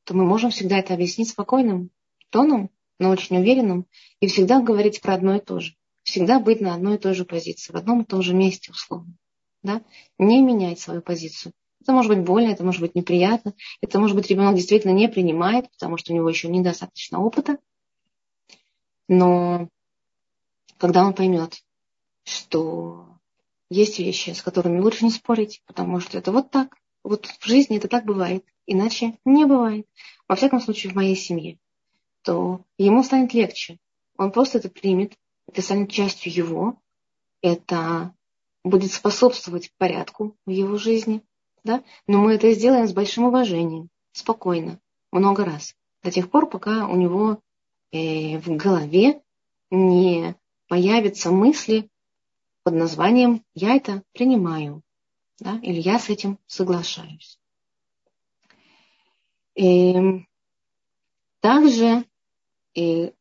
то 0.04 0.14
мы 0.14 0.24
можем 0.24 0.50
всегда 0.50 0.78
это 0.78 0.94
объяснить 0.94 1.28
спокойным 1.28 1.90
тоном, 2.30 2.70
но 2.98 3.10
очень 3.10 3.38
уверенным, 3.38 3.86
и 4.20 4.26
всегда 4.26 4.60
говорить 4.60 5.00
про 5.00 5.14
одно 5.14 5.36
и 5.36 5.40
то 5.40 5.60
же. 5.60 5.74
Всегда 6.02 6.40
быть 6.40 6.60
на 6.60 6.74
одной 6.74 6.96
и 6.96 6.98
той 6.98 7.14
же 7.14 7.24
позиции, 7.24 7.72
в 7.72 7.76
одном 7.76 8.02
и 8.02 8.04
том 8.04 8.22
же 8.22 8.34
месте, 8.34 8.70
условно. 8.70 9.14
Да? 9.62 9.82
Не 10.18 10.40
менять 10.40 10.80
свою 10.80 11.02
позицию. 11.02 11.52
Это 11.80 11.92
может 11.92 12.10
быть 12.10 12.24
больно, 12.24 12.50
это 12.50 12.64
может 12.64 12.80
быть 12.80 12.94
неприятно, 12.94 13.54
это 13.80 13.98
может 13.98 14.16
быть 14.16 14.28
ребенок 14.28 14.56
действительно 14.56 14.92
не 14.92 15.08
принимает, 15.08 15.70
потому 15.70 15.96
что 15.96 16.12
у 16.12 16.16
него 16.16 16.28
еще 16.28 16.48
недостаточно 16.48 17.20
опыта. 17.20 17.58
Но 19.06 19.68
когда 20.76 21.04
он 21.04 21.14
поймет, 21.14 21.62
что 22.24 23.08
есть 23.70 23.98
вещи, 23.98 24.30
с 24.30 24.42
которыми 24.42 24.80
лучше 24.80 25.04
не 25.04 25.10
спорить, 25.10 25.62
потому 25.66 26.00
что 26.00 26.18
это 26.18 26.32
вот 26.32 26.50
так. 26.50 26.76
Вот 27.04 27.26
в 27.26 27.46
жизни 27.46 27.78
это 27.78 27.88
так 27.88 28.04
бывает, 28.04 28.44
иначе 28.66 29.18
не 29.24 29.44
бывает. 29.44 29.86
Во 30.26 30.36
всяком 30.36 30.60
случае, 30.60 30.92
в 30.92 30.96
моей 30.96 31.16
семье. 31.16 31.58
То 32.22 32.64
ему 32.76 33.02
станет 33.02 33.34
легче. 33.34 33.78
Он 34.16 34.32
просто 34.32 34.58
это 34.58 34.68
примет, 34.68 35.14
это 35.46 35.62
станет 35.62 35.90
частью 35.90 36.32
его, 36.32 36.80
это 37.40 38.14
будет 38.64 38.92
способствовать 38.92 39.72
порядку 39.78 40.36
в 40.44 40.50
его 40.50 40.76
жизни. 40.76 41.22
Да? 41.64 41.82
Но 42.06 42.18
мы 42.18 42.34
это 42.34 42.52
сделаем 42.52 42.86
с 42.86 42.92
большим 42.92 43.24
уважением, 43.24 43.88
спокойно, 44.12 44.80
много 45.12 45.44
раз. 45.44 45.74
До 46.02 46.10
тех 46.10 46.30
пор, 46.30 46.48
пока 46.48 46.86
у 46.86 46.96
него 46.96 47.40
Э, 47.90 48.38
в 48.38 48.56
голове 48.56 49.22
не 49.70 50.34
появятся 50.68 51.30
мысли 51.30 51.88
под 52.62 52.74
названием 52.74 53.44
«я 53.54 53.76
это 53.76 54.02
принимаю» 54.12 54.82
да, 55.38 55.58
или 55.62 55.80
«я 55.80 55.98
с 55.98 56.10
этим 56.10 56.38
соглашаюсь». 56.46 57.38
И 59.54 59.92
эм, 59.92 60.28
также 61.40 62.04
и 62.74 63.04
э, 63.04 63.12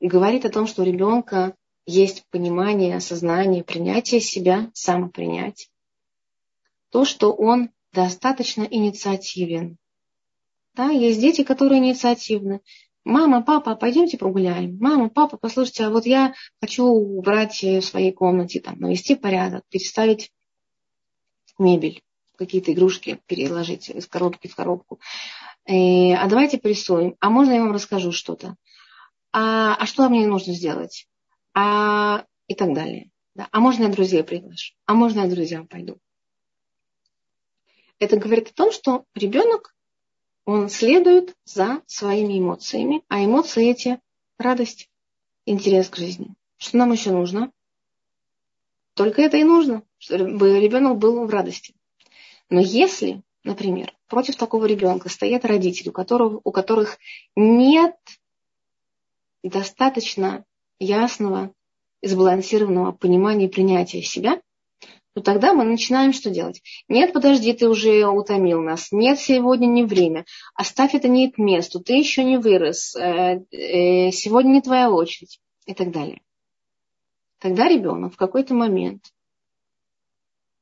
говорит 0.00 0.46
о 0.46 0.50
том, 0.50 0.66
что 0.66 0.80
у 0.80 0.86
ребенка 0.86 1.54
есть 1.84 2.24
понимание, 2.30 2.96
осознание, 2.96 3.62
принятие 3.62 4.20
себя, 4.20 4.70
самопринятие. 4.72 5.68
То, 6.90 7.04
что 7.04 7.32
он 7.32 7.70
достаточно 7.92 8.62
инициативен. 8.62 9.78
Да, 10.74 10.90
есть 10.90 11.20
дети, 11.20 11.42
которые 11.42 11.78
инициативны. 11.78 12.60
Мама, 13.04 13.42
папа, 13.42 13.76
пойдемте 13.76 14.18
прогуляем. 14.18 14.78
Мама, 14.80 15.08
папа, 15.08 15.38
послушайте, 15.38 15.84
а 15.84 15.90
вот 15.90 16.06
я 16.06 16.34
хочу 16.60 16.84
убрать 16.84 17.62
в 17.62 17.80
своей 17.80 18.12
комнате, 18.12 18.60
там, 18.60 18.78
навести 18.80 19.14
порядок, 19.14 19.64
переставить 19.68 20.32
мебель, 21.58 22.02
какие-то 22.36 22.72
игрушки 22.72 23.20
переложить 23.26 23.88
из 23.88 24.06
коробки 24.06 24.48
в 24.48 24.56
коробку. 24.56 25.00
И, 25.66 26.10
э, 26.12 26.16
а 26.16 26.26
давайте 26.28 26.58
порисуем. 26.58 27.16
А 27.20 27.30
можно 27.30 27.52
я 27.52 27.62
вам 27.62 27.72
расскажу 27.72 28.12
что-то? 28.12 28.56
А, 29.32 29.74
а 29.74 29.86
что 29.86 30.08
мне 30.08 30.26
нужно 30.26 30.52
сделать? 30.52 31.06
А, 31.54 32.24
и 32.46 32.54
так 32.54 32.74
далее. 32.74 33.10
Да? 33.34 33.48
А 33.50 33.60
можно 33.60 33.84
я 33.84 33.88
друзей 33.88 34.22
приглашу? 34.22 34.74
А 34.86 34.94
можно 34.94 35.20
я 35.20 35.28
друзьям 35.28 35.66
пойду? 35.66 35.98
Это 37.98 38.16
говорит 38.16 38.50
о 38.50 38.54
том, 38.54 38.72
что 38.72 39.04
ребенок 39.14 39.74
Он 40.44 40.68
следует 40.68 41.34
за 41.44 41.82
своими 41.86 42.38
эмоциями, 42.38 43.02
а 43.08 43.24
эмоции 43.24 43.70
эти– 43.70 44.00
радость, 44.38 44.90
интерес 45.46 45.88
к 45.88 45.96
жизни. 45.96 46.34
Что 46.58 46.76
нам 46.76 46.92
еще 46.92 47.10
нужно? 47.10 47.52
Только 48.94 49.22
это 49.22 49.36
и 49.36 49.44
нужно, 49.44 49.82
чтобы 49.98 50.60
ребенок 50.60 50.98
был 50.98 51.26
в 51.26 51.30
радости. 51.30 51.74
Но 52.48 52.60
если, 52.60 53.22
например, 53.44 53.92
против 54.08 54.36
такого 54.36 54.66
ребенка 54.66 55.08
стоят 55.08 55.44
родители, 55.44 55.88
у, 55.88 55.92
которого, 55.92 56.40
у 56.44 56.52
которых 56.52 56.98
нет 57.34 57.96
достаточно 59.42 60.44
ясного 60.78 61.52
сбалансированного 62.02 62.92
понимания 62.92 63.46
и 63.46 63.50
принятия 63.50 64.02
себя, 64.02 64.40
то 65.16 65.22
тогда 65.22 65.54
мы 65.54 65.64
начинаем 65.64 66.12
что 66.12 66.28
делать? 66.28 66.60
Нет, 66.88 67.14
подожди, 67.14 67.54
ты 67.54 67.70
уже 67.70 68.06
утомил 68.06 68.60
нас. 68.60 68.92
Нет, 68.92 69.18
сегодня 69.18 69.64
не 69.64 69.82
время. 69.82 70.26
Оставь 70.54 70.94
это 70.94 71.08
не 71.08 71.30
к 71.30 71.38
месту. 71.38 71.80
Ты 71.80 71.94
еще 71.94 72.22
не 72.22 72.36
вырос. 72.36 72.94
Э, 72.94 73.40
э, 73.50 74.10
сегодня 74.10 74.50
не 74.50 74.60
твоя 74.60 74.90
очередь. 74.90 75.40
И 75.64 75.72
так 75.72 75.90
далее. 75.90 76.20
Тогда 77.38 77.66
ребенок 77.66 78.12
в 78.12 78.18
какой-то 78.18 78.52
момент, 78.52 79.04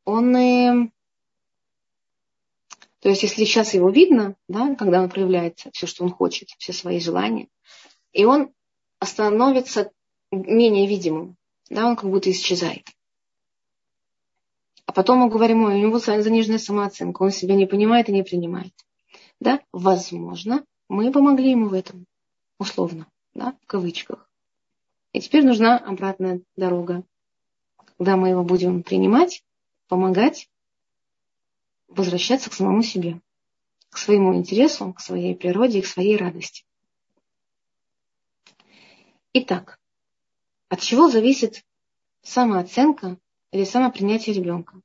он 0.04 0.36
э, 0.36 0.88
то 3.00 3.08
есть, 3.08 3.24
если 3.24 3.44
сейчас 3.44 3.74
его 3.74 3.90
видно, 3.90 4.36
да, 4.46 4.76
когда 4.76 5.02
он 5.02 5.10
проявляет 5.10 5.66
все, 5.72 5.88
что 5.88 6.04
он 6.04 6.10
хочет, 6.12 6.50
все 6.58 6.72
свои 6.72 7.00
желания, 7.00 7.48
и 8.12 8.24
он 8.24 8.52
становится 9.02 9.90
менее 10.30 10.86
видимым, 10.86 11.36
да, 11.70 11.88
он 11.88 11.96
как 11.96 12.08
будто 12.08 12.30
исчезает. 12.30 12.88
Потом 14.94 15.18
мы 15.18 15.28
говорим, 15.28 15.64
ой, 15.64 15.74
у 15.74 15.78
него 15.78 15.98
заниженная 15.98 16.58
самооценка, 16.58 17.22
он 17.22 17.30
себя 17.30 17.56
не 17.56 17.66
понимает 17.66 18.08
и 18.08 18.12
не 18.12 18.22
принимает. 18.22 18.72
Да, 19.40 19.60
возможно, 19.72 20.64
мы 20.88 21.10
помогли 21.10 21.50
ему 21.50 21.68
в 21.68 21.74
этом, 21.74 22.06
условно, 22.58 23.06
да, 23.34 23.56
в 23.62 23.66
кавычках. 23.66 24.30
И 25.12 25.20
теперь 25.20 25.44
нужна 25.44 25.78
обратная 25.78 26.40
дорога, 26.56 27.02
когда 27.76 28.16
мы 28.16 28.28
его 28.28 28.44
будем 28.44 28.84
принимать, 28.84 29.42
помогать, 29.88 30.48
возвращаться 31.88 32.48
к 32.50 32.54
самому 32.54 32.82
себе, 32.82 33.20
к 33.90 33.98
своему 33.98 34.34
интересу, 34.36 34.92
к 34.92 35.00
своей 35.00 35.34
природе 35.34 35.82
к 35.82 35.86
своей 35.86 36.16
радости. 36.16 36.64
Итак, 39.32 39.80
от 40.68 40.80
чего 40.80 41.10
зависит 41.10 41.64
самооценка 42.22 43.18
или 43.50 43.64
самопринятие 43.64 44.36
ребенка? 44.36 44.80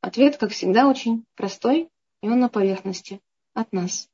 Ответ, 0.00 0.36
как 0.36 0.52
всегда, 0.52 0.88
очень 0.88 1.24
простой, 1.34 1.90
и 2.22 2.28
он 2.28 2.38
на 2.38 2.48
поверхности, 2.48 3.20
от 3.52 3.72
нас. 3.72 4.08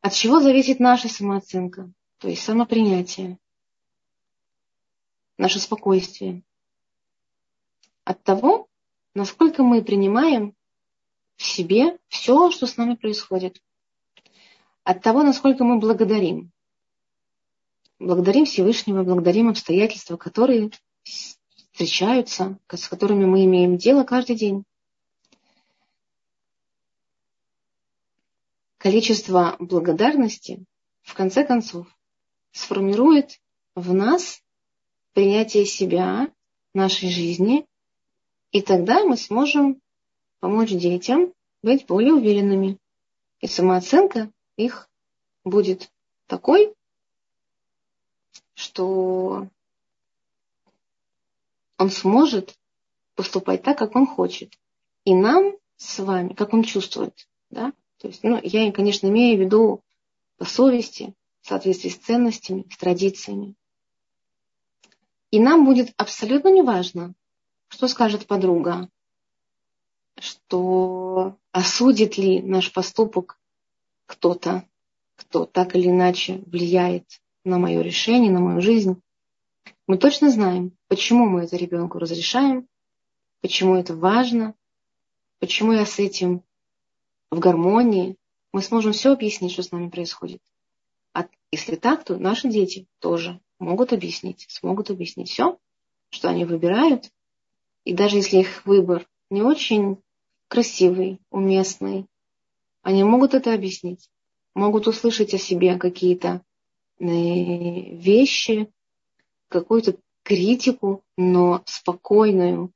От 0.00 0.12
чего 0.12 0.40
зависит 0.40 0.80
наша 0.80 1.08
самооценка, 1.08 1.90
то 2.18 2.28
есть 2.28 2.42
самопринятие, 2.42 3.38
наше 5.38 5.60
спокойствие? 5.60 6.42
От 8.04 8.22
того, 8.22 8.68
насколько 9.14 9.62
мы 9.62 9.82
принимаем 9.82 10.54
в 11.36 11.42
себе 11.44 11.98
все, 12.08 12.50
что 12.50 12.66
с 12.66 12.76
нами 12.76 12.94
происходит. 12.94 13.62
От 14.84 15.02
того, 15.02 15.22
насколько 15.22 15.64
мы 15.64 15.78
благодарим. 15.78 16.50
Благодарим 17.98 18.44
Всевышнего, 18.44 19.02
благодарим 19.02 19.48
обстоятельства, 19.48 20.16
которые 20.16 20.70
встречаются, 21.78 22.58
с 22.68 22.88
которыми 22.88 23.24
мы 23.24 23.44
имеем 23.44 23.76
дело 23.76 24.02
каждый 24.02 24.34
день. 24.34 24.64
Количество 28.78 29.54
благодарности, 29.60 30.64
в 31.02 31.14
конце 31.14 31.44
концов, 31.44 31.86
сформирует 32.50 33.40
в 33.76 33.94
нас 33.94 34.42
принятие 35.12 35.66
себя, 35.66 36.32
нашей 36.74 37.10
жизни 37.10 37.64
и 38.50 38.60
тогда 38.60 39.04
мы 39.04 39.16
сможем 39.16 39.80
помочь 40.40 40.70
детям 40.70 41.32
быть 41.62 41.86
более 41.86 42.14
уверенными. 42.14 42.78
И 43.40 43.46
самооценка 43.46 44.32
их 44.56 44.90
будет 45.44 45.92
такой, 46.26 46.74
что 48.54 49.46
он 51.78 51.90
сможет 51.90 52.54
поступать 53.14 53.62
так, 53.62 53.78
как 53.78 53.96
он 53.96 54.06
хочет. 54.06 54.58
И 55.04 55.14
нам 55.14 55.54
с 55.76 55.98
вами, 56.00 56.34
как 56.34 56.52
он 56.52 56.62
чувствует. 56.62 57.28
Да? 57.50 57.72
То 57.98 58.08
есть, 58.08 58.22
ну, 58.22 58.38
я, 58.42 58.70
конечно, 58.72 59.06
имею 59.06 59.38
в 59.38 59.40
виду 59.40 59.82
по 60.36 60.44
совести, 60.44 61.14
в 61.40 61.48
соответствии 61.48 61.88
с 61.88 61.96
ценностями, 61.96 62.66
с 62.70 62.76
традициями. 62.76 63.54
И 65.30 65.40
нам 65.40 65.64
будет 65.64 65.92
абсолютно 65.96 66.48
неважно, 66.48 67.14
что 67.68 67.86
скажет 67.88 68.26
подруга? 68.26 68.88
Что 70.18 71.36
осудит 71.52 72.18
ли 72.18 72.42
наш 72.42 72.72
поступок 72.72 73.38
кто-то, 74.06 74.66
кто 75.16 75.44
так 75.44 75.76
или 75.76 75.88
иначе 75.88 76.42
влияет 76.46 77.20
на 77.44 77.58
мое 77.58 77.82
решение, 77.82 78.32
на 78.32 78.40
мою 78.40 78.60
жизнь. 78.60 79.00
Мы 79.86 79.98
точно 79.98 80.30
знаем, 80.30 80.72
почему 80.88 81.26
мы 81.26 81.44
это 81.44 81.56
ребенку 81.56 81.98
разрешаем, 81.98 82.68
почему 83.40 83.76
это 83.76 83.94
важно, 83.94 84.54
почему 85.38 85.72
я 85.72 85.86
с 85.86 85.98
этим 85.98 86.42
в 87.30 87.38
гармонии. 87.38 88.16
Мы 88.52 88.62
сможем 88.62 88.92
все 88.92 89.12
объяснить, 89.12 89.52
что 89.52 89.62
с 89.62 89.72
нами 89.72 89.88
происходит. 89.88 90.42
А 91.12 91.26
если 91.52 91.76
так, 91.76 92.04
то 92.04 92.16
наши 92.16 92.48
дети 92.48 92.86
тоже 92.98 93.40
могут 93.58 93.92
объяснить, 93.92 94.46
смогут 94.48 94.90
объяснить 94.90 95.30
все, 95.30 95.58
что 96.10 96.28
они 96.28 96.44
выбирают, 96.44 97.10
и 97.84 97.92
даже 97.92 98.16
если 98.16 98.38
их 98.38 98.64
выбор 98.66 99.06
не 99.30 99.42
очень 99.42 99.98
красивый, 100.48 101.20
уместный, 101.30 102.06
они 102.82 103.04
могут 103.04 103.34
это 103.34 103.52
объяснить, 103.52 104.08
могут 104.54 104.86
услышать 104.86 105.34
о 105.34 105.38
себе 105.38 105.76
какие-то 105.76 106.42
э, 106.98 107.04
вещи, 107.04 108.72
какую-то 109.48 109.96
критику, 110.22 111.02
но 111.16 111.62
спокойную, 111.66 112.72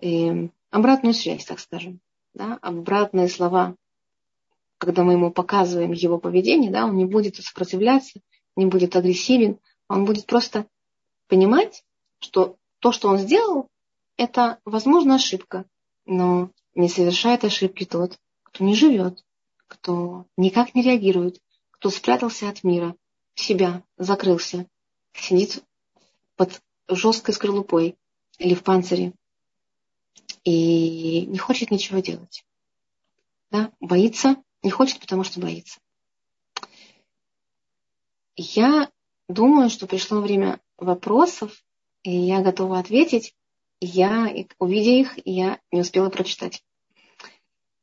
э, 0.00 0.48
обратную 0.70 1.14
связь, 1.14 1.44
так 1.44 1.60
скажем, 1.60 2.00
да, 2.34 2.58
обратные 2.62 3.28
слова, 3.28 3.76
когда 4.78 5.04
мы 5.04 5.12
ему 5.12 5.30
показываем 5.30 5.92
его 5.92 6.18
поведение, 6.18 6.70
да, 6.70 6.86
он 6.86 6.96
не 6.96 7.04
будет 7.04 7.36
сопротивляться, 7.36 8.20
не 8.56 8.66
будет 8.66 8.96
агрессивен, 8.96 9.58
он 9.88 10.04
будет 10.04 10.26
просто 10.26 10.66
понимать, 11.28 11.84
что 12.18 12.56
то, 12.80 12.92
что 12.92 13.08
он 13.08 13.18
сделал, 13.18 13.68
это, 14.16 14.58
возможно, 14.64 15.14
ошибка, 15.14 15.64
но 16.06 16.50
не 16.74 16.88
совершает 16.88 17.44
ошибки 17.44 17.84
тот, 17.84 18.18
кто 18.42 18.64
не 18.64 18.74
живет, 18.74 19.24
кто 19.66 20.26
никак 20.36 20.74
не 20.74 20.82
реагирует, 20.82 21.40
кто 21.70 21.90
спрятался 21.90 22.48
от 22.48 22.64
мира, 22.64 22.96
в 23.34 23.40
себя 23.40 23.82
закрылся, 23.96 24.66
сидит 25.12 25.62
под 26.40 26.62
жесткой 26.88 27.34
скорлупой 27.34 27.98
или 28.38 28.54
в 28.54 28.62
панцире 28.62 29.12
и 30.42 31.26
не 31.26 31.36
хочет 31.36 31.70
ничего 31.70 31.98
делать. 31.98 32.46
Да? 33.50 33.70
Боится, 33.78 34.36
не 34.62 34.70
хочет, 34.70 35.00
потому 35.00 35.22
что 35.22 35.38
боится. 35.38 35.78
Я 38.36 38.90
думаю, 39.28 39.68
что 39.68 39.86
пришло 39.86 40.22
время 40.22 40.60
вопросов, 40.78 41.62
и 42.04 42.10
я 42.10 42.40
готова 42.40 42.78
ответить 42.78 43.34
я, 43.82 44.34
увидя 44.58 44.90
их, 44.92 45.18
я 45.26 45.60
не 45.70 45.82
успела 45.82 46.08
прочитать. 46.08 46.64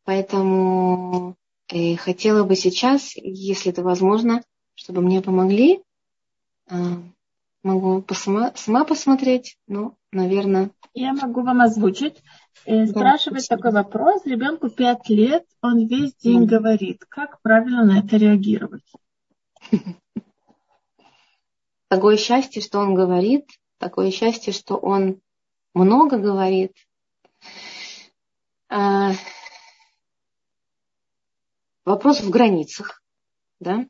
Поэтому 0.03 1.35
э, 1.67 1.95
хотела 1.95 2.43
бы 2.43 2.55
сейчас, 2.55 3.15
если 3.17 3.71
это 3.71 3.83
возможно, 3.83 4.43
чтобы 4.73 5.01
мне 5.01 5.21
помогли. 5.21 5.83
Могу 7.67 8.01
посма, 8.01 8.53
сама 8.55 8.85
посмотреть, 8.85 9.57
ну, 9.67 9.97
наверное. 10.13 10.71
Я 10.93 11.11
могу 11.11 11.41
вам 11.41 11.59
озвучить. 11.59 12.23
Э, 12.65 12.85
да, 12.85 12.87
спрашивает 12.87 13.43
спасибо. 13.43 13.57
такой 13.57 13.71
вопрос. 13.83 14.25
Ребенку 14.25 14.69
пять 14.69 15.09
лет, 15.09 15.43
он 15.61 15.85
весь 15.85 16.15
день 16.15 16.47
да. 16.47 16.59
говорит. 16.59 17.03
Как 17.09 17.41
правильно 17.41 17.83
на 17.83 17.99
это 17.99 18.15
реагировать? 18.15 18.89
Такое 21.89 22.15
счастье, 22.15 22.61
что 22.61 22.79
он 22.79 22.95
говорит, 22.95 23.45
такое 23.79 24.11
счастье, 24.11 24.53
что 24.53 24.77
он 24.77 25.19
много 25.73 26.19
говорит. 26.19 26.71
А, 28.69 29.11
вопрос 31.83 32.21
в 32.21 32.29
границах. 32.29 33.03
Да? 33.59 33.85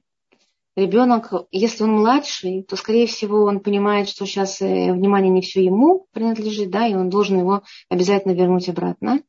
Ребенок, 0.77 1.33
если 1.49 1.85
он 1.85 1.93
младший, 1.93 2.61
то, 2.61 2.75
скорее 2.75 3.07
всего, 3.07 3.45
он 3.45 3.61
понимает, 3.61 4.07
что 4.07 4.27
сейчас 4.27 4.61
э, 4.61 4.93
внимание 4.93 5.31
не 5.31 5.41
все 5.41 5.63
ему 5.63 6.05
принадлежит, 6.11 6.69
да, 6.69 6.85
и 6.85 6.93
он 6.93 7.09
должен 7.09 7.39
его 7.39 7.63
обязательно 7.89 8.33
вернуть 8.33 8.69
обратно. 8.69 9.23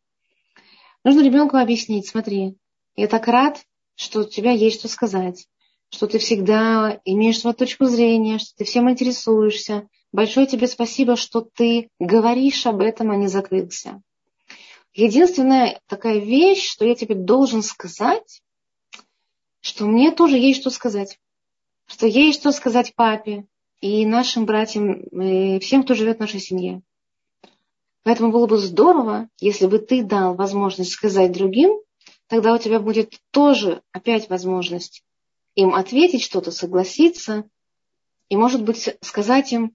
Нужно 1.04 1.22
ребенку 1.22 1.56
объяснить, 1.56 2.06
смотри, 2.06 2.58
Я 2.96 3.08
так 3.08 3.26
рад, 3.28 3.62
что 3.94 4.20
у 4.20 4.24
тебя 4.24 4.50
есть 4.50 4.78
что 4.78 4.88
сказать, 4.88 5.46
что 5.88 6.06
ты 6.06 6.18
всегда 6.18 7.00
имеешь 7.06 7.40
свою 7.40 7.56
точку 7.56 7.86
зрения, 7.86 8.36
что 8.38 8.54
ты 8.58 8.64
всем 8.64 8.90
интересуешься. 8.90 9.88
Большое 10.12 10.46
тебе 10.46 10.66
спасибо, 10.66 11.16
что 11.16 11.40
ты 11.40 11.88
говоришь 11.98 12.66
об 12.66 12.82
этом, 12.82 13.10
а 13.10 13.16
не 13.16 13.26
закрылся. 13.26 14.02
Единственная 14.92 15.80
такая 15.86 16.18
вещь, 16.18 16.68
что 16.68 16.84
я 16.84 16.94
тебе 16.94 17.14
должен 17.14 17.62
сказать, 17.62 18.42
что 19.62 19.86
мне 19.86 20.10
тоже 20.10 20.36
есть 20.36 20.60
что 20.60 20.68
сказать. 20.68 21.18
Что 21.88 22.06
есть 22.06 22.40
что 22.40 22.52
сказать 22.52 22.94
папе 22.94 23.46
и 23.80 24.06
нашим 24.06 24.46
братьям, 24.46 25.00
и 25.02 25.58
всем, 25.58 25.82
кто 25.82 25.94
живет 25.94 26.18
в 26.18 26.20
нашей 26.20 26.38
семье. 26.38 26.82
Поэтому 28.02 28.30
было 28.30 28.46
бы 28.46 28.58
здорово, 28.58 29.28
если 29.40 29.66
бы 29.66 29.78
ты 29.78 30.04
дал 30.04 30.34
возможность 30.34 30.92
сказать 30.92 31.32
другим, 31.32 31.80
тогда 32.26 32.54
у 32.54 32.58
тебя 32.58 32.78
будет 32.78 33.18
тоже 33.30 33.82
опять 33.92 34.28
возможность 34.28 35.02
им 35.54 35.74
ответить 35.74 36.22
что-то, 36.22 36.50
согласиться, 36.52 37.48
и, 38.28 38.36
может 38.36 38.62
быть, 38.62 38.96
сказать 39.00 39.52
им 39.52 39.74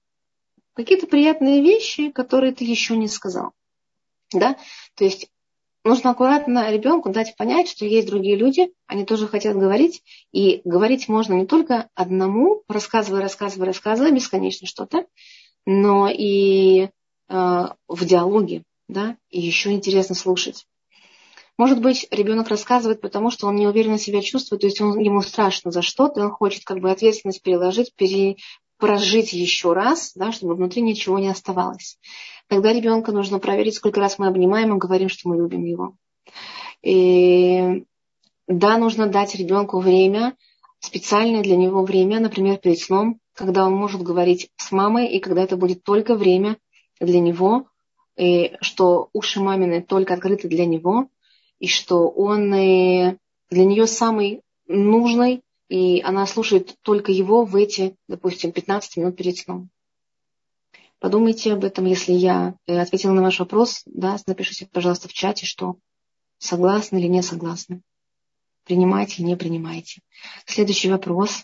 какие-то 0.73 1.07
приятные 1.07 1.61
вещи, 1.61 2.09
которые 2.11 2.53
ты 2.53 2.63
еще 2.63 2.95
не 2.95 3.07
сказал. 3.07 3.51
Да? 4.31 4.57
То 4.95 5.03
есть 5.03 5.29
нужно 5.83 6.11
аккуратно 6.11 6.71
ребенку 6.71 7.09
дать 7.09 7.35
понять, 7.35 7.69
что 7.69 7.85
есть 7.85 8.07
другие 8.07 8.35
люди, 8.35 8.71
они 8.87 9.05
тоже 9.05 9.27
хотят 9.27 9.55
говорить, 9.55 10.03
и 10.31 10.61
говорить 10.63 11.07
можно 11.07 11.33
не 11.33 11.45
только 11.45 11.89
одному, 11.95 12.63
рассказывая, 12.67 13.21
рассказывая, 13.21 13.67
рассказывая 13.67 14.11
бесконечно 14.11 14.67
что-то, 14.67 15.05
но 15.65 16.09
и 16.09 16.83
э, 16.83 16.89
в 17.29 18.05
диалоге, 18.05 18.63
да, 18.87 19.17
и 19.29 19.41
еще 19.41 19.71
интересно 19.71 20.15
слушать. 20.15 20.65
Может 21.57 21.81
быть, 21.81 22.07
ребенок 22.09 22.47
рассказывает, 22.47 22.99
потому 22.99 23.29
что 23.29 23.45
он 23.45 23.55
неуверенно 23.55 23.99
себя 23.99 24.21
чувствует, 24.21 24.61
то 24.61 24.67
есть 24.67 24.81
он, 24.81 24.97
ему 24.97 25.21
страшно 25.21 25.69
за 25.69 25.83
что-то, 25.83 26.21
он 26.21 26.31
хочет 26.31 26.63
как 26.63 26.79
бы 26.79 26.89
ответственность 26.89 27.43
переложить, 27.43 27.93
пере, 27.95 28.37
прожить 28.83 29.31
еще 29.31 29.71
раз, 29.71 30.11
да, 30.13 30.33
чтобы 30.33 30.55
внутри 30.55 30.81
ничего 30.81 31.17
не 31.17 31.29
оставалось. 31.29 31.97
Тогда 32.49 32.73
ребенка 32.73 33.13
нужно 33.13 33.39
проверить, 33.39 33.75
сколько 33.75 34.01
раз 34.01 34.19
мы 34.19 34.27
обнимаем 34.27 34.75
и 34.75 34.77
говорим, 34.77 35.07
что 35.07 35.29
мы 35.29 35.37
любим 35.37 35.63
его. 35.63 35.95
И 36.81 37.85
да, 38.45 38.77
нужно 38.77 39.07
дать 39.07 39.35
ребенку 39.35 39.79
время, 39.79 40.35
специальное 40.81 41.43
для 41.43 41.55
него 41.55 41.85
время, 41.85 42.19
например, 42.19 42.57
перед 42.57 42.77
сном, 42.77 43.21
когда 43.33 43.65
он 43.65 43.73
может 43.73 44.01
говорить 44.01 44.49
с 44.57 44.73
мамой, 44.73 45.07
и 45.07 45.21
когда 45.21 45.43
это 45.43 45.55
будет 45.55 45.85
только 45.85 46.15
время 46.15 46.57
для 46.99 47.21
него, 47.21 47.67
и 48.17 48.51
что 48.59 49.07
уши 49.13 49.39
мамины 49.39 49.81
только 49.81 50.15
открыты 50.15 50.49
для 50.49 50.65
него, 50.65 51.07
и 51.57 51.69
что 51.69 52.09
он 52.09 52.53
э, 52.53 53.17
для 53.49 53.63
нее 53.63 53.87
самый 53.87 54.41
нужный, 54.67 55.41
и 55.73 56.03
она 56.03 56.27
слушает 56.27 56.75
только 56.83 57.11
его 57.11 57.45
в 57.45 57.55
эти, 57.55 57.95
допустим, 58.07 58.51
15 58.51 58.97
минут 58.97 59.15
перед 59.17 59.37
сном. 59.37 59.71
Подумайте 60.99 61.51
об 61.51 61.63
этом, 61.63 61.85
если 61.85 62.11
я 62.13 62.53
э, 62.67 62.79
ответила 62.79 63.13
на 63.13 63.23
ваш 63.23 63.39
вопрос, 63.39 63.81
да, 63.87 64.17
напишите, 64.27 64.69
пожалуйста, 64.71 65.07
в 65.07 65.13
чате, 65.13 65.47
что 65.47 65.77
согласны 66.37 66.99
или 66.99 67.07
не 67.07 67.23
согласны. 67.23 67.81
Принимаете 68.65 69.15
или 69.23 69.29
не 69.29 69.35
принимаете. 69.35 70.01
Следующий 70.45 70.91
вопрос, 70.91 71.43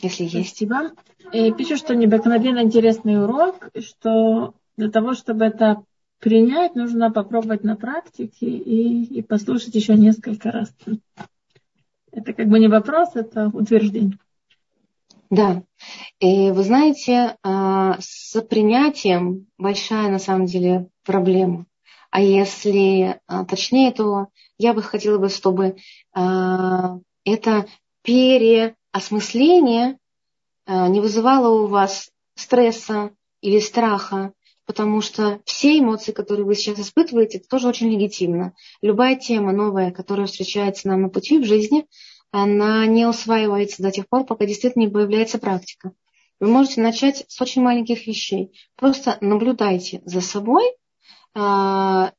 если 0.00 0.22
есть. 0.22 0.58
Спасибо. 0.58 0.92
И 1.32 1.52
пишут, 1.52 1.78
что 1.80 1.96
необыкновенно 1.96 2.62
интересный 2.62 3.20
урок, 3.20 3.70
что 3.80 4.54
для 4.76 4.88
того, 4.88 5.14
чтобы 5.14 5.46
это 5.46 5.82
принять, 6.20 6.76
нужно 6.76 7.10
попробовать 7.10 7.64
на 7.64 7.74
практике 7.74 8.46
и, 8.46 9.18
и 9.18 9.20
послушать 9.20 9.74
еще 9.74 9.96
несколько 9.96 10.52
раз. 10.52 10.72
Это 12.12 12.32
как 12.32 12.48
бы 12.48 12.58
не 12.58 12.68
вопрос, 12.68 13.10
это 13.14 13.50
утверждение. 13.52 14.18
Да. 15.30 15.62
И 16.20 16.50
вы 16.50 16.62
знаете, 16.62 17.36
а, 17.42 17.98
с 18.00 18.40
принятием 18.42 19.46
большая 19.58 20.10
на 20.10 20.18
самом 20.18 20.46
деле 20.46 20.88
проблема. 21.04 21.66
А 22.10 22.20
если 22.20 23.20
а, 23.26 23.44
точнее, 23.44 23.92
то 23.92 24.28
я 24.56 24.72
бы 24.72 24.82
хотела 24.82 25.18
бы, 25.18 25.28
чтобы 25.28 25.76
а, 26.14 26.98
это 27.24 27.66
переосмысление 28.02 29.98
не 30.66 31.00
вызывало 31.00 31.62
у 31.62 31.66
вас 31.66 32.10
стресса 32.34 33.10
или 33.40 33.58
страха, 33.58 34.32
потому 34.68 35.00
что 35.00 35.40
все 35.46 35.78
эмоции, 35.78 36.12
которые 36.12 36.44
вы 36.44 36.54
сейчас 36.54 36.78
испытываете, 36.78 37.38
это 37.38 37.48
тоже 37.48 37.68
очень 37.68 37.90
легитимно. 37.90 38.52
Любая 38.82 39.16
тема 39.16 39.50
новая, 39.50 39.90
которая 39.90 40.26
встречается 40.26 40.88
нам 40.88 41.00
на 41.00 41.08
пути 41.08 41.38
в 41.38 41.46
жизни, 41.46 41.86
она 42.32 42.84
не 42.84 43.06
усваивается 43.06 43.82
до 43.82 43.90
тех 43.90 44.06
пор, 44.10 44.26
пока 44.26 44.44
действительно 44.44 44.82
не 44.82 44.90
появляется 44.90 45.38
практика. 45.38 45.92
Вы 46.38 46.48
можете 46.48 46.82
начать 46.82 47.24
с 47.28 47.40
очень 47.40 47.62
маленьких 47.62 48.06
вещей. 48.06 48.52
Просто 48.76 49.16
наблюдайте 49.22 50.02
за 50.04 50.20
собой, 50.20 50.64
а, 51.34 52.12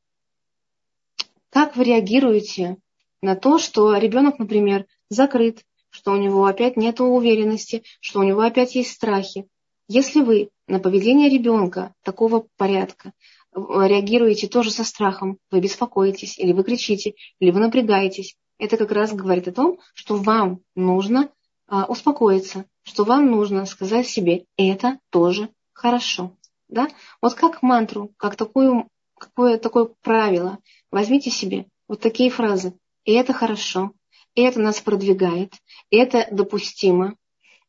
как 1.52 1.76
вы 1.76 1.84
реагируете 1.84 2.78
на 3.22 3.36
то, 3.36 3.60
что 3.60 3.96
ребенок, 3.96 4.40
например, 4.40 4.88
закрыт, 5.10 5.66
что 5.92 6.14
у 6.14 6.18
него 6.18 6.46
опять 6.46 6.78
нет 6.78 7.00
уверенности, 7.00 7.84
что 8.02 8.22
у 8.22 8.24
него 8.24 8.42
опять 8.42 8.74
есть 8.74 8.92
страхи. 8.92 9.48
Если 9.92 10.22
вы 10.22 10.52
на 10.68 10.80
поведение 10.80 11.30
ребенка 11.30 11.96
такого 12.04 12.46
порядка 12.58 13.12
реагируете 13.56 14.48
тоже 14.48 14.70
со 14.70 14.84
страхом, 14.84 15.40
вы 15.50 15.62
беспокоитесь, 15.62 16.38
или 16.38 16.54
вы 16.54 16.64
кричите, 16.64 17.16
или 17.40 17.50
вы 17.50 17.60
напрягаетесь, 17.60 18.38
это 18.60 18.78
как 18.78 18.92
раз 18.92 19.14
говорит 19.14 19.48
о 19.48 19.52
том, 19.52 19.80
что 19.96 20.16
вам 20.16 20.60
нужно 20.76 21.32
а, 21.68 21.86
успокоиться, 21.86 22.66
что 22.84 23.04
вам 23.04 23.32
нужно 23.32 23.66
сказать 23.66 24.08
себе, 24.08 24.46
это 24.58 25.00
тоже 25.10 25.50
хорошо. 25.74 26.38
Да? 26.68 26.88
Вот 27.20 27.34
как 27.34 27.64
мантру, 27.64 28.14
как 28.18 28.36
такую, 28.36 28.88
какое 29.18 29.58
такое 29.58 29.90
правило, 30.04 30.60
возьмите 30.92 31.32
себе 31.32 31.66
вот 31.88 32.00
такие 32.00 32.30
фразы. 32.30 32.78
И 33.06 33.14
это 33.14 33.34
хорошо, 33.34 33.94
и 34.36 34.44
это 34.44 34.60
нас 34.60 34.82
продвигает, 34.82 35.54
и 35.90 35.98
это 35.98 36.28
допустимо, 36.30 37.16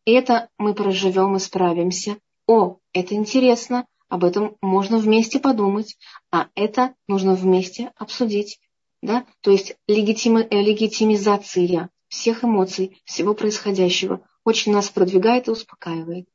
это 0.04 0.48
мы 0.58 0.74
проживем 0.74 1.36
и 1.36 1.38
справимся. 1.38 2.18
О, 2.46 2.78
это 2.92 3.14
интересно, 3.14 3.86
об 4.08 4.24
этом 4.24 4.56
можно 4.60 4.98
вместе 4.98 5.38
подумать, 5.38 5.96
а 6.32 6.48
это 6.54 6.94
нужно 7.06 7.34
вместе 7.34 7.92
обсудить. 7.96 8.60
Да? 9.02 9.24
То 9.40 9.50
есть 9.50 9.76
легитими, 9.86 10.42
э, 10.42 10.60
легитимизация 10.60 11.90
всех 12.08 12.44
эмоций, 12.44 13.00
всего 13.04 13.34
происходящего 13.34 14.20
очень 14.44 14.72
нас 14.72 14.88
продвигает 14.88 15.48
и 15.48 15.52
успокаивает. 15.52 16.28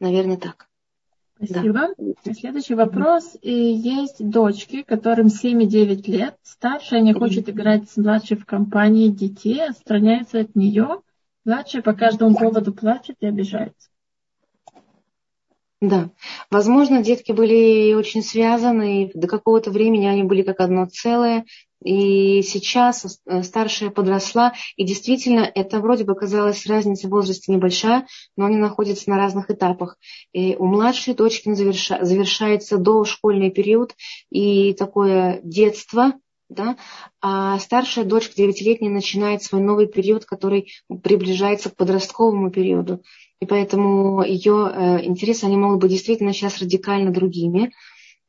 Наверное, 0.00 0.38
так. 0.38 0.68
Спасибо. 1.36 1.88
Да. 1.98 2.32
Следующий 2.32 2.74
вопрос. 2.74 3.36
И 3.42 3.52
есть 3.52 4.26
дочки, 4.26 4.82
которым 4.82 5.28
7 5.28 5.62
и 5.62 5.66
9 5.66 6.08
лет. 6.08 6.36
Старшая 6.42 7.00
не 7.00 7.12
хочет 7.12 7.48
играть 7.48 7.90
с 7.90 7.96
младшей 7.96 8.36
в 8.36 8.46
компании 8.46 9.08
детей, 9.08 9.62
отстраняется 9.68 10.40
от 10.40 10.56
нее. 10.56 11.02
Младшая 11.44 11.82
по 11.82 11.92
каждому 11.92 12.36
поводу 12.36 12.72
плачет 12.72 13.16
и 13.20 13.26
обижается. 13.26 13.88
Да, 15.80 16.10
возможно, 16.48 17.02
детки 17.02 17.32
были 17.32 17.92
очень 17.94 18.22
связаны, 18.22 19.04
и 19.06 19.18
до 19.18 19.26
какого-то 19.26 19.72
времени 19.72 20.06
они 20.06 20.22
были 20.22 20.42
как 20.42 20.60
одно 20.60 20.86
целое, 20.86 21.44
и 21.82 22.42
сейчас 22.42 23.20
э, 23.26 23.42
старшая 23.42 23.90
подросла, 23.90 24.52
и 24.76 24.84
действительно, 24.84 25.40
это 25.40 25.80
вроде 25.80 26.04
бы 26.04 26.14
казалось 26.14 26.66
разница 26.66 27.08
в 27.08 27.10
возрасте 27.10 27.50
небольшая, 27.50 28.06
но 28.36 28.46
они 28.46 28.58
находятся 28.58 29.10
на 29.10 29.16
разных 29.16 29.50
этапах. 29.50 29.98
И 30.32 30.54
у 30.54 30.66
младшей 30.66 31.14
дочки 31.14 31.52
заверша, 31.52 32.04
завершается 32.04 32.78
дошкольный 32.78 33.50
период 33.50 33.96
и 34.30 34.74
такое 34.74 35.40
детство, 35.42 36.12
да, 36.54 36.76
а 37.20 37.58
старшая 37.58 38.04
дочка, 38.04 38.34
девятилетняя, 38.36 38.90
начинает 38.90 39.42
свой 39.42 39.60
новый 39.60 39.86
период, 39.86 40.24
который 40.24 40.72
приближается 41.02 41.70
к 41.70 41.76
подростковому 41.76 42.50
периоду 42.50 43.02
и 43.42 43.44
поэтому 43.44 44.22
ее 44.22 44.70
э, 44.72 45.04
интересы, 45.04 45.46
они 45.46 45.56
могут 45.56 45.80
быть 45.80 45.90
действительно 45.90 46.32
сейчас 46.32 46.58
радикально 46.58 47.12
другими. 47.12 47.72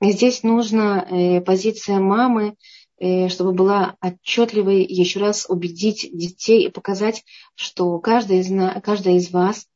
И 0.01 0.11
здесь 0.11 0.41
нужна 0.41 1.05
э, 1.07 1.39
позиция 1.39 1.99
мамы, 1.99 2.55
э, 2.97 3.30
чтобы 3.30 3.51
была 3.51 3.95
отчетливой, 4.01 4.84
еще 4.84 5.19
раз 5.19 5.45
убедить 5.47 6.09
детей 6.11 6.65
и 6.65 6.71
показать, 6.71 7.24
что 7.53 7.99
каждая 7.99 8.39
из, 8.39 8.82
каждая 8.82 9.17
из 9.17 9.30
вас, 9.30 9.67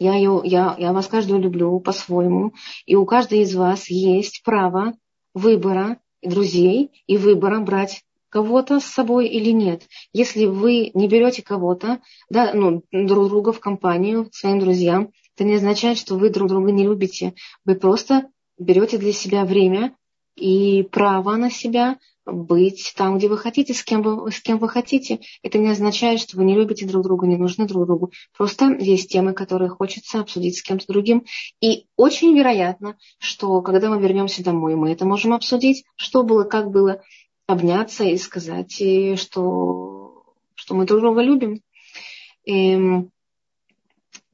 я, 0.00 0.16
ее, 0.16 0.40
я, 0.42 0.74
я 0.80 0.92
вас 0.92 1.06
каждую 1.06 1.40
люблю 1.40 1.78
по-своему, 1.78 2.54
и 2.86 2.96
у 2.96 3.06
каждой 3.06 3.42
из 3.42 3.54
вас 3.54 3.88
есть 3.88 4.42
право 4.44 4.94
выбора 5.32 6.00
друзей 6.24 6.90
и 7.06 7.16
выбора 7.16 7.60
брать 7.60 8.04
кого-то 8.28 8.80
с 8.80 8.84
собой 8.84 9.28
или 9.28 9.50
нет. 9.50 9.82
Если 10.12 10.46
вы 10.46 10.90
не 10.94 11.06
берете 11.06 11.42
кого-то, 11.42 12.00
да, 12.28 12.52
ну, 12.52 12.82
друг 12.90 13.28
друга 13.28 13.52
в 13.52 13.60
компанию, 13.60 14.28
своим 14.32 14.58
друзьям, 14.58 15.12
это 15.36 15.44
не 15.44 15.54
означает, 15.54 15.98
что 15.98 16.16
вы 16.16 16.30
друг 16.30 16.48
друга 16.48 16.72
не 16.72 16.84
любите. 16.84 17.34
Вы 17.64 17.76
просто 17.76 18.28
берете 18.58 18.98
для 18.98 19.12
себя 19.12 19.44
время 19.44 19.96
и 20.36 20.82
право 20.82 21.36
на 21.36 21.50
себя 21.50 21.98
быть 22.26 22.94
там, 22.96 23.18
где 23.18 23.28
вы 23.28 23.36
хотите, 23.36 23.74
с 23.74 23.82
кем 23.82 24.02
вы, 24.02 24.30
с 24.30 24.40
кем 24.40 24.58
вы 24.58 24.68
хотите. 24.68 25.20
Это 25.42 25.58
не 25.58 25.70
означает, 25.70 26.20
что 26.20 26.36
вы 26.36 26.44
не 26.44 26.54
любите 26.54 26.86
друг 26.86 27.02
друга, 27.02 27.26
не 27.26 27.36
нужны 27.36 27.66
друг 27.66 27.86
другу. 27.86 28.12
Просто 28.36 28.76
есть 28.78 29.10
темы, 29.10 29.34
которые 29.34 29.68
хочется 29.68 30.20
обсудить 30.20 30.56
с 30.56 30.62
кем-то 30.62 30.86
другим. 30.88 31.24
И 31.60 31.86
очень 31.96 32.36
вероятно, 32.36 32.96
что 33.18 33.60
когда 33.60 33.90
мы 33.90 34.00
вернемся 34.00 34.42
домой, 34.42 34.74
мы 34.74 34.92
это 34.92 35.04
можем 35.04 35.32
обсудить, 35.32 35.84
что 35.96 36.22
было, 36.22 36.44
как 36.44 36.70
было, 36.70 37.02
обняться 37.46 38.04
и 38.04 38.16
сказать, 38.16 38.72
что, 38.72 40.24
что 40.54 40.74
мы 40.74 40.86
друг 40.86 41.00
друга 41.00 41.20
любим. 41.20 41.60
И, 42.46 42.78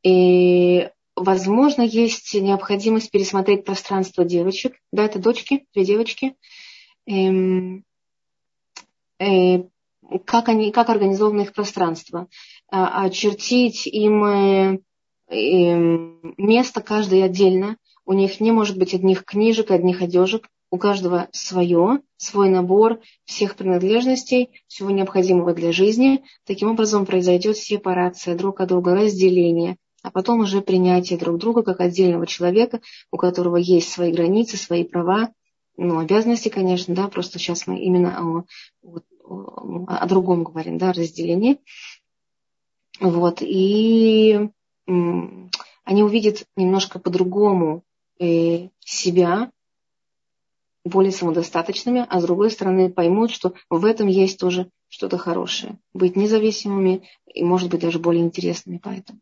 и 0.05 0.88
возможно, 1.16 1.82
есть 1.82 2.34
необходимость 2.34 3.11
пересмотреть 3.11 3.64
пространство 3.64 4.24
девочек. 4.24 4.76
Да, 4.93 5.05
это 5.05 5.18
дочки, 5.18 5.66
две 5.74 5.84
девочки– 5.84 6.34
Эм, 6.45 6.70
как, 10.24 10.48
они, 10.48 10.72
как 10.72 10.88
организовано 10.88 11.42
их 11.42 11.53
пространство, 11.53 12.28
а, 12.70 13.05
очертить 13.05 13.86
им 13.86 14.24
э, 14.24 14.80
эм, 15.28 16.34
место 16.36 16.80
каждый 16.80 17.22
отдельно. 17.22 17.76
У 18.05 18.12
них 18.12 18.40
не 18.40 18.53
может 18.53 18.78
быть 18.78 18.94
одних 18.94 19.24
книжек, 19.24 19.70
одних 19.70 20.03
одежек. 20.03 20.48
У 20.72 20.78
каждого 20.78 21.28
свое, 21.32 22.01
свой 22.16 22.48
набор 22.48 23.01
всех 23.24 23.57
принадлежностей, 23.57 24.51
всего 24.68 24.90
необходимого 24.90 25.53
для 25.53 25.72
жизни. 25.72 26.22
Таким 26.46 26.70
образом 26.70 27.07
произойдет 27.07 27.57
сепарация 27.57 28.36
друг 28.36 28.61
от 28.61 28.68
друга, 28.68 28.94
разделение, 28.94 29.76
а 30.03 30.12
потом 30.12 30.40
уже 30.40 30.61
принятие 30.61 31.18
друг 31.18 31.38
друга 31.38 31.62
как 31.64 31.80
отдельного 31.80 32.24
человека, 32.26 32.80
у 33.11 33.16
которого 33.16 33.57
есть 33.57 33.90
свои 33.90 34.12
границы, 34.12 34.57
свои 34.57 34.84
права, 34.84 35.30
ну, 35.77 35.99
обязанности, 35.99 36.49
конечно, 36.49 36.95
да, 36.95 37.09
просто 37.09 37.39
сейчас 37.39 37.66
мы 37.66 37.79
именно 37.81 38.21
о, 38.21 38.45
о, 38.83 39.87
о 39.87 40.07
другом 40.07 40.45
говорим, 40.45 40.79
да, 40.79 40.93
разделении. 40.93 41.59
Вот, 43.01 43.41
и 43.41 44.51
они 44.87 46.03
увидят 46.03 46.47
немножко 46.57 46.99
по-другому 46.99 47.83
э, 48.18 48.68
себя, 48.81 49.51
более 50.85 51.12
самодостаточными, 51.12 52.07
а 52.09 52.21
с 52.21 52.25
другой 52.25 52.51
стороны 52.51 52.91
поймут, 52.91 53.31
что 53.31 53.55
в 53.68 53.85
этом 53.85 54.07
есть 54.07 54.39
тоже 54.39 54.71
что-то 54.89 55.18
хорошее. 55.18 55.79
Быть 55.93 56.16
независимыми 56.16 57.09
и, 57.27 57.45
может 57.45 57.71
быть, 57.71 57.81
даже 57.81 57.99
более 57.99 58.23
интересными 58.23 58.81
поэтому. 58.83 59.21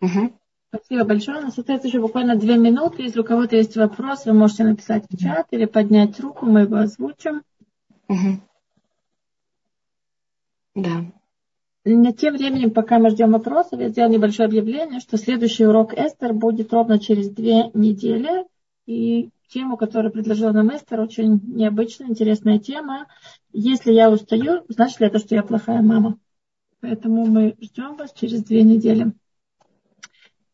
Угу. 0.00 0.32
Спасибо 0.74 1.04
большое. 1.04 1.38
У 1.38 1.42
нас 1.42 1.56
остается 1.56 1.86
еще 1.86 2.00
буквально 2.00 2.36
две 2.36 2.56
минуты. 2.56 3.02
Если 3.02 3.20
у 3.20 3.24
кого-то 3.24 3.54
есть 3.54 3.76
вопрос, 3.76 4.26
вы 4.26 4.32
можете 4.32 4.64
написать 4.64 5.04
в 5.08 5.16
чат 5.16 5.46
или 5.52 5.66
поднять 5.66 6.18
руку, 6.18 6.46
мы 6.46 6.62
его 6.62 6.76
озвучим. 6.76 7.42
Угу. 8.08 8.40
Да. 10.74 11.04
Но 11.84 12.12
тем 12.12 12.34
временем, 12.34 12.72
пока 12.72 12.98
мы 12.98 13.10
ждем 13.10 13.32
вопросов, 13.32 13.78
я 13.78 13.90
сделала 13.90 14.12
небольшое 14.12 14.48
объявление, 14.48 14.98
что 14.98 15.16
следующий 15.16 15.64
урок 15.64 15.92
Эстер 15.92 16.32
будет 16.32 16.72
ровно 16.72 16.98
через 16.98 17.30
две 17.30 17.70
недели. 17.74 18.44
И 18.86 19.30
тему, 19.48 19.76
которую 19.76 20.12
предложила 20.12 20.50
нам 20.50 20.74
Эстер, 20.74 21.00
очень 21.00 21.40
необычная, 21.54 22.08
интересная 22.08 22.58
тема. 22.58 23.06
Если 23.52 23.92
я 23.92 24.10
устаю, 24.10 24.64
значит 24.68 25.00
ли 25.00 25.06
это, 25.06 25.20
что 25.20 25.36
я 25.36 25.44
плохая 25.44 25.82
мама? 25.82 26.18
Поэтому 26.80 27.26
мы 27.26 27.54
ждем 27.60 27.96
вас 27.96 28.12
через 28.12 28.42
две 28.42 28.62
недели. 28.62 29.12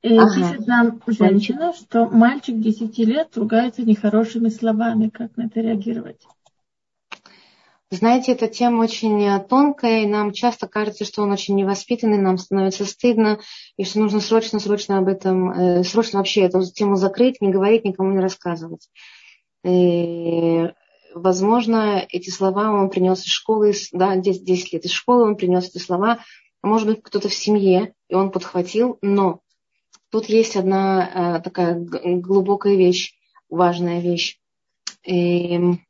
И 0.03 0.17
ага. 0.17 0.35
пишет 0.35 0.67
нам 0.67 1.03
женщина, 1.07 1.73
что 1.75 2.07
мальчик 2.07 2.59
10 2.59 2.99
лет 2.99 3.37
ругается 3.37 3.83
нехорошими 3.83 4.49
словами. 4.49 5.11
Как 5.11 5.37
на 5.37 5.47
это 5.47 5.61
реагировать? 5.61 6.21
Знаете, 7.93 8.33
эта 8.33 8.47
тема 8.47 8.83
очень 8.83 9.21
э, 9.25 9.41
тонкая, 9.41 10.05
и 10.05 10.07
нам 10.07 10.33
часто 10.33 10.69
кажется, 10.69 11.05
что 11.05 11.23
он 11.23 11.33
очень 11.33 11.57
невоспитанный, 11.57 12.19
нам 12.19 12.39
становится 12.39 12.85
стыдно, 12.85 13.41
и 13.77 13.85
что 13.85 13.99
нужно 13.99 14.21
срочно-срочно 14.21 14.99
об 14.99 15.09
этом, 15.09 15.51
э, 15.51 15.83
срочно 15.83 16.21
вообще 16.21 16.43
эту 16.43 16.63
тему 16.73 16.95
закрыть, 16.95 17.41
не 17.41 17.51
говорить, 17.51 17.85
никому 17.85 18.13
не 18.13 18.21
рассказывать. 18.21 18.89
И, 19.65 20.71
возможно, 21.17 22.07
эти 22.09 22.31
слова 22.31 22.71
он 22.71 22.91
принес 22.91 23.23
из 23.25 23.33
школы, 23.33 23.75
да, 23.91 24.15
10, 24.15 24.45
10 24.45 24.73
лет 24.73 24.85
из 24.85 24.93
школы 24.93 25.25
он 25.25 25.35
принес 25.35 25.69
эти 25.69 25.79
слова, 25.79 26.21
а 26.63 26.67
может 26.69 26.87
быть, 26.87 27.03
кто-то 27.03 27.29
в 27.29 27.35
семье, 27.35 27.93
и 28.09 28.15
он 28.15 28.31
подхватил, 28.31 28.99
но 29.03 29.41
Тут 30.11 30.27
есть 30.27 30.57
одна 30.57 31.39
э, 31.39 31.41
такая 31.41 31.75
глубокая 31.79 32.75
вещь, 32.75 33.15
важная 33.49 34.01
вещь. 34.01 34.39
И 35.05 35.55
эм, 35.55 35.87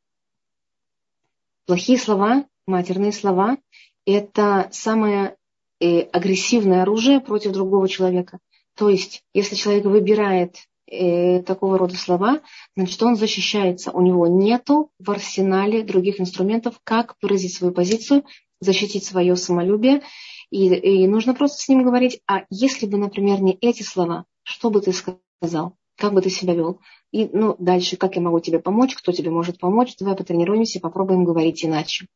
плохие 1.67 1.99
слова, 1.99 2.45
матерные 2.67 3.13
слова, 3.13 3.57
это 4.05 4.69
самое 4.73 5.37
э, 5.81 6.01
агрессивное 6.01 6.83
оружие 6.83 7.21
против 7.21 7.53
другого 7.53 7.89
человека. 7.89 8.39
То 8.77 8.89
есть, 8.91 9.25
если 9.33 9.57
человек 9.57 9.85
выбирает 9.87 10.57
э, 10.87 11.43
такого 11.43 11.79
рода 11.79 11.97
слова, 11.97 12.41
значит, 12.77 13.03
он 13.03 13.17
защищается. 13.17 13.91
У 13.91 14.03
него 14.03 14.27
нету 14.27 14.91
в 14.99 15.11
арсенале 15.11 15.83
других 15.83 16.21
инструментов, 16.21 16.79
как 16.85 17.17
выразить 17.23 17.55
свою 17.55 17.73
позицию, 17.73 18.25
защитить 18.61 19.05
свое 19.05 19.35
самолюбие. 19.37 20.03
И, 20.51 20.75
и 20.75 21.07
нужно 21.07 21.35
просто 21.35 21.63
с 21.63 21.69
ним 21.69 21.85
говорить, 21.85 22.21
а 22.27 22.45
если 22.51 22.87
бы, 22.87 22.99
например, 22.99 23.41
не 23.41 23.57
эти 23.61 23.83
слова, 23.83 24.25
что 24.43 24.71
бы 24.71 24.81
ты 24.81 24.93
сказал? 24.93 25.77
Как 25.97 26.15
бы 26.15 26.23
ты 26.23 26.31
себя 26.31 26.55
вел? 26.55 26.81
И 27.13 27.29
ну, 27.33 27.57
дальше, 27.59 27.97
как 27.97 28.17
я 28.17 28.23
могу 28.23 28.41
тебе 28.41 28.59
помочь? 28.59 28.95
Кто 28.95 29.13
тебе 29.13 29.31
может 29.31 29.59
помочь? 29.59 29.97
Давай 29.99 30.17
потренируемся 30.17 30.81
попробуем 30.81 31.25
говорить 31.25 31.65
иначе. 31.65 32.07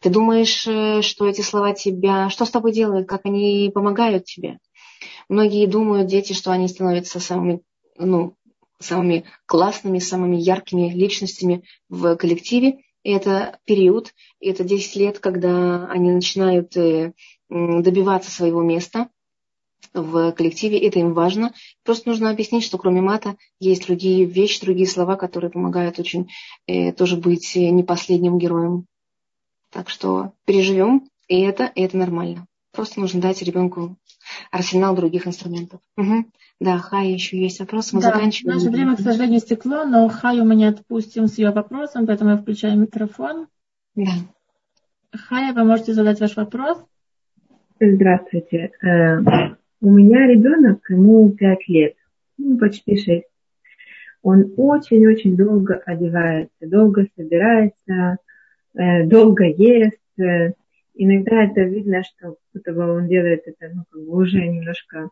Ты 0.00 0.10
думаешь, 0.10 0.66
э, 0.66 1.02
что 1.02 1.26
эти 1.26 1.40
слова 1.42 1.72
тебя... 1.72 2.28
Что 2.28 2.44
с 2.44 2.50
тобой 2.50 2.72
делают? 2.72 3.08
Как 3.08 3.24
они 3.24 3.70
помогают 3.72 4.24
тебе? 4.24 4.58
Многие 5.28 5.66
думают, 5.66 6.08
дети, 6.08 6.32
что 6.32 6.50
они 6.50 6.68
становятся 6.68 7.20
самыми, 7.20 7.62
ну, 7.96 8.34
самыми 8.80 9.24
классными, 9.46 9.98
самыми 9.98 10.36
яркими 10.36 10.90
личностями 10.90 11.64
в 11.88 12.16
коллективе. 12.16 12.78
Это 13.02 13.58
период, 13.64 14.12
это 14.40 14.64
10 14.64 14.96
лет, 14.96 15.18
когда 15.18 15.86
они 15.86 16.10
начинают 16.10 16.76
э, 16.76 17.14
добиваться 17.48 18.30
своего 18.30 18.62
места 18.62 19.08
в 19.94 20.32
коллективе, 20.32 20.78
это 20.78 20.98
им 20.98 21.14
важно. 21.14 21.54
Просто 21.82 22.08
нужно 22.08 22.30
объяснить, 22.30 22.64
что 22.64 22.78
кроме 22.78 23.00
мата 23.00 23.36
есть 23.58 23.86
другие 23.86 24.24
вещи, 24.24 24.60
другие 24.60 24.86
слова, 24.86 25.16
которые 25.16 25.50
помогают 25.50 25.98
очень 25.98 26.30
э, 26.66 26.92
тоже 26.92 27.16
быть 27.16 27.54
не 27.56 27.82
последним 27.82 28.38
героем. 28.38 28.86
Так 29.70 29.88
что 29.88 30.32
переживем, 30.44 31.08
и 31.28 31.40
это, 31.40 31.64
и 31.64 31.82
это 31.82 31.96
нормально. 31.96 32.46
Просто 32.72 33.00
нужно 33.00 33.20
дать 33.20 33.42
ребенку 33.42 33.96
арсенал 34.50 34.94
других 34.94 35.26
инструментов. 35.26 35.80
Угу. 35.96 36.24
Да, 36.60 36.78
Хай, 36.78 37.08
еще 37.08 37.40
есть 37.40 37.60
вопрос. 37.60 37.92
Мы 37.92 38.02
да, 38.02 38.12
заканчиваем. 38.12 38.58
Наше 38.58 38.70
время, 38.70 38.96
к 38.96 39.00
сожалению, 39.00 39.40
стекло, 39.40 39.84
но 39.84 40.08
Хаю 40.08 40.44
мы 40.44 40.54
не 40.54 40.66
отпустим 40.66 41.26
с 41.26 41.38
ее 41.38 41.52
вопросом, 41.52 42.06
поэтому 42.06 42.30
я 42.30 42.36
включаю 42.36 42.78
микрофон. 42.78 43.46
Да. 43.94 44.10
Хая, 45.12 45.54
вы 45.54 45.64
можете 45.64 45.94
задать 45.94 46.20
ваш 46.20 46.36
вопрос. 46.36 46.78
Здравствуйте. 47.80 48.72
Э, 48.82 49.20
у 49.80 49.90
меня 49.90 50.26
ребенок, 50.26 50.84
ему 50.90 51.30
5 51.30 51.68
лет, 51.68 51.94
ну, 52.36 52.58
почти 52.58 52.96
6. 52.98 53.24
Он 54.22 54.52
очень-очень 54.58 55.36
долго 55.36 55.80
одевается, 55.86 56.50
долго 56.60 57.06
собирается, 57.16 58.18
э, 58.74 59.04
долго 59.06 59.44
ест. 59.44 59.96
Иногда 61.02 61.44
это 61.44 61.62
видно, 61.62 62.02
что 62.02 62.36
будто 62.52 62.74
бы 62.74 62.86
он 62.94 63.08
делает 63.08 63.44
это 63.46 63.70
ну, 63.74 63.84
как 63.88 64.02
бы 64.02 64.18
уже 64.18 64.46
немножко, 64.46 65.08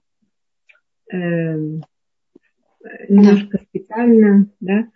э, 1.10 1.16
немножко 3.08 3.56
да. 3.56 3.64
специально, 3.64 4.50
да. 4.60 4.86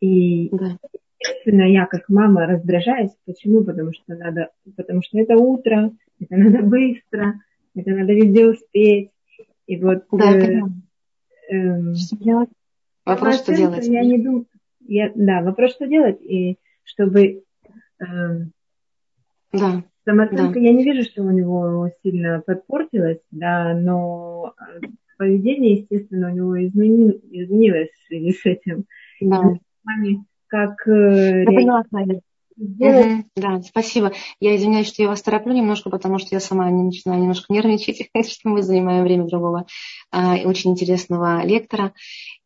И 0.00 0.48
да. 0.48 0.76
естественно, 1.20 1.62
я 1.62 1.86
как 1.86 2.08
мама 2.08 2.46
раздражаюсь. 2.46 3.12
Почему? 3.24 3.62
Потому 3.62 3.92
что 3.92 4.16
надо, 4.16 4.50
потому 4.76 5.02
что 5.04 5.20
это 5.20 5.36
утро, 5.36 5.92
это 6.18 6.36
надо 6.36 6.64
быстро, 6.64 7.34
это 7.76 7.90
надо 7.90 8.12
везде 8.12 8.48
успеть. 8.48 9.12
И 9.68 9.80
вот... 9.80 10.06
Да, 10.10 10.36
э, 10.36 10.60
э, 11.52 11.94
что 11.94 12.16
делать? 12.16 12.50
Вопрос, 13.06 13.36
что 13.42 13.54
делать? 13.54 13.86
Я 13.86 14.02
не 14.02 14.18
думаю, 14.18 14.46
я, 14.80 15.12
да, 15.14 15.40
вопрос, 15.42 15.76
что 15.76 15.86
делать, 15.86 16.20
и 16.20 16.58
чтобы... 16.82 17.44
Э, 18.00 18.40
да. 19.52 19.84
Самооценка, 20.04 20.54
да. 20.54 20.60
я 20.60 20.72
не 20.72 20.84
вижу, 20.84 21.08
что 21.08 21.22
у 21.22 21.30
него 21.30 21.90
сильно 22.02 22.42
подпортилась, 22.44 23.20
да, 23.30 23.74
но 23.74 24.54
э, 24.58 24.86
поведение, 25.16 25.80
естественно, 25.80 26.32
у 26.32 26.34
него 26.34 26.66
измени, 26.66 27.20
изменилось 27.30 27.90
в 27.90 28.06
связи 28.08 28.32
с 28.32 28.44
этим. 28.44 28.84
Да. 29.20 29.54
Как, 30.48 30.86
э, 30.88 31.40
я 31.40 31.46
поняла, 31.46 31.84
Да, 32.56 33.62
спасибо. 33.62 34.12
Я 34.40 34.56
извиняюсь, 34.56 34.88
что 34.88 35.02
я 35.02 35.08
вас 35.08 35.22
тороплю 35.22 35.52
немножко, 35.52 35.90
потому 35.90 36.18
что 36.18 36.28
я 36.32 36.40
сама 36.40 36.70
не 36.70 36.82
начинаю 36.82 37.20
немножко 37.20 37.52
нервничать, 37.52 38.10
что 38.30 38.48
мы 38.48 38.62
занимаем 38.62 39.04
время 39.04 39.26
другого 39.26 39.66
а, 40.10 40.36
очень 40.36 40.70
интересного 40.70 41.44
лектора. 41.44 41.92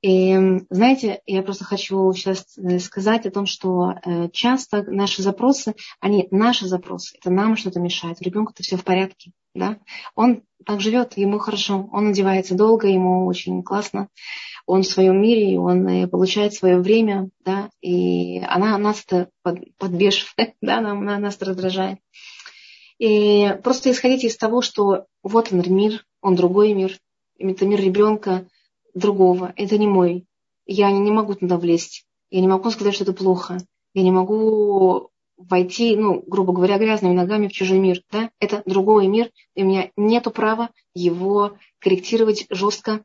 И 0.02 0.38
знаете, 0.70 1.20
я 1.26 1.42
просто 1.42 1.64
хочу 1.64 2.12
сейчас 2.12 2.56
э, 2.58 2.78
сказать 2.78 3.26
о 3.26 3.30
том, 3.30 3.46
что 3.46 3.94
э, 4.04 4.28
часто 4.32 4.82
наши 4.82 5.22
запросы, 5.22 5.74
они 6.00 6.28
наши 6.30 6.66
запросы, 6.66 7.16
это 7.18 7.30
нам 7.30 7.56
что-то 7.56 7.80
мешает. 7.80 8.20
Ребенку-то 8.20 8.62
все 8.62 8.76
в 8.76 8.84
порядке, 8.84 9.32
да? 9.56 9.78
Он 10.14 10.42
так 10.64 10.80
живет, 10.80 11.16
ему 11.16 11.38
хорошо, 11.38 11.88
он 11.92 12.08
одевается 12.08 12.54
долго, 12.54 12.88
ему 12.88 13.26
очень 13.26 13.62
классно 13.62 14.08
он 14.66 14.82
в 14.82 14.86
своем 14.86 15.22
мире, 15.22 15.58
он 15.58 15.86
э, 15.86 16.08
получает 16.08 16.52
свое 16.52 16.78
время, 16.78 17.30
да, 17.44 17.70
и 17.80 18.40
она 18.40 18.76
нас-то 18.76 19.30
подбешивает, 19.42 20.54
да, 20.60 20.78
она, 20.78 20.90
она 20.90 21.18
нас 21.18 21.40
раздражает. 21.40 21.98
И 22.98 23.56
просто 23.62 23.90
исходите 23.90 24.26
из 24.26 24.36
того, 24.36 24.62
что 24.62 25.06
вот 25.22 25.52
он 25.52 25.62
мир, 25.66 26.04
он 26.20 26.34
другой 26.34 26.72
мир, 26.72 26.98
это 27.38 27.64
мир 27.64 27.80
ребенка 27.80 28.46
другого, 28.94 29.52
это 29.56 29.78
не 29.78 29.86
мой. 29.86 30.26
Я 30.66 30.90
не, 30.90 30.98
не 30.98 31.12
могу 31.12 31.34
туда 31.34 31.58
влезть, 31.58 32.04
я 32.30 32.40
не 32.40 32.48
могу 32.48 32.70
сказать, 32.70 32.94
что 32.94 33.04
это 33.04 33.12
плохо, 33.12 33.58
я 33.94 34.02
не 34.02 34.10
могу 34.10 35.10
войти, 35.36 35.96
ну, 35.96 36.22
грубо 36.26 36.52
говоря, 36.52 36.78
грязными 36.78 37.14
ногами 37.14 37.48
в 37.48 37.52
чужой 37.52 37.78
мир. 37.78 38.02
Да? 38.10 38.30
Это 38.40 38.62
другой 38.66 39.06
мир, 39.06 39.30
и 39.54 39.62
у 39.62 39.66
меня 39.66 39.90
нет 39.96 40.24
права 40.32 40.70
его 40.94 41.56
корректировать 41.80 42.46
жестко, 42.50 43.04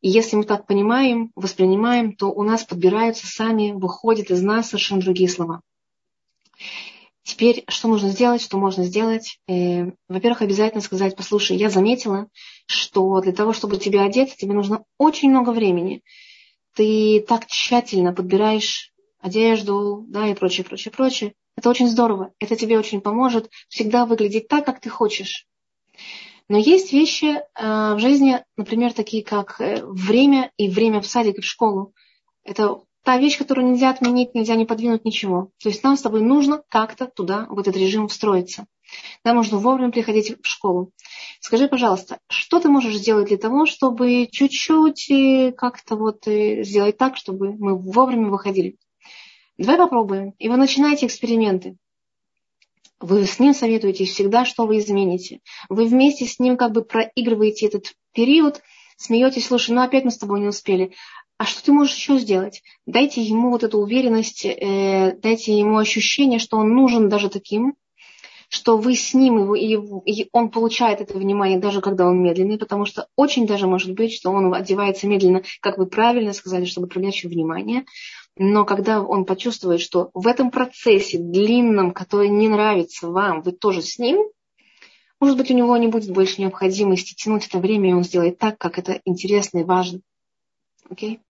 и 0.00 0.08
если 0.08 0.36
мы 0.36 0.44
так 0.44 0.66
понимаем, 0.66 1.32
воспринимаем, 1.34 2.14
то 2.14 2.30
у 2.30 2.42
нас 2.42 2.64
подбираются 2.64 3.26
сами, 3.26 3.72
выходят 3.72 4.30
из 4.30 4.42
нас 4.42 4.68
совершенно 4.68 5.00
другие 5.00 5.28
слова. 5.28 5.60
Теперь, 7.24 7.64
что 7.68 7.88
нужно 7.88 8.08
сделать, 8.08 8.40
что 8.40 8.56
можно 8.58 8.84
сделать? 8.84 9.38
Э, 9.48 9.90
во-первых, 10.08 10.42
обязательно 10.42 10.80
сказать, 10.80 11.14
послушай, 11.14 11.56
я 11.56 11.68
заметила, 11.68 12.28
что 12.66 13.20
для 13.20 13.32
того, 13.32 13.52
чтобы 13.52 13.76
тебя 13.76 14.04
одеть, 14.04 14.36
тебе 14.36 14.54
нужно 14.54 14.84
очень 14.96 15.30
много 15.30 15.50
времени. 15.50 16.02
Ты 16.74 17.22
так 17.26 17.46
тщательно 17.46 18.14
подбираешь 18.14 18.92
одежду, 19.20 20.04
да, 20.08 20.28
и 20.28 20.34
прочее, 20.34 20.64
прочее, 20.64 20.92
прочее. 20.92 21.34
Это 21.56 21.70
очень 21.70 21.88
здорово. 21.88 22.32
Это 22.38 22.56
тебе 22.56 22.78
очень 22.78 23.00
поможет 23.00 23.50
всегда 23.68 24.06
выглядеть 24.06 24.48
так, 24.48 24.64
как 24.64 24.80
ты 24.80 24.88
хочешь. 24.88 25.46
Но 26.48 26.56
есть 26.56 26.92
вещи 26.92 27.36
э, 27.36 27.94
в 27.94 27.98
жизни, 27.98 28.42
например, 28.56 28.92
такие 28.94 29.22
как 29.22 29.60
э, 29.60 29.84
время 29.84 30.50
и 30.56 30.68
время 30.68 31.00
в 31.00 31.06
садик 31.06 31.38
и 31.38 31.40
в 31.42 31.44
школу. 31.44 31.92
Это 32.42 32.80
та 33.04 33.18
вещь, 33.18 33.36
которую 33.36 33.68
нельзя 33.68 33.90
отменить, 33.90 34.34
нельзя 34.34 34.54
не 34.54 34.64
подвинуть 34.64 35.04
ничего. 35.04 35.50
То 35.62 35.68
есть 35.68 35.82
нам 35.82 35.96
с 35.96 36.02
тобой 36.02 36.22
нужно 36.22 36.62
как-то 36.68 37.06
туда, 37.06 37.46
в 37.50 37.58
этот 37.58 37.76
режим 37.76 38.08
встроиться. 38.08 38.66
Нам 39.24 39.36
нужно 39.36 39.58
вовремя 39.58 39.90
приходить 39.90 40.36
в 40.42 40.46
школу. 40.46 40.92
Скажи, 41.40 41.68
пожалуйста, 41.68 42.18
что 42.28 42.60
ты 42.60 42.70
можешь 42.70 42.96
сделать 42.96 43.28
для 43.28 43.36
того, 43.36 43.66
чтобы 43.66 44.26
чуть-чуть 44.30 45.10
э, 45.10 45.52
как-то 45.52 45.96
вот 45.96 46.22
сделать 46.24 46.96
так, 46.96 47.16
чтобы 47.16 47.52
мы 47.52 47.76
вовремя 47.76 48.30
выходили? 48.30 48.78
Давай 49.58 49.76
попробуем. 49.76 50.34
И 50.38 50.48
вы 50.48 50.56
начинаете 50.56 51.06
эксперименты. 51.06 51.76
Вы 53.00 53.26
с 53.26 53.38
ним 53.38 53.54
советуетесь 53.54 54.10
всегда, 54.10 54.44
что 54.44 54.66
вы 54.66 54.78
измените. 54.78 55.40
Вы 55.68 55.86
вместе 55.86 56.26
с 56.26 56.38
ним 56.38 56.56
как 56.56 56.72
бы 56.72 56.82
проигрываете 56.82 57.66
этот 57.66 57.92
период, 58.12 58.60
смеетесь, 58.96 59.46
слушай, 59.46 59.70
ну 59.70 59.82
опять 59.82 60.04
мы 60.04 60.10
с 60.10 60.18
тобой 60.18 60.40
не 60.40 60.48
успели. 60.48 60.94
А 61.38 61.44
что 61.44 61.64
ты 61.64 61.72
можешь 61.72 61.94
еще 61.94 62.18
сделать? 62.18 62.62
Дайте 62.86 63.22
ему 63.22 63.50
вот 63.50 63.62
эту 63.62 63.78
уверенность, 63.78 64.44
э, 64.44 65.16
дайте 65.22 65.56
ему 65.56 65.78
ощущение, 65.78 66.40
что 66.40 66.56
он 66.56 66.74
нужен 66.74 67.08
даже 67.08 67.28
таким, 67.28 67.74
что 68.48 68.76
вы 68.76 68.96
с 68.96 69.14
ним, 69.14 69.38
его, 69.54 69.54
и, 69.54 70.12
и 70.12 70.28
он 70.32 70.50
получает 70.50 71.00
это 71.00 71.16
внимание, 71.16 71.58
даже 71.58 71.80
когда 71.80 72.06
он 72.06 72.22
медленный, 72.22 72.58
потому 72.58 72.86
что 72.86 73.06
очень 73.14 73.46
даже 73.46 73.66
может 73.66 73.92
быть, 73.92 74.12
что 74.14 74.30
он 74.30 74.52
одевается 74.52 75.06
медленно, 75.06 75.42
как 75.60 75.78
вы 75.78 75.86
правильно 75.86 76.32
сказали, 76.32 76.64
чтобы 76.64 76.88
привлечь 76.88 77.24
внимание. 77.24 77.84
Но 78.38 78.64
когда 78.64 79.02
он 79.02 79.24
почувствует, 79.24 79.80
что 79.80 80.10
в 80.14 80.28
этом 80.28 80.50
процессе 80.50 81.18
длинном, 81.18 81.92
который 81.92 82.28
не 82.28 82.48
нравится 82.48 83.10
вам, 83.10 83.42
вы 83.42 83.52
тоже 83.52 83.82
с 83.82 83.98
ним, 83.98 84.24
может 85.20 85.36
быть, 85.36 85.50
у 85.50 85.54
него 85.54 85.76
не 85.76 85.88
будет 85.88 86.12
больше 86.12 86.40
необходимости 86.40 87.14
тянуть 87.14 87.46
это 87.48 87.58
время, 87.58 87.90
и 87.90 87.94
он 87.94 88.04
сделает 88.04 88.38
так, 88.38 88.56
как 88.56 88.78
это 88.78 89.00
интересно 89.04 89.58
и 89.58 89.64
важно. 89.64 90.00
Окей? 90.88 91.16
Okay? 91.16 91.20